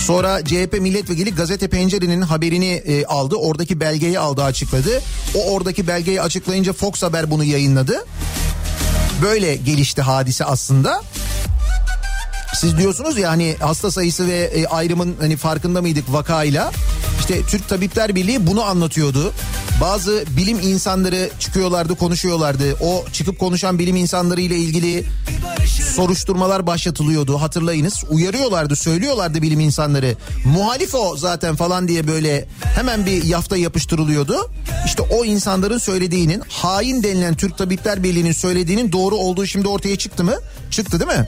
Sonra 0.03 0.43
CHP 0.45 0.73
milletvekili 0.81 1.35
gazete 1.35 1.67
pencerenin 1.67 2.21
haberini 2.21 2.71
e, 2.73 3.05
aldı. 3.05 3.35
Oradaki 3.35 3.79
belgeyi 3.79 4.19
aldı 4.19 4.43
açıkladı. 4.43 5.01
O 5.35 5.51
oradaki 5.53 5.87
belgeyi 5.87 6.21
açıklayınca 6.21 6.73
Fox 6.73 7.03
Haber 7.03 7.31
bunu 7.31 7.43
yayınladı. 7.43 8.05
Böyle 9.21 9.55
gelişti 9.55 10.01
hadise 10.01 10.45
aslında. 10.45 11.01
Siz 12.53 12.77
diyorsunuz 12.77 13.17
ya 13.17 13.29
hani 13.29 13.55
hasta 13.59 13.91
sayısı 13.91 14.27
ve 14.27 14.37
e, 14.37 14.65
ayrımın 14.65 15.15
hani 15.19 15.37
farkında 15.37 15.81
mıydık 15.81 16.13
vakayla? 16.13 16.71
İşte 17.19 17.41
Türk 17.41 17.69
Tabipler 17.69 18.15
Birliği 18.15 18.47
bunu 18.47 18.63
anlatıyordu. 18.63 19.33
Bazı 19.81 20.23
bilim 20.37 20.59
insanları 20.59 21.29
çıkıyorlardı, 21.39 21.95
konuşuyorlardı. 21.95 22.75
O 22.81 23.05
çıkıp 23.13 23.39
konuşan 23.39 23.79
bilim 23.79 23.95
insanları 23.95 24.41
ile 24.41 24.55
ilgili 24.57 25.05
soruşturmalar 25.95 26.67
başlatılıyordu 26.67 27.41
hatırlayınız. 27.41 28.03
Uyarıyorlardı, 28.09 28.75
söylüyorlardı 28.75 29.41
bilim 29.41 29.59
insanları. 29.59 30.15
Muhalif 30.45 30.95
o 30.95 31.17
zaten 31.17 31.55
falan 31.55 31.87
diye 31.87 32.07
böyle 32.07 32.47
hemen 32.75 33.05
bir 33.05 33.23
yafta 33.23 33.57
yapıştırılıyordu. 33.57 34.51
İşte 34.85 35.01
o 35.01 35.25
insanların 35.25 35.77
söylediğinin 35.77 36.41
hain 36.49 37.03
denilen 37.03 37.35
Türk 37.35 37.57
Tabipler 37.57 38.03
Birliği'nin 38.03 38.31
söylediğinin 38.31 38.91
doğru 38.91 39.15
olduğu 39.15 39.45
şimdi 39.45 39.67
ortaya 39.67 39.95
çıktı 39.95 40.23
mı? 40.23 40.35
Çıktı 40.71 40.99
değil 40.99 41.19
mi? 41.19 41.27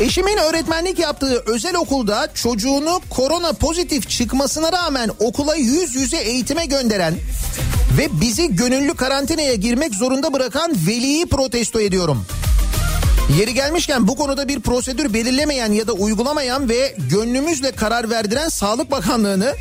Eşimin 0.00 0.36
öğretmenlik 0.36 0.98
yaptığı 0.98 1.42
özel 1.46 1.76
okulda 1.76 2.28
çocuğunu 2.34 3.00
korona 3.10 3.52
pozitif 3.52 4.08
çıkmasına 4.08 4.72
rağmen 4.72 5.10
okula 5.18 5.56
yüz 5.56 5.94
yüze 5.94 6.16
eğitime 6.16 6.66
gönderen 6.66 7.14
ve 7.98 8.20
bizi 8.20 8.56
gönüllü 8.56 8.94
karantinaya 8.94 9.54
girmek 9.54 9.94
zorunda 9.94 10.32
bırakan 10.32 10.76
veliyi 10.86 11.26
protesto 11.26 11.80
ediyorum. 11.80 12.26
Yeri 13.38 13.54
gelmişken 13.54 14.08
bu 14.08 14.16
konuda 14.16 14.48
bir 14.48 14.60
prosedür 14.60 15.14
belirlemeyen 15.14 15.72
ya 15.72 15.86
da 15.86 15.92
uygulamayan 15.92 16.68
ve 16.68 16.96
gönlümüzle 17.10 17.72
karar 17.72 18.10
verdiren 18.10 18.48
Sağlık 18.48 18.90
Bakanlığı'nı 18.90 19.54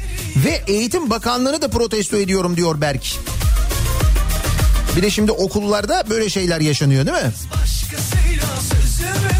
ve 0.45 0.61
Eğitim 0.67 1.09
Bakanlığı'nı 1.09 1.61
da 1.61 1.67
protesto 1.67 2.17
ediyorum 2.17 2.57
diyor 2.57 2.81
Berk. 2.81 3.15
Bir 4.95 5.01
de 5.01 5.09
şimdi 5.09 5.31
okullarda 5.31 6.03
böyle 6.09 6.29
şeyler 6.29 6.61
yaşanıyor 6.61 7.05
değil 7.05 7.17
mi? 7.17 7.31
Başkasıyla 7.51 8.47
sözümüzden 8.69 9.38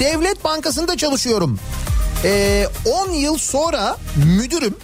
devlet 0.00 0.44
bankasında 0.44 0.96
çalışıyorum. 0.96 1.60
Ee, 2.24 2.66
10 2.84 3.10
yıl 3.10 3.38
sonra 3.38 3.96
müdürüm 4.16 4.74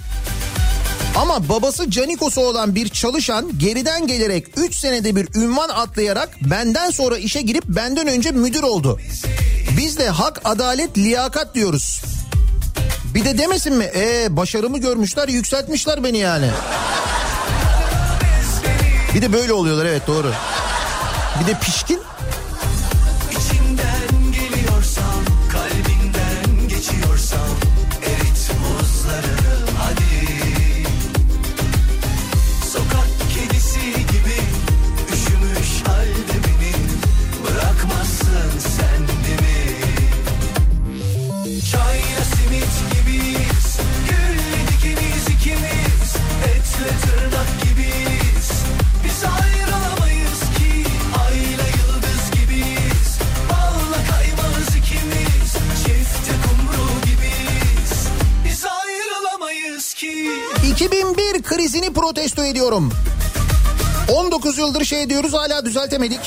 ama 1.17 1.49
babası 1.49 1.91
Canikos'u 1.91 2.41
olan 2.41 2.75
bir 2.75 2.89
çalışan 2.89 3.59
geriden 3.59 4.07
gelerek 4.07 4.47
3 4.57 4.75
senede 4.75 5.17
bir 5.17 5.29
ünvan 5.35 5.69
atlayarak 5.69 6.29
benden 6.41 6.91
sonra 6.91 7.19
işe 7.19 7.43
girip 7.43 7.65
benden 7.69 8.07
önce 8.07 8.31
müdür 8.31 8.63
oldu. 8.63 9.01
Biz 9.79 9.99
de 9.99 10.09
hak, 10.09 10.41
adalet, 10.45 10.99
liyakat 10.99 11.55
diyoruz. 11.55 12.03
Bir 13.15 13.25
de 13.25 13.39
demesin 13.39 13.75
mi? 13.75 13.91
Ee, 13.95 14.37
başarımı 14.37 14.79
görmüşler, 14.79 15.29
yükseltmişler 15.29 16.05
beni 16.05 16.19
yani. 16.19 16.51
Bir 19.15 19.23
de 19.23 19.33
böyle 19.33 19.53
oluyorlar 19.53 19.87
evet 19.87 20.07
doğru. 20.07 20.33
Bir 21.41 21.47
de 21.47 21.59
pişkin. 21.59 22.01
2001 60.75 61.43
krizini 61.43 61.93
protesto 61.93 62.45
ediyorum. 62.45 62.93
19 64.13 64.59
yıldır 64.59 64.85
şey 64.85 65.11
diyoruz 65.11 65.33
hala 65.33 65.65
düzeltemedik. 65.65 66.21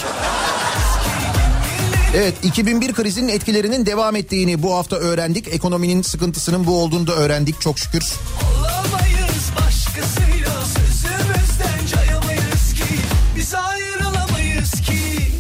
Evet 2.16 2.34
2001 2.44 2.94
krizinin 2.94 3.28
etkilerinin 3.28 3.86
devam 3.86 4.16
ettiğini 4.16 4.64
bu 4.64 4.76
hafta 4.76 4.96
öğrendik. 4.96 5.48
Ekonominin 5.48 6.02
sıkıntısının 6.02 6.68
bu 6.68 6.82
olduğunu 6.82 7.08
da 7.08 7.14
öğrendik 7.14 7.62
çok 7.62 7.80
şükür. 7.80 8.04
Olamayız 8.60 9.52
başkasıyla 9.56 10.52
sözümüzden 10.66 11.88
cayamayız 11.96 12.74
ki. 12.74 12.96
Biz 13.36 13.54
ayrılamayız 13.56 14.72
ki. 14.72 15.32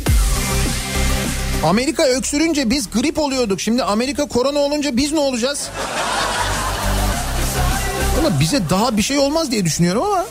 Amerika 1.65 2.03
öksürünce 2.03 2.69
biz 2.69 2.89
grip 2.91 3.19
oluyorduk. 3.19 3.61
Şimdi 3.61 3.83
Amerika 3.83 4.27
korona 4.27 4.59
olunca 4.59 4.97
biz 4.97 5.11
ne 5.11 5.19
olacağız? 5.19 5.69
Ama 8.19 8.39
bize 8.39 8.69
daha 8.69 8.97
bir 8.97 9.01
şey 9.01 9.17
olmaz 9.17 9.51
diye 9.51 9.65
düşünüyorum 9.65 10.03
ama. 10.03 10.25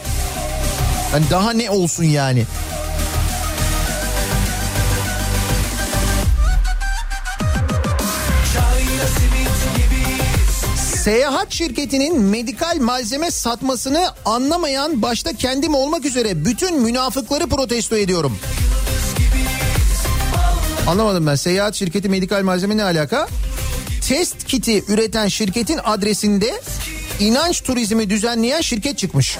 Hani 1.12 1.24
daha 1.30 1.50
ne 1.50 1.70
olsun 1.70 2.04
yani? 2.04 2.44
Seyahat 11.06 11.52
şirketinin 11.52 12.20
medikal 12.20 12.76
malzeme 12.80 13.30
satmasını 13.30 14.08
anlamayan 14.24 15.02
başta 15.02 15.32
kendim 15.32 15.74
olmak 15.74 16.04
üzere 16.04 16.44
bütün 16.44 16.82
münafıkları 16.82 17.46
protesto 17.46 17.96
ediyorum. 17.96 18.38
Anlamadım 20.86 21.26
ben. 21.26 21.34
Seyahat 21.34 21.74
şirketi 21.74 22.08
medikal 22.08 22.42
malzeme 22.42 22.76
ne 22.76 22.84
alaka? 22.84 23.28
Test 24.08 24.44
kiti 24.44 24.84
üreten 24.88 25.28
şirketin 25.28 25.80
adresinde 25.84 26.60
inanç 27.20 27.60
turizmi 27.60 28.10
düzenleyen 28.10 28.60
şirket 28.60 28.98
çıkmış. 28.98 29.38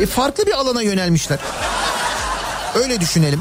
E 0.00 0.06
farklı 0.06 0.46
bir 0.46 0.52
alana 0.52 0.82
yönelmişler. 0.82 1.38
Öyle 2.74 3.00
düşünelim. 3.00 3.40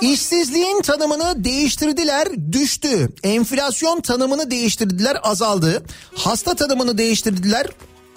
İşsizliğin 0.00 0.82
tanımını 0.82 1.44
değiştirdiler, 1.44 2.28
düştü. 2.52 3.08
Enflasyon 3.22 4.00
tanımını 4.00 4.50
değiştirdiler, 4.50 5.16
azaldı. 5.22 5.82
Hasta 6.14 6.54
tanımını 6.54 6.98
değiştirdiler, 6.98 7.66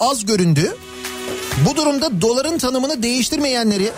az 0.00 0.26
göründü. 0.26 0.76
Bu 1.66 1.76
durumda 1.76 2.20
doların 2.20 2.58
tanımını 2.58 3.02
değiştirmeyenleri 3.02 3.92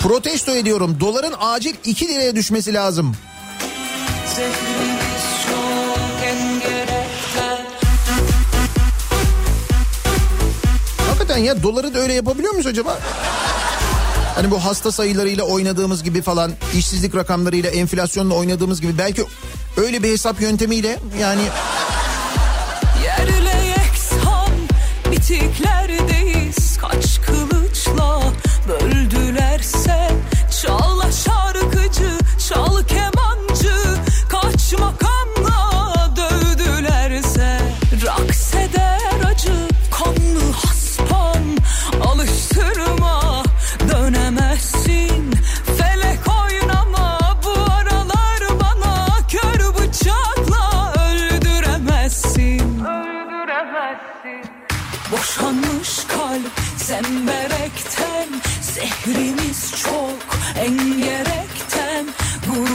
protesto 0.00 0.52
ediyorum. 0.52 0.96
Doların 1.00 1.34
acil 1.40 1.74
2 1.84 2.08
liraya 2.08 2.36
düşmesi 2.36 2.74
lazım. 2.74 3.16
Hakikaten 11.08 11.38
ya 11.38 11.62
doları 11.62 11.94
da 11.94 11.98
öyle 11.98 12.12
yapabiliyor 12.12 12.52
muyuz 12.52 12.66
acaba? 12.66 12.98
Hani 14.34 14.50
bu 14.50 14.64
hasta 14.64 14.92
sayılarıyla 14.92 15.44
oynadığımız 15.44 16.02
gibi 16.02 16.22
falan 16.22 16.52
işsizlik 16.74 17.14
rakamlarıyla 17.16 17.70
enflasyonla 17.70 18.34
oynadığımız 18.34 18.80
gibi 18.80 18.98
belki 18.98 19.24
öyle 19.76 20.02
bir 20.02 20.10
hesap 20.10 20.40
yöntemiyle 20.40 20.98
yani 21.20 21.42
Taktikler 25.30 25.79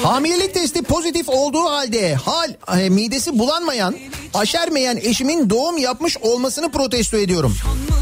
Hamilelik 0.06 0.54
testi 0.54 0.82
pozitif 0.84 1.30
olduğu 1.30 1.64
halde 1.64 2.16
hal 2.16 2.54
e, 2.80 2.90
midesi 2.90 3.40
bulanmayan, 3.40 3.96
aşermeyen 4.34 4.98
eşimin 4.98 5.50
doğum 5.50 5.78
yapmış 5.78 6.18
olmasını 6.18 6.72
protesto 6.72 7.18
ediyorum. 7.18 7.58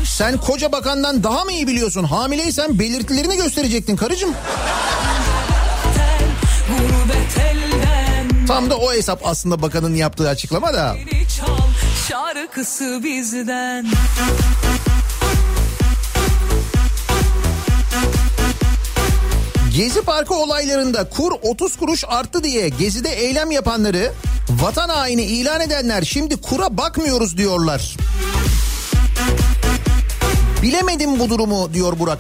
Sen 0.06 0.38
koca 0.38 0.72
bakandan 0.72 1.24
daha 1.24 1.44
mı 1.44 1.52
iyi 1.52 1.68
biliyorsun? 1.68 2.04
Hamileysen 2.04 2.80
belirtilerini 2.80 3.38
gösterecektin 3.38 3.96
karıcığım. 3.96 4.34
Tam 8.48 8.70
da 8.70 8.78
o 8.78 8.94
hesap 8.94 9.22
aslında 9.28 9.62
bakanın 9.62 9.96
yaptığı 9.96 10.30
açıklama 10.30 10.74
da. 10.74 10.96
Şarkısı 12.10 13.02
bizden 13.04 13.86
Gezi 19.76 20.02
Parkı 20.02 20.36
olaylarında 20.36 21.10
kur 21.10 21.32
30 21.42 21.76
kuruş 21.78 22.04
arttı 22.08 22.44
diye 22.44 22.70
gezide 22.70 23.10
eylem 23.10 23.52
yapanları 23.52 24.12
vatan 24.50 24.90
haini 24.90 25.22
ilan 25.22 25.62
edenler 25.62 26.02
şimdi 26.04 26.42
kura 26.42 26.78
bakmıyoruz 26.78 27.38
diyorlar. 27.38 27.96
Bilemedim 30.62 31.20
bu 31.20 31.30
durumu 31.30 31.74
diyor 31.74 32.00
Burak. 32.00 32.20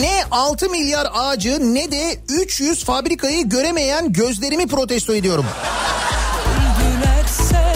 Ne 0.00 0.24
6 0.30 0.70
milyar 0.70 1.08
ağacı 1.12 1.74
ne 1.74 1.90
de 1.90 2.20
300 2.28 2.84
fabrikayı 2.84 3.48
göremeyen 3.48 4.12
gözlerimi 4.12 4.66
protesto 4.66 5.14
ediyorum. 5.14 5.46
Gülerse 6.78 7.74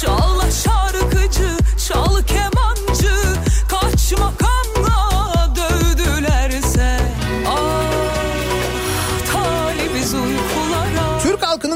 çal 0.00 0.40
şarkıcı, 0.50 1.56
çal 1.88 2.22
kemancı 2.26 2.51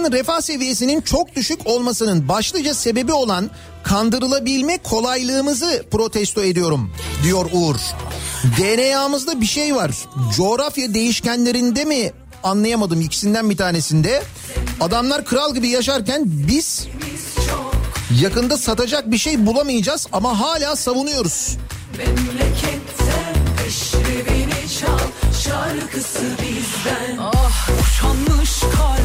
Halkının 0.06 0.18
refah 0.18 0.40
seviyesinin 0.40 1.00
çok 1.00 1.36
düşük 1.36 1.66
olmasının 1.66 2.28
başlıca 2.28 2.74
sebebi 2.74 3.12
olan 3.12 3.50
kandırılabilme 3.82 4.78
kolaylığımızı 4.78 5.84
protesto 5.90 6.42
ediyorum 6.42 6.90
diyor 7.22 7.46
Uğur. 7.52 7.76
DNA'mızda 8.58 9.40
bir 9.40 9.46
şey 9.46 9.74
var. 9.74 9.90
Coğrafya 10.36 10.94
değişkenlerinde 10.94 11.84
mi 11.84 12.12
anlayamadım 12.42 13.00
ikisinden 13.00 13.50
bir 13.50 13.56
tanesinde. 13.56 14.22
Adamlar 14.80 15.24
kral 15.24 15.54
gibi 15.54 15.68
yaşarken 15.68 16.22
biz 16.26 16.86
Yakında 18.22 18.58
satacak 18.58 19.10
bir 19.10 19.18
şey 19.18 19.46
bulamayacağız 19.46 20.06
ama 20.12 20.40
hala 20.40 20.76
savunuyoruz. 20.76 21.56
Memleketten 21.98 23.36
çal 24.80 24.98
Şarkısı 25.44 26.24
bizden 26.42 27.18
Ah 27.18 27.68
boşanmış 27.68 28.60
kalp 28.60 28.95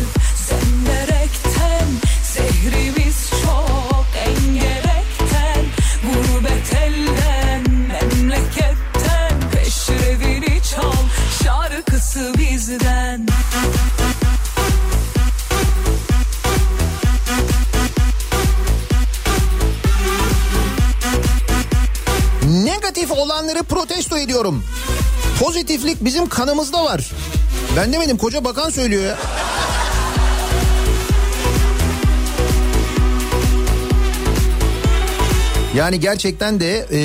Zehrimiz 2.64 3.30
çok 3.30 4.05
engerekten 4.16 5.66
Gurbet 6.03 6.74
elden 6.74 7.72
Memleketten 7.88 9.49
Peşrevini 9.51 10.62
çal 10.76 10.93
Şarkısı 11.43 12.34
bizden 12.38 13.28
Negatif 22.64 23.12
olanları 23.12 23.64
protesto 23.64 24.18
ediyorum. 24.18 24.64
Pozitiflik 25.39 26.05
bizim 26.05 26.30
kanımızda 26.30 26.84
var. 26.84 27.12
Ben 27.78 27.93
demedim 27.93 28.18
koca 28.18 28.43
bakan 28.43 28.70
söylüyor 28.70 29.03
ya. 29.03 29.18
Yani 35.76 35.99
gerçekten 35.99 36.59
de 36.59 36.88
e, 36.91 37.01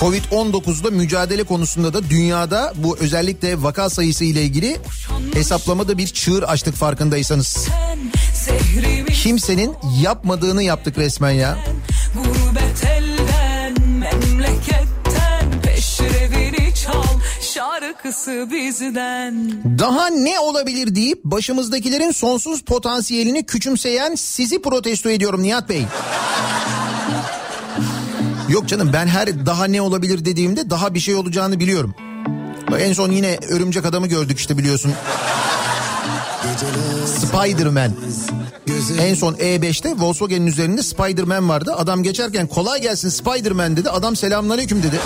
Covid-19'da 0.00 0.90
mücadele 0.90 1.44
konusunda 1.44 1.94
da 1.94 2.10
dünyada 2.10 2.72
bu 2.76 2.98
özellikle 2.98 3.62
vaka 3.62 3.90
sayısı 3.90 4.24
ile 4.24 4.42
ilgili 4.42 4.76
hesaplamada 5.34 5.98
bir 5.98 6.06
çığır 6.06 6.42
açtık 6.42 6.74
farkındaysanız. 6.74 7.68
Kimsenin 9.22 9.74
yapmadığını 10.00 10.62
yaptık 10.62 10.98
resmen 10.98 11.30
ya. 11.30 11.58
Gurbet 12.14 12.84
elden 12.84 13.88
memleketten 13.88 15.60
peşrevini 15.62 16.74
çal 16.74 17.02
şarkısı 17.54 18.48
bizden. 18.52 19.52
Daha 19.78 20.06
ne 20.06 20.40
olabilir 20.40 20.94
deyip 20.94 21.24
başımızdakilerin 21.24 22.10
sonsuz 22.10 22.62
potansiyelini 22.62 23.46
küçümseyen 23.46 24.14
sizi 24.14 24.62
protesto 24.62 25.10
ediyorum 25.10 25.42
Nihat 25.42 25.68
Bey. 25.68 25.84
Yok 28.52 28.68
canım 28.68 28.90
ben 28.92 29.06
her 29.06 29.46
daha 29.46 29.64
ne 29.64 29.82
olabilir 29.82 30.24
dediğimde 30.24 30.70
daha 30.70 30.94
bir 30.94 31.00
şey 31.00 31.14
olacağını 31.14 31.60
biliyorum. 31.60 31.94
En 32.78 32.92
son 32.92 33.10
yine 33.10 33.38
örümcek 33.48 33.86
adamı 33.86 34.06
gördük 34.06 34.38
işte 34.38 34.58
biliyorsun. 34.58 34.92
Spider-Man. 37.06 37.92
En 39.00 39.14
son 39.14 39.34
E5'te 39.34 39.94
Volkswagen'in 39.98 40.46
üzerinde 40.46 40.82
Spider-Man 40.82 41.48
vardı. 41.48 41.74
Adam 41.76 42.02
geçerken 42.02 42.46
kolay 42.46 42.82
gelsin 42.82 43.08
Spider-Man 43.08 43.76
dedi. 43.76 43.90
Adam 43.90 44.16
selamünaleyküm 44.16 44.82
dedi. 44.82 45.00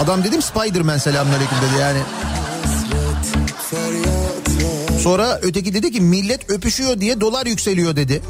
Adam 0.00 0.24
dedim 0.24 0.42
Spider-Man 0.42 0.98
selamünaleyküm 0.98 1.58
dedi 1.58 1.80
yani. 1.80 1.98
Sonra 5.02 5.38
öteki 5.42 5.74
dedi 5.74 5.92
ki 5.92 6.00
millet 6.00 6.50
öpüşüyor 6.50 7.00
diye 7.00 7.20
dolar 7.20 7.46
yükseliyor 7.46 7.96
dedi. 7.96 8.22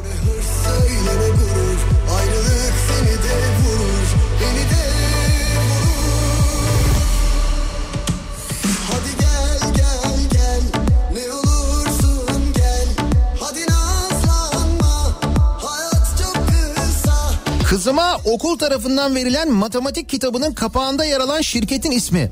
Kızıma 17.87 18.21
okul 18.25 18.59
tarafından 18.59 19.15
verilen 19.15 19.53
matematik 19.53 20.09
kitabının 20.09 20.55
kapağında 20.55 21.05
yer 21.05 21.21
alan 21.21 21.41
şirketin 21.41 21.91
ismi. 21.91 22.31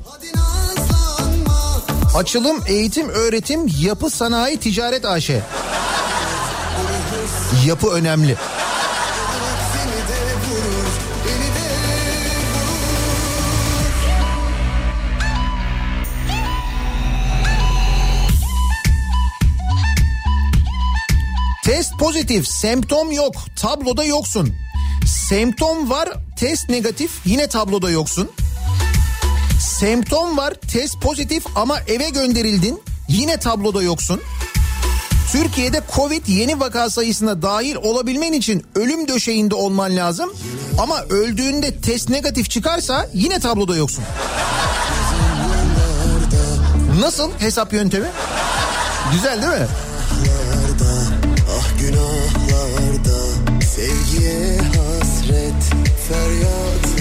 Açılım 2.15 2.63
Eğitim 2.67 3.09
Öğretim 3.09 3.71
Yapı 3.79 4.09
Sanayi 4.09 4.57
Ticaret 4.57 5.05
AŞ. 5.05 5.29
Yapı 7.65 7.87
önemli. 7.87 8.37
Test 21.63 21.99
pozitif, 21.99 22.47
semptom 22.47 23.11
yok, 23.11 23.35
tabloda 23.61 24.03
yoksun. 24.03 24.64
Semptom 25.29 25.89
var, 25.89 26.09
test 26.35 26.69
negatif, 26.69 27.11
yine 27.25 27.47
tabloda 27.47 27.89
yoksun. 27.89 28.29
Semptom 29.59 30.37
var, 30.37 30.53
test 30.53 31.01
pozitif 31.01 31.43
ama 31.55 31.79
eve 31.87 32.09
gönderildin, 32.09 32.81
yine 33.07 33.37
tabloda 33.37 33.81
yoksun. 33.81 34.21
Türkiye'de 35.31 35.81
Covid 35.95 36.27
yeni 36.27 36.59
vaka 36.59 36.89
sayısına 36.89 37.41
dahil 37.41 37.75
olabilmen 37.75 38.33
için 38.33 38.65
ölüm 38.75 39.07
döşeğinde 39.07 39.55
olman 39.55 39.95
lazım. 39.95 40.33
Ama 40.77 41.01
öldüğünde 41.01 41.81
test 41.81 42.09
negatif 42.09 42.49
çıkarsa 42.49 43.09
yine 43.13 43.39
tabloda 43.39 43.75
yoksun. 43.75 44.03
Nasıl 46.99 47.31
hesap 47.39 47.73
yöntemi? 47.73 48.07
Güzel 49.11 49.41
değil 49.41 49.61
mi? 49.61 49.67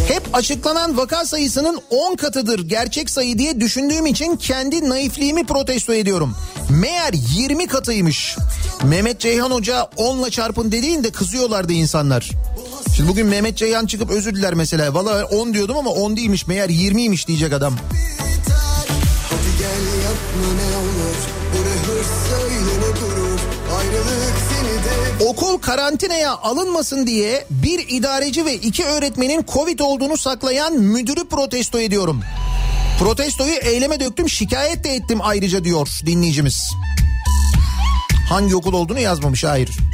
Hep 0.09 0.23
açıklanan 0.33 0.97
vaka 0.97 1.25
sayısının 1.25 1.81
10 1.91 2.17
katıdır 2.17 2.69
gerçek 2.69 3.11
sayı 3.11 3.39
diye 3.39 3.61
düşündüğüm 3.61 4.07
için 4.07 4.37
kendi 4.37 4.89
naifliğimi 4.89 5.47
protesto 5.47 5.95
ediyorum. 5.95 6.37
Meğer 6.71 7.15
20 7.37 7.67
katıymış. 7.67 8.37
Mehmet 8.85 9.21
Ceyhan 9.21 9.51
Hoca 9.51 9.89
10'la 9.97 10.31
çarpın 10.31 10.73
dediğinde 10.73 11.13
kızıyorlardı 11.13 11.73
insanlar. 11.73 12.31
Şimdi 12.97 13.09
bugün 13.09 13.27
Mehmet 13.27 13.57
Ceyhan 13.57 13.87
çıkıp 13.87 14.11
özür 14.11 14.35
diler 14.35 14.55
mesela. 14.55 14.95
Valla 14.95 15.19
ben 15.31 15.37
10 15.37 15.55
diyordum 15.55 15.77
ama 15.77 15.91
10 15.91 16.17
değilmiş 16.17 16.47
meğer 16.47 16.69
20'ymiş 16.69 17.27
diyecek 17.27 17.53
adam. 17.53 17.75
Hadi 19.31 19.59
gel 19.59 20.03
yapma 20.05 20.55
ne 20.55 20.77
olur 20.77 20.94
Okul 25.25 25.59
karantinaya 25.59 26.37
alınmasın 26.37 27.07
diye 27.07 27.47
bir 27.51 27.89
idareci 27.89 28.45
ve 28.45 28.55
iki 28.55 28.85
öğretmenin 28.85 29.45
Covid 29.53 29.79
olduğunu 29.79 30.17
saklayan 30.17 30.75
müdürü 30.75 31.29
protesto 31.29 31.81
ediyorum. 31.81 32.21
Protestoyu 32.99 33.55
eyleme 33.55 34.01
döktüm 34.01 34.29
şikayet 34.29 34.85
de 34.85 34.95
ettim 34.95 35.19
ayrıca 35.23 35.65
diyor 35.65 35.89
dinleyicimiz. 36.07 36.71
Hangi 38.29 38.57
okul 38.57 38.73
olduğunu 38.73 39.01
yazmamış 39.01 39.45
hayır. 39.45 39.69
Cuma 39.69 39.94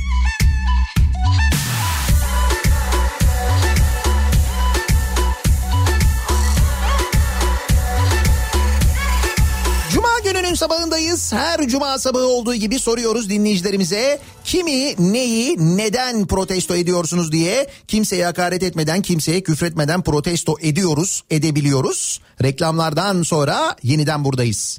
gününün 10.51 10.59
sabahındayız. 10.59 11.33
Her 11.33 11.69
cuma 11.69 11.99
sabahı 11.99 12.27
olduğu 12.27 12.55
gibi 12.55 12.79
soruyoruz 12.79 13.31
dinleyicilerimize. 13.31 14.21
Kimi, 14.45 15.13
neyi, 15.13 15.57
neden 15.77 16.27
protesto 16.27 16.75
ediyorsunuz 16.75 17.33
diye. 17.33 17.67
Kimseye 17.89 18.25
hakaret 18.25 18.63
etmeden, 18.63 19.03
kimseye 19.03 19.41
küfretmeden 19.43 20.03
protesto 20.03 20.57
ediyoruz, 20.61 21.23
edebiliyoruz. 21.31 22.21
Reklamlardan 22.43 23.23
sonra 23.23 23.77
yeniden 23.83 24.25
buradayız. 24.25 24.79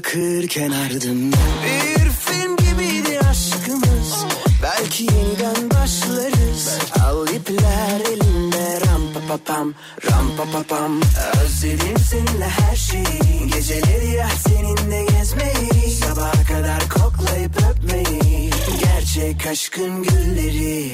Bırakırken 0.00 0.70
ardımda 0.70 1.36
Bir 1.64 2.10
film 2.10 2.56
gibiydi 2.56 3.18
aşkımız. 3.20 4.24
Belki 4.62 5.04
yeniden 5.04 5.70
başlarız. 5.70 6.78
Al 7.04 7.28
ipler 7.28 8.00
elimde 8.00 8.80
Ram 8.80 9.02
pa 9.14 9.20
pa 9.28 9.36
pam 9.44 9.74
Ram 10.10 10.36
pa 10.36 10.44
pa 10.52 10.62
pam. 10.62 11.00
Özledim 11.44 11.98
seninle 12.10 12.48
her 12.48 12.76
şeyi. 12.76 13.50
Geceleri 13.54 14.16
ya 14.16 14.28
seninle 14.48 15.04
gezmeyi. 15.04 15.90
Sabaha 15.90 16.44
kadar 16.44 16.88
koklayıp 16.88 17.52
öpmeyi. 17.70 18.50
Gerçek 18.80 19.46
aşkın 19.46 20.02
gülleri 20.02 20.89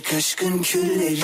çek 0.00 0.38
külleri 0.62 1.20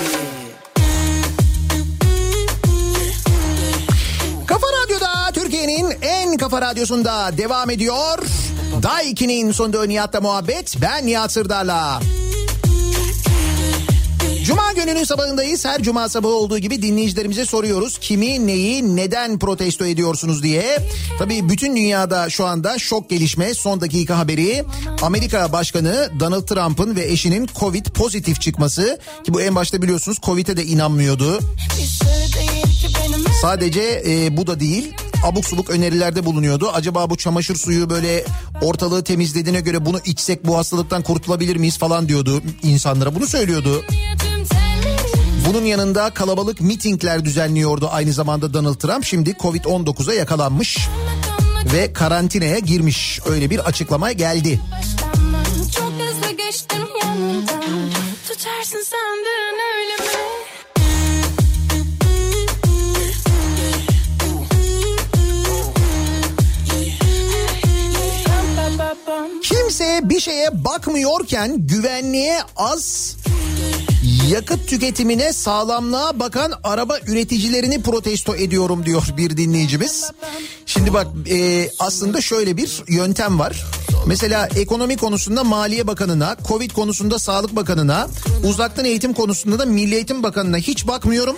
Kafa 4.47 4.67
Radyo'da 4.83 5.31
Türkiye'nin 5.33 5.93
en 6.01 6.37
kafa 6.37 6.61
radyosunda 6.61 7.37
devam 7.37 7.69
ediyor. 7.69 8.19
Daiki'nin 8.83 9.51
sonunda 9.51 9.85
Nihat'la 9.85 10.21
muhabbet. 10.21 10.75
Ben 10.81 11.05
Nihat 11.05 11.31
Sırdar'la. 11.31 11.99
Cuma 14.45 14.71
gününün 14.71 15.03
sabahındayız. 15.03 15.65
Her 15.65 15.83
cuma 15.83 16.09
sabahı 16.09 16.33
olduğu 16.33 16.57
gibi 16.57 16.81
dinleyicilerimize 16.81 17.45
soruyoruz. 17.45 17.97
Kimi, 17.97 18.47
neyi, 18.47 18.95
neden 18.95 19.39
protesto 19.39 19.85
ediyorsunuz 19.85 20.43
diye. 20.43 20.79
Tabii 21.19 21.49
bütün 21.49 21.75
dünyada 21.75 22.29
şu 22.29 22.45
anda 22.45 22.79
şok 22.79 23.09
gelişme. 23.09 23.53
Son 23.53 23.81
dakika 23.81 24.17
haberi. 24.17 24.63
Amerika 25.01 25.51
Başkanı 25.51 26.09
Donald 26.19 26.47
Trump'ın 26.47 26.95
ve 26.95 27.05
eşinin 27.05 27.49
Covid 27.59 27.85
pozitif 27.85 28.41
çıkması. 28.41 28.99
Ki 29.23 29.33
bu 29.33 29.41
en 29.41 29.55
başta 29.55 29.81
biliyorsunuz 29.81 30.17
Covid'e 30.23 30.57
de 30.57 30.65
inanmıyordu. 30.65 31.39
Sadece 33.41 34.03
e, 34.07 34.37
bu 34.37 34.47
da 34.47 34.59
değil 34.59 34.93
abuk 35.23 35.45
subuk 35.45 35.69
önerilerde 35.69 36.25
bulunuyordu. 36.25 36.71
Acaba 36.73 37.09
bu 37.09 37.17
çamaşır 37.17 37.55
suyu 37.55 37.89
böyle 37.89 38.25
ortalığı 38.61 39.03
temizlediğine 39.03 39.61
göre 39.61 39.85
bunu 39.85 39.99
içsek 40.05 40.47
bu 40.47 40.57
hastalıktan 40.57 41.01
kurtulabilir 41.01 41.55
miyiz 41.55 41.77
falan 41.77 42.07
diyordu 42.07 42.41
insanlara. 42.63 43.15
Bunu 43.15 43.27
söylüyordu. 43.27 43.83
Bunun 45.47 45.65
yanında 45.65 46.09
kalabalık 46.09 46.61
mitingler 46.61 47.25
düzenliyordu 47.25 47.89
aynı 47.91 48.13
zamanda 48.13 48.53
Donald 48.53 48.75
Trump. 48.75 49.05
Şimdi 49.05 49.31
Covid-19'a 49.31 50.13
yakalanmış 50.13 50.77
ve 51.73 51.93
karantinaya 51.93 52.59
girmiş. 52.59 53.19
Öyle 53.25 53.49
bir 53.49 53.59
açıklama 53.59 54.11
geldi. 54.11 54.59
Çok 55.75 55.91
hızlı 55.91 56.37
geçtim 56.37 56.87
yanından 57.03 57.63
Tutarsın 58.27 58.83
sandın 58.83 59.59
öyle 59.77 59.95
mi? 60.03 60.23
Kimse 69.43 69.99
bir 70.03 70.19
şeye 70.19 70.65
bakmıyorken 70.65 71.67
güvenliğe 71.67 72.39
az 72.55 73.15
yakıt 74.29 74.67
tüketimine 74.67 75.33
sağlamlığa 75.33 76.19
bakan 76.19 76.53
araba 76.63 76.97
üreticilerini 77.07 77.83
protesto 77.83 78.35
ediyorum 78.35 78.85
diyor 78.85 79.03
bir 79.17 79.37
dinleyicimiz. 79.37 80.11
Şimdi 80.65 80.93
bak 80.93 81.07
e, 81.29 81.69
aslında 81.79 82.21
şöyle 82.21 82.57
bir 82.57 82.83
yöntem 82.87 83.39
var. 83.39 83.65
Mesela 84.07 84.49
ekonomi 84.55 84.97
konusunda 84.97 85.43
Maliye 85.43 85.87
Bakanı'na, 85.87 86.37
Covid 86.47 86.71
konusunda 86.71 87.19
Sağlık 87.19 87.55
Bakanı'na, 87.55 88.07
uzaktan 88.43 88.85
eğitim 88.85 89.13
konusunda 89.13 89.59
da 89.59 89.65
Milli 89.65 89.95
Eğitim 89.95 90.23
Bakanı'na 90.23 90.57
hiç 90.57 90.87
bakmıyorum. 90.87 91.35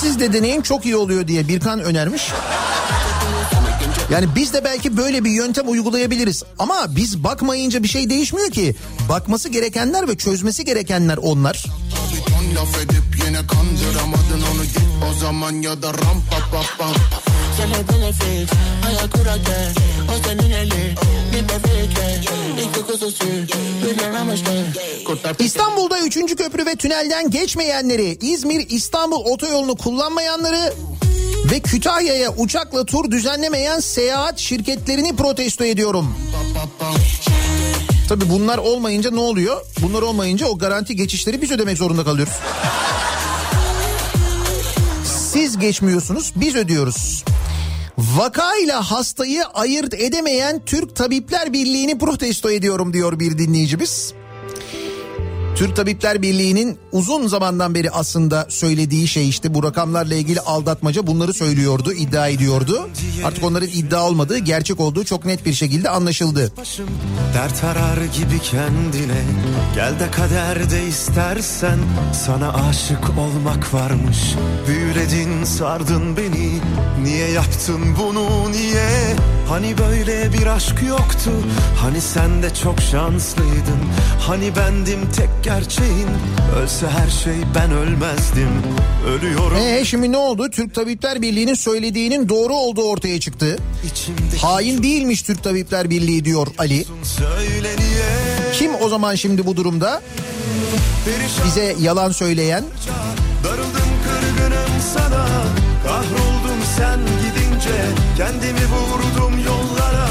Siz 0.00 0.20
de 0.20 0.32
deneyin 0.32 0.62
çok 0.62 0.84
iyi 0.84 0.96
oluyor 0.96 1.28
diye 1.28 1.48
Birkan 1.48 1.80
önermiş. 1.80 2.22
Yani 4.10 4.26
biz 4.34 4.52
de 4.52 4.64
belki 4.64 4.96
böyle 4.96 5.24
bir 5.24 5.30
yöntem 5.30 5.68
uygulayabiliriz. 5.68 6.42
Ama 6.58 6.96
biz 6.96 7.24
bakmayınca 7.24 7.82
bir 7.82 7.88
şey 7.88 8.10
değişmiyor 8.10 8.50
ki. 8.50 8.74
Bakması 9.08 9.48
gerekenler 9.48 10.08
ve 10.08 10.16
çözmesi 10.16 10.64
gerekenler 10.64 11.16
onlar. 11.16 11.64
Laf 12.54 12.82
edip 12.82 13.26
yine 13.26 13.38
kandıramadın 13.46 14.42
onu 14.54 14.64
git 14.64 14.78
o 15.10 15.18
zaman 15.20 15.52
ya 15.52 15.82
da 15.82 15.88
rampa 15.88 16.38
pa 16.52 16.62
pa 16.78 16.88
Söyle 17.56 17.74
benefit 17.88 18.52
ayak 18.86 19.12
kurake 19.12 19.72
o 20.08 20.28
senin 20.28 20.50
eli 20.50 20.94
bir 21.32 21.48
bebekle 21.48 22.20
bir 23.98 24.02
aramışlar 24.02 24.56
Kurtar 25.06 25.36
İstanbul'da 25.38 26.00
3. 26.00 26.14
köprü 26.14 26.66
ve 26.66 26.74
tünelden 26.74 27.30
geçmeyenleri, 27.30 28.18
İzmir 28.20 28.66
İstanbul 28.70 29.24
otoyolunu 29.24 29.76
kullanmayanları 29.76 30.74
ve 31.50 31.60
Kütahya'ya 31.60 32.30
uçakla 32.30 32.84
tur 32.84 33.10
düzenlemeyen 33.10 33.80
seyahat 33.94 34.38
şirketlerini 34.38 35.16
protesto 35.16 35.64
ediyorum. 35.64 36.14
Tabii 38.08 38.28
bunlar 38.28 38.58
olmayınca 38.58 39.10
ne 39.10 39.20
oluyor? 39.20 39.60
Bunlar 39.82 40.02
olmayınca 40.02 40.46
o 40.46 40.58
garanti 40.58 40.96
geçişleri 40.96 41.42
biz 41.42 41.50
ödemek 41.50 41.78
zorunda 41.78 42.04
kalıyoruz. 42.04 42.32
Siz 45.32 45.58
geçmiyorsunuz, 45.58 46.32
biz 46.36 46.54
ödüyoruz. 46.54 47.24
Vaka 47.98 48.56
ile 48.56 48.72
hastayı 48.72 49.44
ayırt 49.44 49.94
edemeyen 49.94 50.62
Türk 50.66 50.96
Tabipler 50.96 51.52
Birliği'ni 51.52 51.98
protesto 51.98 52.50
ediyorum 52.50 52.92
diyor 52.92 53.18
bir 53.18 53.38
dinleyicimiz. 53.38 54.14
Türk 55.54 55.76
Tabipler 55.76 56.22
Birliği'nin 56.22 56.78
uzun 56.92 57.26
zamandan 57.26 57.74
beri 57.74 57.90
aslında 57.90 58.46
söylediği 58.48 59.08
şey 59.08 59.28
işte 59.28 59.54
bu 59.54 59.62
rakamlarla 59.62 60.14
ilgili 60.14 60.40
aldatmaca 60.40 61.06
bunları 61.06 61.34
söylüyordu, 61.34 61.92
iddia 61.92 62.28
ediyordu. 62.28 62.88
Artık 63.24 63.44
onların 63.44 63.68
iddia 63.68 64.08
olmadığı, 64.08 64.38
gerçek 64.38 64.80
olduğu 64.80 65.04
çok 65.04 65.24
net 65.24 65.46
bir 65.46 65.52
şekilde 65.52 65.88
anlaşıldı. 65.88 66.52
Dert 67.34 67.64
arar 67.64 67.96
gibi 67.96 68.38
kendine 68.38 69.22
Gel 69.74 70.00
de 70.00 70.10
kaderde 70.10 70.86
istersen 70.86 71.78
Sana 72.26 72.52
aşık 72.52 73.10
olmak 73.18 73.74
varmış 73.74 74.18
Büyüledin 74.68 75.44
sardın 75.44 76.16
beni 76.16 76.43
Niye 77.04 77.30
yaptın 77.30 77.80
bunu 77.98 78.52
niye 78.52 79.16
Hani 79.48 79.78
böyle 79.78 80.32
bir 80.32 80.46
aşk 80.46 80.82
yoktu 80.88 81.30
Hani 81.80 82.00
sen 82.00 82.42
de 82.42 82.54
çok 82.62 82.80
şanslıydın 82.80 83.78
Hani 84.20 84.56
bendim 84.56 85.00
tek 85.16 85.28
gerçeğin 85.42 86.08
Ölse 86.62 86.86
her 86.88 87.10
şey 87.10 87.34
ben 87.54 87.72
ölmezdim 87.72 88.48
Ölüyorum 89.08 89.56
Ee 89.56 89.84
şimdi 89.84 90.12
ne 90.12 90.16
oldu? 90.16 90.50
Türk 90.50 90.74
Tabipler 90.74 91.22
Birliği'nin 91.22 91.54
söylediğinin 91.54 92.28
doğru 92.28 92.54
olduğu 92.54 92.82
ortaya 92.84 93.20
çıktı. 93.20 93.58
içimdeki 93.92 94.38
Hain 94.38 94.82
değilmiş 94.82 95.22
Türk 95.22 95.42
Tabipler 95.44 95.90
Birliği 95.90 96.24
diyor 96.24 96.46
Ali. 96.58 96.84
Kim 98.58 98.70
o 98.80 98.88
zaman 98.88 99.14
şimdi 99.14 99.46
bu 99.46 99.56
durumda? 99.56 100.02
Bize 101.46 101.76
yalan 101.80 102.10
söyleyen. 102.12 102.64
Darıldım 103.44 103.83
gidince 107.64 107.82
Kendimi 108.16 108.60
vurdum 108.66 109.44
yollara 109.46 110.08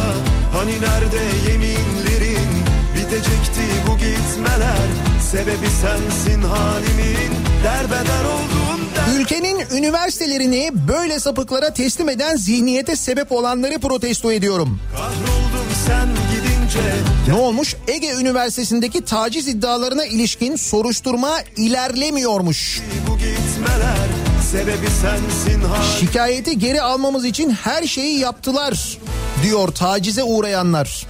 Hani 0.53 0.71
nerede 0.71 1.51
yeminlerin 1.51 2.49
Bitecekti 2.95 3.61
bu 3.87 3.97
gitmeler 3.97 4.87
Sebebi 5.31 5.67
sensin 5.81 6.41
halimin 6.41 7.31
Derbeder 7.63 8.23
oldum 8.25 8.85
der 8.95 9.19
Ülkenin 9.19 9.63
üniversitelerini 9.71 10.71
böyle 10.87 11.19
sapıklara 11.19 11.73
teslim 11.73 12.09
eden 12.09 12.35
zihniyete 12.35 12.95
sebep 12.95 13.31
olanları 13.31 13.79
protesto 13.79 14.31
ediyorum. 14.31 14.79
Kahroldum 14.95 15.67
sen 15.87 16.07
gidince 16.07 16.89
Ne 17.27 17.33
olmuş? 17.33 17.75
Ege 17.87 18.11
Üniversitesi'ndeki 18.11 19.05
taciz 19.05 19.47
iddialarına 19.47 20.05
ilişkin 20.05 20.55
soruşturma 20.55 21.31
ilerlemiyormuş. 21.57 22.81
bu 23.07 23.17
gitmeler 23.17 24.32
Sebebi 24.53 24.87
sensin 25.01 25.61
halimin 25.61 25.99
Şikayeti 25.99 26.59
geri 26.59 26.81
almamız 26.81 27.25
için 27.25 27.49
her 27.49 27.83
şeyi 27.83 28.19
yaptılar 28.19 28.97
diyor 29.43 29.67
tacize 29.67 30.23
uğrayanlar. 30.23 31.07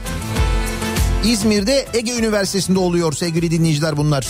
İzmir'de 1.26 1.86
Ege 1.94 2.12
Üniversitesi'nde 2.12 2.80
oluyor 2.80 3.14
sevgili 3.14 3.52
dinleyiciler 3.52 3.98
bunlar. 3.98 4.28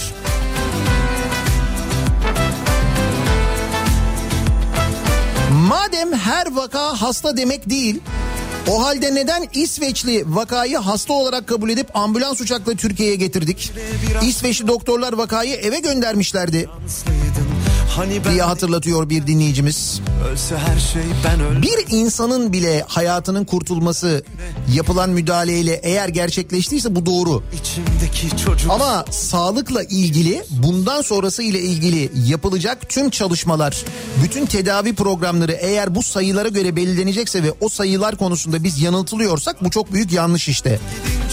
Madem 5.67 6.13
her 6.13 6.55
vaka 6.55 7.01
hasta 7.01 7.37
demek 7.37 7.69
değil, 7.69 7.99
o 8.67 8.85
halde 8.85 9.15
neden 9.15 9.47
İsveçli 9.53 10.23
vakayı 10.27 10.77
hasta 10.77 11.13
olarak 11.13 11.47
kabul 11.47 11.69
edip 11.69 11.95
ambulans 11.97 12.41
uçakla 12.41 12.75
Türkiye'ye 12.75 13.15
getirdik? 13.15 13.71
İsveçli 14.21 14.67
doktorlar 14.67 15.13
vakayı 15.13 15.55
eve 15.55 15.79
göndermişlerdi 15.79 16.69
Hani 17.95 18.23
diye 18.23 18.41
hatırlatıyor 18.41 19.09
bir 19.09 19.27
dinleyicimiz. 19.27 20.01
ölse 20.31 20.57
her 20.57 20.79
şey 20.79 21.01
ben 21.25 21.39
öl 21.41 21.61
Bir 21.61 21.85
insanın 21.89 22.53
bile 22.53 22.83
hayatının 22.87 23.45
kurtulması 23.45 24.23
yapılan 24.73 25.09
müdahaleyle 25.09 25.79
eğer 25.83 26.09
gerçekleştiyse 26.09 26.95
bu 26.95 27.05
doğru. 27.05 27.43
içimdeki 27.61 28.43
çocuk 28.45 28.71
Ama 28.71 29.05
sağlıkla 29.11 29.83
ilgili 29.83 30.43
bundan 30.49 31.01
sonrası 31.01 31.43
ile 31.43 31.59
ilgili 31.59 32.11
yapılacak 32.27 32.89
tüm 32.89 33.09
çalışmalar, 33.09 33.83
bütün 34.23 34.45
tedavi 34.45 34.95
programları 34.95 35.51
eğer 35.51 35.95
bu 35.95 36.03
sayılara 36.03 36.49
göre 36.49 36.75
belirlenecekse 36.75 37.43
ve 37.43 37.53
o 37.61 37.69
sayılar 37.69 38.15
konusunda 38.15 38.63
biz 38.63 38.81
yanıltılıyorsak 38.81 39.63
bu 39.63 39.69
çok 39.69 39.93
büyük 39.93 40.11
yanlış 40.11 40.49
işte. 40.49 40.79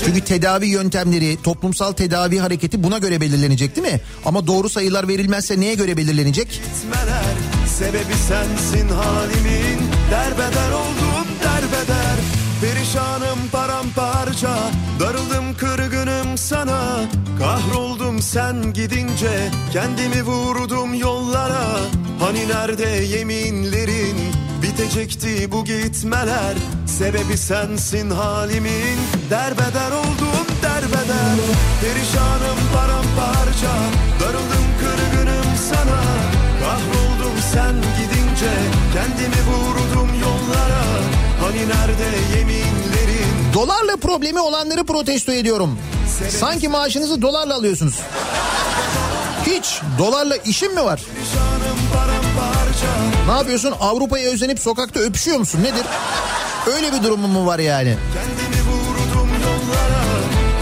Çünkü 0.05 0.20
tedavi 0.20 0.66
yöntemleri, 0.66 1.39
toplumsal 1.43 1.93
tedavi 1.93 2.39
hareketi 2.39 2.82
buna 2.82 2.99
göre 2.99 3.20
belirlenecek 3.20 3.77
değil 3.77 3.93
mi? 3.93 4.01
Ama 4.24 4.47
doğru 4.47 4.69
sayılar 4.69 5.09
verilmezse 5.09 5.61
neye 5.61 5.74
göre 5.74 5.97
belirlenecek? 5.97 6.49
Gitmeler. 6.51 7.35
Sebebi 7.66 8.14
sensin 8.28 8.89
halimin. 8.89 9.78
Derbeder 10.10 10.70
oldum 10.72 11.27
derbeder. 11.44 12.16
Perişanım 12.60 13.39
paramparça. 13.52 14.56
Darıldım 15.01 15.55
kırgınım 15.59 16.39
sana. 16.39 17.01
Kahroldum 17.39 18.22
sen 18.22 18.72
gidince. 18.72 19.51
Kendimi 19.72 20.22
vurdum 20.22 20.94
yollara. 20.94 21.66
Hani 22.20 22.48
nerede 22.48 22.89
yeminlerin? 22.89 24.16
Bitecekti 24.62 25.52
bu 25.52 25.64
gitmeler. 25.64 26.55
Sebebi 26.86 27.36
sensin 27.36 28.10
halimin. 28.10 28.98
Derbeder 29.31 29.90
oldum 29.90 30.47
derbeder. 30.62 31.36
Perişanım 31.81 32.59
paramparça. 32.74 33.72
Darıldım 34.20 34.60
sen 37.52 37.74
gidince 37.74 38.51
Kendimi 38.94 39.40
vurdum 39.47 40.09
yollara 40.20 40.82
Hani 41.40 41.59
nerede 41.68 42.39
yeminlerin 42.39 43.55
Dolarla 43.55 43.97
problemi 43.97 44.40
olanları 44.40 44.85
protesto 44.85 45.32
ediyorum. 45.32 45.78
Sanki 46.28 46.68
maaşınızı 46.68 47.22
dolarla 47.22 47.55
alıyorsunuz. 47.55 47.94
Hiç 49.47 49.81
dolarla 49.98 50.36
işin 50.36 50.74
mi 50.74 50.85
var? 50.85 51.01
Ne 53.27 53.32
yapıyorsun? 53.32 53.74
Avrupa'ya 53.81 54.31
özenip 54.31 54.60
sokakta 54.60 55.01
öpüşüyor 55.01 55.39
musun? 55.39 55.60
Nedir? 55.62 55.86
Öyle 56.77 56.93
bir 56.93 57.02
durumun 57.02 57.31
mu 57.31 57.47
var 57.47 57.59
yani? 57.59 57.97
Kendimi 58.14 58.62
vurdum 58.70 59.28
yollara 59.43 60.05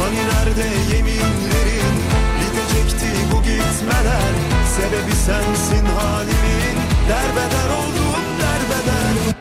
Hani 0.02 0.16
nerede 0.16 0.94
yeminlerin 0.96 1.96
Bitecekti 2.40 3.06
bu 3.32 3.36
gitmeler 3.42 4.32
Sebebi 4.76 5.12
sensin 5.26 5.86
halimin 5.86 6.77
Derbeder 7.08 7.68
oldum 7.68 8.22
derbeder 8.40 9.36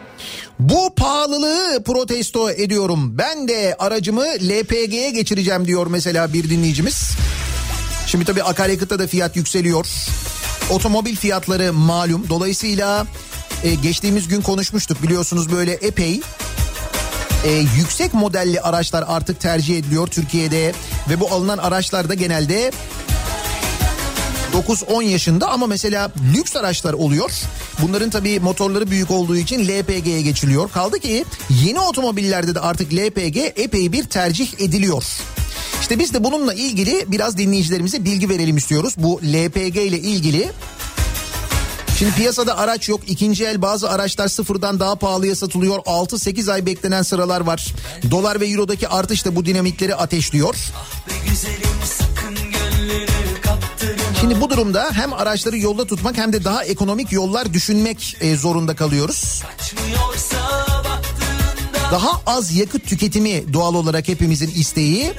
Bu 0.60 0.96
pahalılığı 0.96 1.84
protesto 1.84 2.52
ediyorum. 2.52 3.18
Ben 3.18 3.48
de 3.48 3.76
aracımı 3.80 4.22
LPG'ye 4.22 5.10
geçireceğim 5.10 5.68
diyor 5.68 5.88
mesela 5.88 6.34
bir 6.34 6.50
dinleyicimiz. 6.50 7.12
Şimdi 8.08 8.26
tabii 8.26 8.44
akaryakıtta 8.44 9.00
da 9.00 9.08
fiyat 9.08 9.36
yükseliyor. 9.36 9.88
Otomobil 10.70 11.16
fiyatları 11.16 11.74
malum. 11.74 12.30
Dolayısıyla 12.30 13.08
e, 13.64 13.76
geçtiğimiz 13.76 14.28
gün 14.28 14.42
konuşmuştuk 14.42 15.04
biliyorsunuz 15.04 15.52
böyle 15.52 15.72
epey 15.74 16.22
e, 17.46 17.52
yüksek 17.78 18.14
modelli 18.14 18.62
araçlar 18.62 19.06
artık 19.08 19.40
tercih 19.40 19.78
ediliyor 19.78 20.08
Türkiye'de 20.08 20.74
ve 21.10 21.20
bu 21.20 21.32
alınan 21.32 21.58
araçlar 21.58 22.10
da 22.10 22.14
genelde 22.14 22.72
9-10 24.58 25.04
yaşında 25.04 25.50
ama 25.50 25.68
mesela 25.68 26.12
lüks 26.36 26.56
araçlar 26.56 26.94
oluyor. 26.94 27.32
Bunların 27.82 28.10
tabii 28.10 28.40
motorları 28.40 28.92
büyük 28.92 29.12
olduğu 29.12 29.36
için 29.36 29.68
LPG'ye 29.68 30.22
geçiliyor. 30.22 30.72
Kaldı 30.72 31.00
ki 31.00 31.26
yeni 31.50 31.80
otomobillerde 31.80 32.56
de 32.56 32.60
artık 32.60 32.94
LPG 32.94 33.38
epey 33.38 33.92
bir 33.92 34.04
tercih 34.04 34.60
ediliyor. 34.60 35.04
İşte 35.82 36.00
biz 36.00 36.14
de 36.14 36.24
bununla 36.24 36.54
ilgili 36.54 37.06
biraz 37.08 37.38
dinleyicilerimize 37.38 38.06
bilgi 38.06 38.30
verelim 38.30 38.58
istiyoruz. 38.58 38.94
Bu 38.98 39.22
LPG 39.24 39.78
ile 39.78 40.00
ilgili 40.00 40.52
Şimdi 42.00 42.16
piyasada 42.16 42.58
araç 42.58 42.90
yok. 42.90 43.02
İkinci 43.08 43.46
el 43.46 43.62
bazı 43.62 43.90
araçlar 43.90 44.28
sıfırdan 44.28 44.80
daha 44.80 44.96
pahalıya 44.96 45.36
satılıyor. 45.36 45.80
6-8 45.80 46.52
ay 46.52 46.66
beklenen 46.66 47.02
sıralar 47.02 47.42
var. 47.42 47.74
Dolar 48.12 48.40
ve 48.40 48.48
eurodaki 48.48 48.88
artış 48.88 49.26
da 49.26 49.36
bu 49.36 49.46
dinamikleri 49.46 49.96
ateşliyor. 49.96 50.56
Be 51.10 51.14
Şimdi 54.20 54.42
bu 54.42 54.50
durumda 54.50 54.90
hem 54.94 55.14
araçları 55.14 55.58
yolda 55.58 55.86
tutmak 55.86 56.18
hem 56.18 56.34
de 56.34 56.44
daha 56.44 56.64
ekonomik 56.64 57.12
yollar 57.12 57.54
düşünmek 57.54 58.18
e, 58.22 58.36
zorunda 58.36 58.76
kalıyoruz. 58.76 59.44
Daha 61.92 62.22
az 62.26 62.56
yakıt 62.56 62.86
tüketimi 62.86 63.54
doğal 63.54 63.76
olarak 63.76 64.08
hepimizin 64.08 64.52
isteği. 64.56 65.14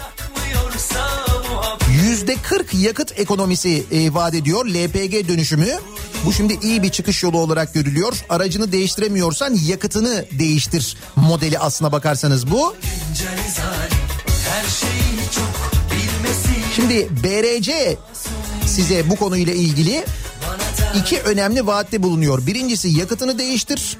Yüzde 2.02 2.36
40 2.42 2.74
yakıt 2.74 3.18
ekonomisi 3.18 3.84
e, 3.92 4.14
vaat 4.14 4.34
ediyor 4.34 4.66
LPG 4.66 5.28
dönüşümü. 5.28 5.78
Bu 6.24 6.32
şimdi 6.32 6.58
iyi 6.62 6.82
bir 6.82 6.90
çıkış 6.90 7.22
yolu 7.22 7.38
olarak 7.38 7.74
görülüyor. 7.74 8.24
Aracını 8.28 8.72
değiştiremiyorsan 8.72 9.54
yakıtını 9.66 10.24
değiştir 10.38 10.96
modeli 11.16 11.58
aslına 11.58 11.92
bakarsanız 11.92 12.50
bu. 12.50 12.74
Her 14.48 14.70
şeyi 14.70 15.30
çok 15.34 15.68
Şimdi 16.78 17.08
BRC 17.24 17.96
size 18.68 19.10
bu 19.10 19.16
konuyla 19.16 19.52
ilgili 19.54 20.04
iki 20.94 21.20
önemli 21.20 21.66
vaatte 21.66 22.02
bulunuyor. 22.02 22.46
Birincisi 22.46 22.88
yakıtını 22.88 23.38
değiştir. 23.38 23.98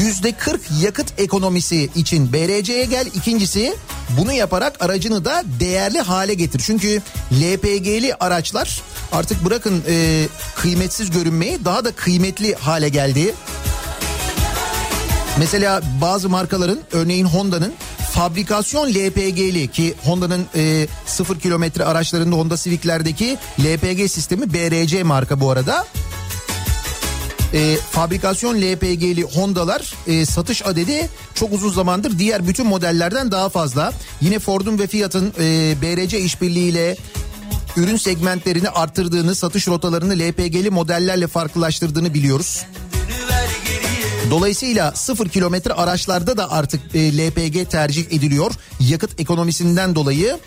Yüzde 0.00 0.32
40 0.32 0.60
yakıt 0.82 1.20
ekonomisi 1.20 1.90
için 1.94 2.32
BRC'ye 2.32 2.84
gel. 2.84 3.06
İkincisi 3.06 3.74
bunu 4.18 4.32
yaparak 4.32 4.82
aracını 4.84 5.24
da 5.24 5.42
değerli 5.60 6.00
hale 6.00 6.34
getir. 6.34 6.62
Çünkü 6.66 7.02
LPG'li 7.32 8.14
araçlar 8.14 8.82
artık 9.12 9.44
bırakın 9.44 9.84
e, 9.88 10.26
kıymetsiz 10.56 11.10
görünmeyi 11.10 11.64
daha 11.64 11.84
da 11.84 11.92
kıymetli 11.92 12.54
hale 12.54 12.88
geldi. 12.88 13.34
Mesela 15.38 15.82
bazı 16.00 16.28
markaların 16.28 16.78
örneğin 16.92 17.24
Honda'nın 17.26 17.74
fabrikasyon 18.12 18.88
LPG'li 18.88 19.68
ki 19.68 19.94
Honda'nın 20.04 20.46
e, 20.54 20.86
0 21.06 21.40
kilometre 21.40 21.84
araçlarında 21.84 22.36
Honda 22.36 22.56
Civic'lerdeki 22.56 23.38
LPG 23.60 24.10
sistemi 24.10 24.52
BRC 24.52 25.02
marka 25.02 25.40
bu 25.40 25.50
arada. 25.50 25.86
E, 27.54 27.76
fabrikasyon 27.76 28.56
LPG'li 28.56 29.22
Honda'lar 29.22 29.94
e, 30.06 30.26
satış 30.26 30.66
adedi 30.66 31.08
çok 31.34 31.52
uzun 31.52 31.72
zamandır 31.72 32.18
diğer 32.18 32.48
bütün 32.48 32.66
modellerden 32.66 33.30
daha 33.30 33.48
fazla. 33.48 33.92
Yine 34.20 34.38
Ford'un 34.38 34.78
ve 34.78 34.86
Fiat'ın 34.86 35.34
e, 35.40 35.74
BRC 35.82 36.20
işbirliğiyle 36.20 36.96
ürün 37.76 37.96
segmentlerini 37.96 38.68
arttırdığını, 38.68 39.34
satış 39.34 39.68
rotalarını 39.68 40.12
LPG'li 40.18 40.70
modellerle 40.70 41.26
farklılaştırdığını 41.26 42.14
biliyoruz. 42.14 42.64
Dolayısıyla 44.30 44.92
sıfır 44.92 45.28
kilometre 45.28 45.72
araçlarda 45.72 46.36
da 46.36 46.50
artık 46.50 46.80
e, 46.94 47.18
LPG 47.18 47.70
tercih 47.70 48.06
ediliyor. 48.06 48.52
Yakıt 48.80 49.20
ekonomisinden 49.20 49.94
dolayı 49.94 50.38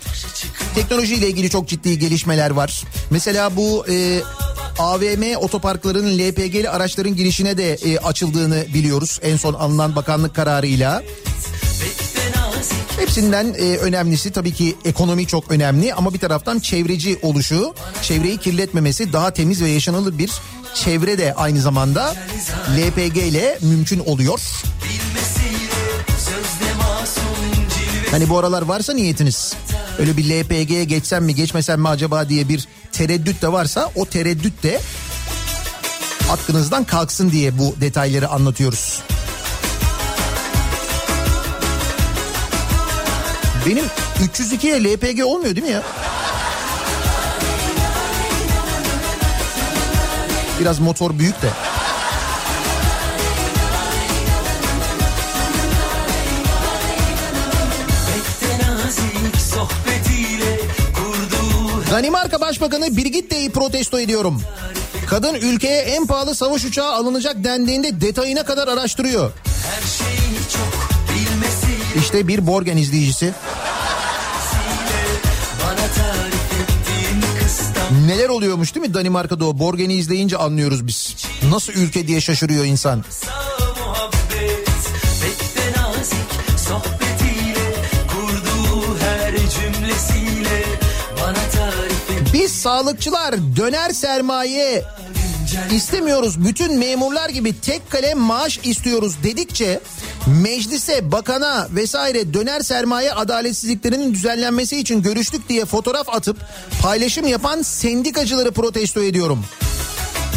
teknolojiyle 0.74 1.28
ilgili 1.28 1.50
çok 1.50 1.68
ciddi 1.68 1.98
gelişmeler 1.98 2.50
var. 2.50 2.82
Mesela 3.10 3.56
bu 3.56 3.86
e, 3.88 4.20
AVM 4.78 5.36
otoparklarının 5.36 6.18
LPG'li 6.18 6.70
araçların 6.70 7.16
girişine 7.16 7.58
de 7.58 7.74
e, 7.74 7.98
açıldığını 7.98 8.64
biliyoruz. 8.74 9.18
En 9.22 9.36
son 9.36 9.54
alınan 9.54 9.96
bakanlık 9.96 10.34
kararıyla. 10.34 11.02
Hepsinden 12.98 13.54
e, 13.58 13.76
önemlisi 13.76 14.32
tabii 14.32 14.52
ki 14.52 14.76
ekonomi 14.84 15.26
çok 15.26 15.50
önemli 15.50 15.94
ama 15.94 16.14
bir 16.14 16.18
taraftan 16.18 16.58
çevreci 16.58 17.18
oluşu, 17.22 17.74
çevreyi 18.02 18.38
kirletmemesi, 18.38 19.12
daha 19.12 19.30
temiz 19.30 19.62
ve 19.62 19.68
yaşanılır 19.68 20.18
bir 20.18 20.30
çevre 20.74 21.18
de 21.18 21.34
aynı 21.34 21.60
zamanda 21.60 22.14
LPG 22.78 23.16
ile 23.16 23.58
mümkün 23.62 23.98
oluyor. 23.98 24.40
Hani 28.10 28.28
bu 28.28 28.38
aralar 28.38 28.62
varsa 28.62 28.92
niyetiniz 28.92 29.54
öyle 29.98 30.16
bir 30.16 30.24
LPG'ye 30.24 30.84
geçsem 30.84 31.24
mi 31.24 31.34
geçmesem 31.34 31.80
mi 31.80 31.88
acaba 31.88 32.28
diye 32.28 32.48
bir 32.48 32.68
tereddüt 32.92 33.42
de 33.42 33.52
varsa 33.52 33.90
o 33.94 34.06
tereddüt 34.06 34.62
de 34.62 34.80
aklınızdan 36.30 36.84
kalksın 36.84 37.30
diye 37.30 37.58
bu 37.58 37.74
detayları 37.80 38.28
anlatıyoruz. 38.28 39.02
Benim 43.66 43.84
302'ye 44.34 44.84
LPG 44.84 45.24
olmuyor 45.24 45.56
değil 45.56 45.66
mi 45.66 45.72
ya? 45.72 45.82
Biraz 50.60 50.78
motor 50.78 51.18
büyük 51.18 51.42
de. 51.42 51.48
Danimarka 61.90 62.40
Başbakanı 62.40 62.96
Birgitte'yi 62.96 63.50
protesto 63.50 64.00
ediyorum. 64.00 64.42
Kadın 65.06 65.34
ülkeye 65.34 65.80
en 65.80 66.06
pahalı 66.06 66.34
savaş 66.34 66.64
uçağı 66.64 66.92
alınacak 66.92 67.44
dendiğinde 67.44 68.00
detayına 68.00 68.44
kadar 68.44 68.68
araştırıyor. 68.68 69.32
her 69.64 69.82
bilmesi 69.82 70.23
İşte 71.98 72.28
bir 72.28 72.46
Borgen 72.46 72.76
izleyicisi. 72.76 73.32
Neler 78.06 78.28
oluyormuş 78.28 78.74
değil 78.74 78.86
mi 78.86 78.94
Danimarka'da 78.94 79.44
o 79.44 79.58
Borgen'i 79.58 79.94
izleyince 79.94 80.36
anlıyoruz 80.36 80.86
biz. 80.86 81.16
Nasıl 81.50 81.72
ülke 81.72 82.08
diye 82.08 82.20
şaşırıyor 82.20 82.64
insan. 82.64 83.04
Biz 92.32 92.52
sağlıkçılar 92.52 93.34
döner 93.56 93.90
sermaye 93.90 94.84
istemiyoruz. 95.72 96.44
Bütün 96.44 96.78
memurlar 96.78 97.28
gibi 97.28 97.60
tek 97.60 97.90
kalem 97.90 98.18
maaş 98.18 98.60
istiyoruz 98.64 99.14
dedikçe 99.22 99.80
meclise, 100.26 101.12
bakana 101.12 101.68
vesaire 101.70 102.34
döner 102.34 102.60
sermaye 102.60 103.12
adaletsizliklerinin 103.12 104.14
düzenlenmesi 104.14 104.76
için 104.76 105.02
görüştük 105.02 105.48
diye 105.48 105.64
fotoğraf 105.64 106.08
atıp 106.08 106.36
paylaşım 106.82 107.26
yapan 107.26 107.62
sendikacıları 107.62 108.52
protesto 108.52 109.02
ediyorum. 109.02 109.44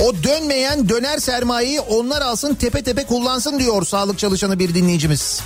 O 0.03 0.23
dönmeyen 0.23 0.89
döner 0.89 1.17
sermayeyi 1.17 1.79
onlar 1.79 2.21
alsın 2.21 2.55
tepe 2.55 2.83
tepe 2.83 3.03
kullansın 3.03 3.59
diyor 3.59 3.85
sağlık 3.85 4.19
çalışanı 4.19 4.59
bir 4.59 4.75
dinleyicimiz. 4.75 5.41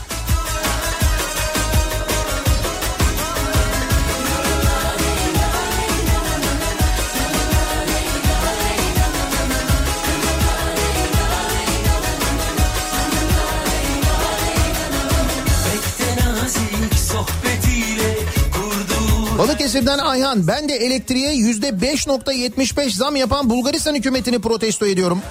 Balıkesir'den 19.61 19.97
Ayhan 19.97 20.47
ben 20.47 20.69
de 20.69 20.73
elektriğe 20.73 21.33
yüzde 21.33 21.69
5.75 21.69 22.89
zam 22.89 23.15
yapan 23.15 23.49
Bulgaristan 23.49 23.95
hükümetini 23.95 24.39
protesto 24.39 24.85
ediyorum. 24.85 25.21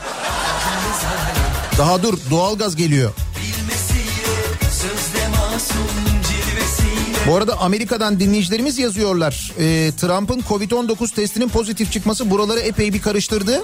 Daha 1.78 2.02
dur 2.02 2.18
doğalgaz 2.30 2.76
geliyor. 2.76 3.12
Bu 7.26 7.36
arada 7.36 7.60
Amerika'dan 7.60 8.20
dinleyicilerimiz 8.20 8.78
yazıyorlar. 8.78 9.52
Ee, 9.58 9.92
Trump'ın 10.00 10.40
Covid-19 10.40 11.14
testinin 11.14 11.48
pozitif 11.48 11.92
çıkması 11.92 12.30
buraları 12.30 12.60
epey 12.60 12.92
bir 12.92 13.02
karıştırdı. 13.02 13.62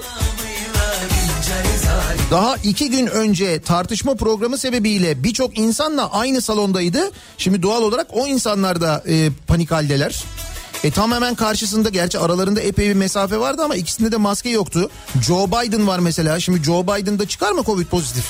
Daha 2.31 2.55
iki 2.63 2.89
gün 2.89 3.07
önce 3.07 3.61
tartışma 3.61 4.15
programı 4.15 4.57
sebebiyle 4.57 5.23
birçok 5.23 5.57
insanla 5.57 6.11
aynı 6.11 6.41
salondaydı. 6.41 7.11
Şimdi 7.37 7.61
doğal 7.61 7.81
olarak 7.81 8.07
o 8.11 8.27
insanlar 8.27 8.81
da 8.81 9.03
e, 9.07 9.29
panik 9.47 9.71
haldeler. 9.71 10.23
E 10.83 10.91
tam 10.91 11.11
hemen 11.11 11.35
karşısında 11.35 11.89
gerçi 11.89 12.19
aralarında 12.19 12.61
epey 12.61 12.89
bir 12.89 12.93
mesafe 12.93 13.39
vardı 13.39 13.61
ama 13.63 13.75
ikisinde 13.75 14.11
de 14.11 14.17
maske 14.17 14.49
yoktu. 14.49 14.89
Joe 15.27 15.47
Biden 15.47 15.87
var 15.87 15.99
mesela. 15.99 16.39
Şimdi 16.39 16.63
Joe 16.63 16.83
Biden'da 16.83 17.27
çıkar 17.27 17.51
mı 17.51 17.63
Covid 17.63 17.85
pozitif? 17.87 18.25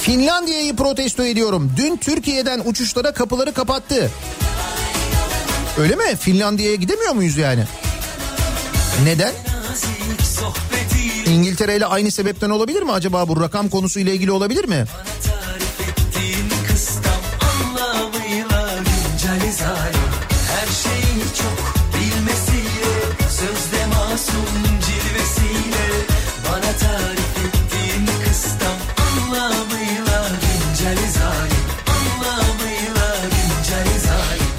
Finlandiya'yı 0.00 0.76
protesto 0.76 1.24
ediyorum. 1.24 1.72
Dün 1.76 1.96
Türkiye'den 1.96 2.62
uçuşlara 2.64 3.12
kapıları 3.12 3.52
kapattı. 3.52 4.10
Öyle 5.78 5.96
mi? 5.96 6.16
Finlandiya'ya 6.20 6.74
gidemiyor 6.76 7.12
muyuz 7.12 7.36
yani? 7.36 7.64
Neden? 9.04 9.32
İngiltere 11.26 11.76
ile 11.76 11.86
aynı 11.86 12.10
sebepten 12.10 12.50
olabilir 12.50 12.82
mi 12.82 12.92
acaba 12.92 13.28
bu 13.28 13.40
rakam 13.40 13.68
konusu 13.68 14.00
ile 14.00 14.14
ilgili 14.14 14.30
olabilir 14.32 14.64
mi? 14.64 14.84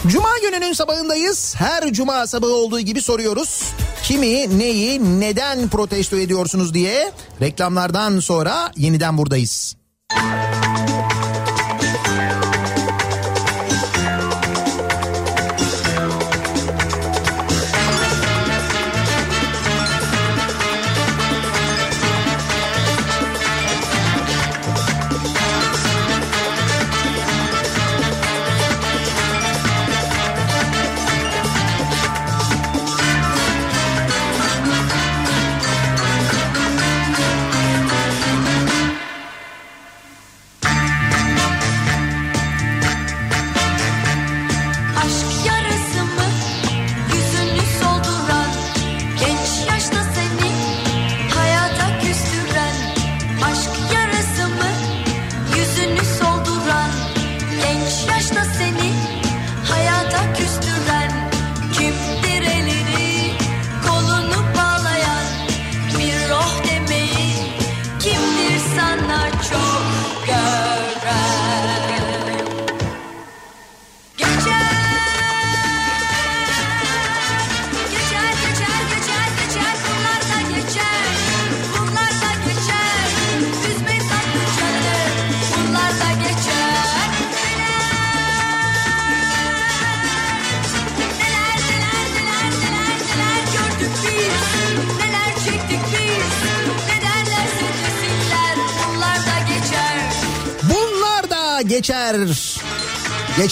Cuma 0.08 0.30
gününün 0.42 0.74
sabahındayız. 0.74 1.56
Her 1.58 1.94
cuma 1.94 2.28
sabahı 2.28 2.54
olduğu 2.54 2.80
gibi 2.80 3.02
soruyoruz. 3.02 3.64
Kimi, 4.04 4.60
neyi, 4.60 5.20
neden 5.20 5.70
protesto 5.70 6.18
ediyorsunuz 6.18 6.74
diye 6.74 7.12
reklamlardan 7.42 8.20
sonra 8.20 8.72
yeniden 8.78 9.18
buradayız. 9.18 9.76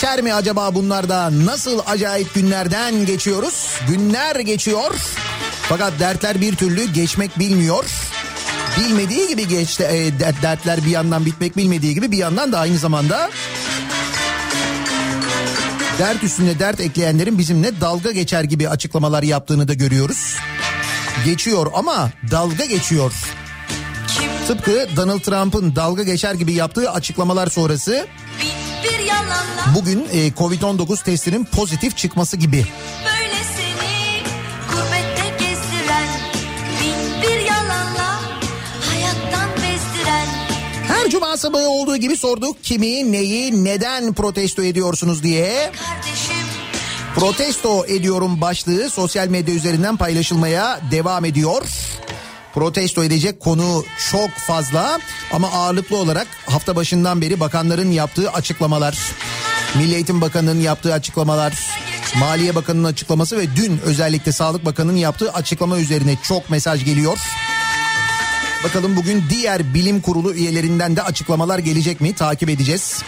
Geçer 0.01 0.21
mi 0.21 0.33
acaba 0.33 0.75
bunlar 0.75 1.09
da? 1.09 1.29
Nasıl 1.45 1.79
acayip 1.87 2.33
günlerden 2.33 3.05
geçiyoruz? 3.05 3.67
Günler 3.87 4.35
geçiyor. 4.35 4.95
Fakat 5.69 5.93
dertler 5.99 6.41
bir 6.41 6.55
türlü 6.55 6.93
geçmek 6.93 7.39
bilmiyor. 7.39 7.85
Bilmediği 8.79 9.27
gibi 9.27 9.47
geçti 9.47 9.83
e, 9.83 10.19
dert- 10.19 10.41
dertler 10.41 10.85
bir 10.85 10.89
yandan 10.89 11.25
bitmek 11.25 11.57
bilmediği 11.57 11.93
gibi 11.93 12.11
bir 12.11 12.17
yandan 12.17 12.51
da 12.51 12.59
aynı 12.59 12.77
zamanda 12.77 13.29
dert 15.99 16.23
üstüne 16.23 16.59
dert 16.59 16.79
ekleyenlerin 16.79 17.37
bizimle 17.37 17.81
dalga 17.81 18.11
geçer 18.11 18.43
gibi 18.43 18.69
açıklamalar 18.69 19.23
yaptığını 19.23 19.67
da 19.67 19.73
görüyoruz. 19.73 20.35
Geçiyor 21.25 21.67
ama 21.73 22.09
dalga 22.31 22.65
geçiyor. 22.65 23.13
Tıpkı 24.47 24.87
Donald 24.95 25.19
Trump'ın 25.19 25.75
dalga 25.75 26.03
geçer 26.03 26.33
gibi 26.33 26.53
yaptığı 26.53 26.91
açıklamalar 26.91 27.47
sonrası 27.47 28.07
bugün 29.75 30.07
e, 30.11 30.27
Covid-19 30.29 31.03
testinin 31.03 31.45
pozitif 31.45 31.97
çıkması 31.97 32.37
gibi. 32.37 32.65
Böyle 33.05 33.43
seni 33.57 34.23
gurbette 34.71 35.45
gezdiren 35.45 36.07
Bin 36.81 37.21
bir 37.21 37.45
yalanla 37.45 38.21
hayattan 38.89 39.49
bezdiren 39.55 40.27
Her 40.87 41.09
cuma 41.09 41.37
sabahı 41.37 41.69
olduğu 41.69 41.97
gibi 41.97 42.17
sorduk 42.17 42.63
kimi, 42.63 43.11
neyi, 43.11 43.63
neden 43.63 44.13
protesto 44.13 44.63
ediyorsunuz 44.63 45.23
diye. 45.23 45.71
Protesto 47.15 47.85
ediyorum 47.85 48.41
başlığı 48.41 48.89
sosyal 48.89 49.27
medya 49.27 49.55
üzerinden 49.55 49.97
paylaşılmaya 49.97 50.79
devam 50.91 51.25
ediyor. 51.25 51.61
Protesto 52.53 53.03
edecek 53.03 53.39
konu 53.39 53.85
çok 54.11 54.29
fazla 54.29 54.99
ama 55.31 55.51
ağırlıklı 55.51 55.97
olarak 55.97 56.27
hafta 56.45 56.75
başından 56.75 57.21
beri 57.21 57.39
bakanların 57.39 57.91
yaptığı 57.91 58.31
açıklamalar, 58.31 58.97
Milli 59.75 59.93
Eğitim 59.93 60.21
Bakanı'nın 60.21 60.59
yaptığı 60.59 60.93
açıklamalar, 60.93 61.53
Maliye 62.19 62.55
Bakanı'nın 62.55 62.83
açıklaması 62.83 63.37
ve 63.37 63.55
dün 63.55 63.79
özellikle 63.85 64.31
Sağlık 64.31 64.65
Bakanı'nın 64.65 64.97
yaptığı 64.97 65.33
açıklama 65.33 65.79
üzerine 65.79 66.17
çok 66.23 66.49
mesaj 66.49 66.85
geliyor. 66.85 67.17
Bakalım 68.63 68.95
bugün 68.95 69.23
diğer 69.29 69.73
bilim 69.73 70.01
kurulu 70.01 70.33
üyelerinden 70.33 70.95
de 70.95 71.01
açıklamalar 71.03 71.59
gelecek 71.59 72.01
mi 72.01 72.15
takip 72.15 72.49
edeceğiz. 72.49 73.03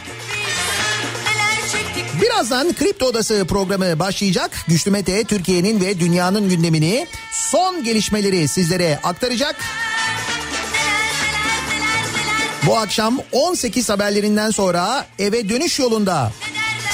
Birazdan 2.24 2.74
Kripto 2.74 3.06
Odası 3.06 3.46
programı 3.48 4.00
başlayacak. 4.00 4.52
Güçlü 4.68 4.92
Mete 4.92 5.24
Türkiye'nin 5.24 5.82
ve 5.82 6.00
dünyanın 6.00 6.50
gündemini 6.50 7.08
son 7.32 7.84
gelişmeleri 7.84 8.48
sizlere 8.48 9.00
aktaracak. 9.04 9.56
Bu 12.68 12.78
akşam 12.78 13.20
18 13.32 13.90
haberlerinden 13.90 14.52
sonra 14.52 15.06
eve 15.20 15.50
dönüş 15.50 15.80
yolunda 15.80 16.32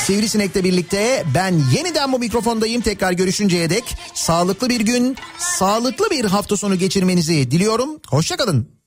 Sivrisinek'le 0.05 0.63
birlikte 0.63 1.23
ben 1.35 1.61
yeniden 1.75 2.11
bu 2.13 2.19
mikrofondayım. 2.19 2.81
Tekrar 2.81 3.11
görüşünceye 3.11 3.69
dek 3.69 3.95
sağlıklı 4.13 4.69
bir 4.69 4.81
gün, 4.81 5.17
sağlıklı 5.37 6.09
bir 6.09 6.25
hafta 6.25 6.57
sonu 6.57 6.75
geçirmenizi 6.75 7.51
diliyorum. 7.51 7.89
Hoşçakalın. 8.07 8.78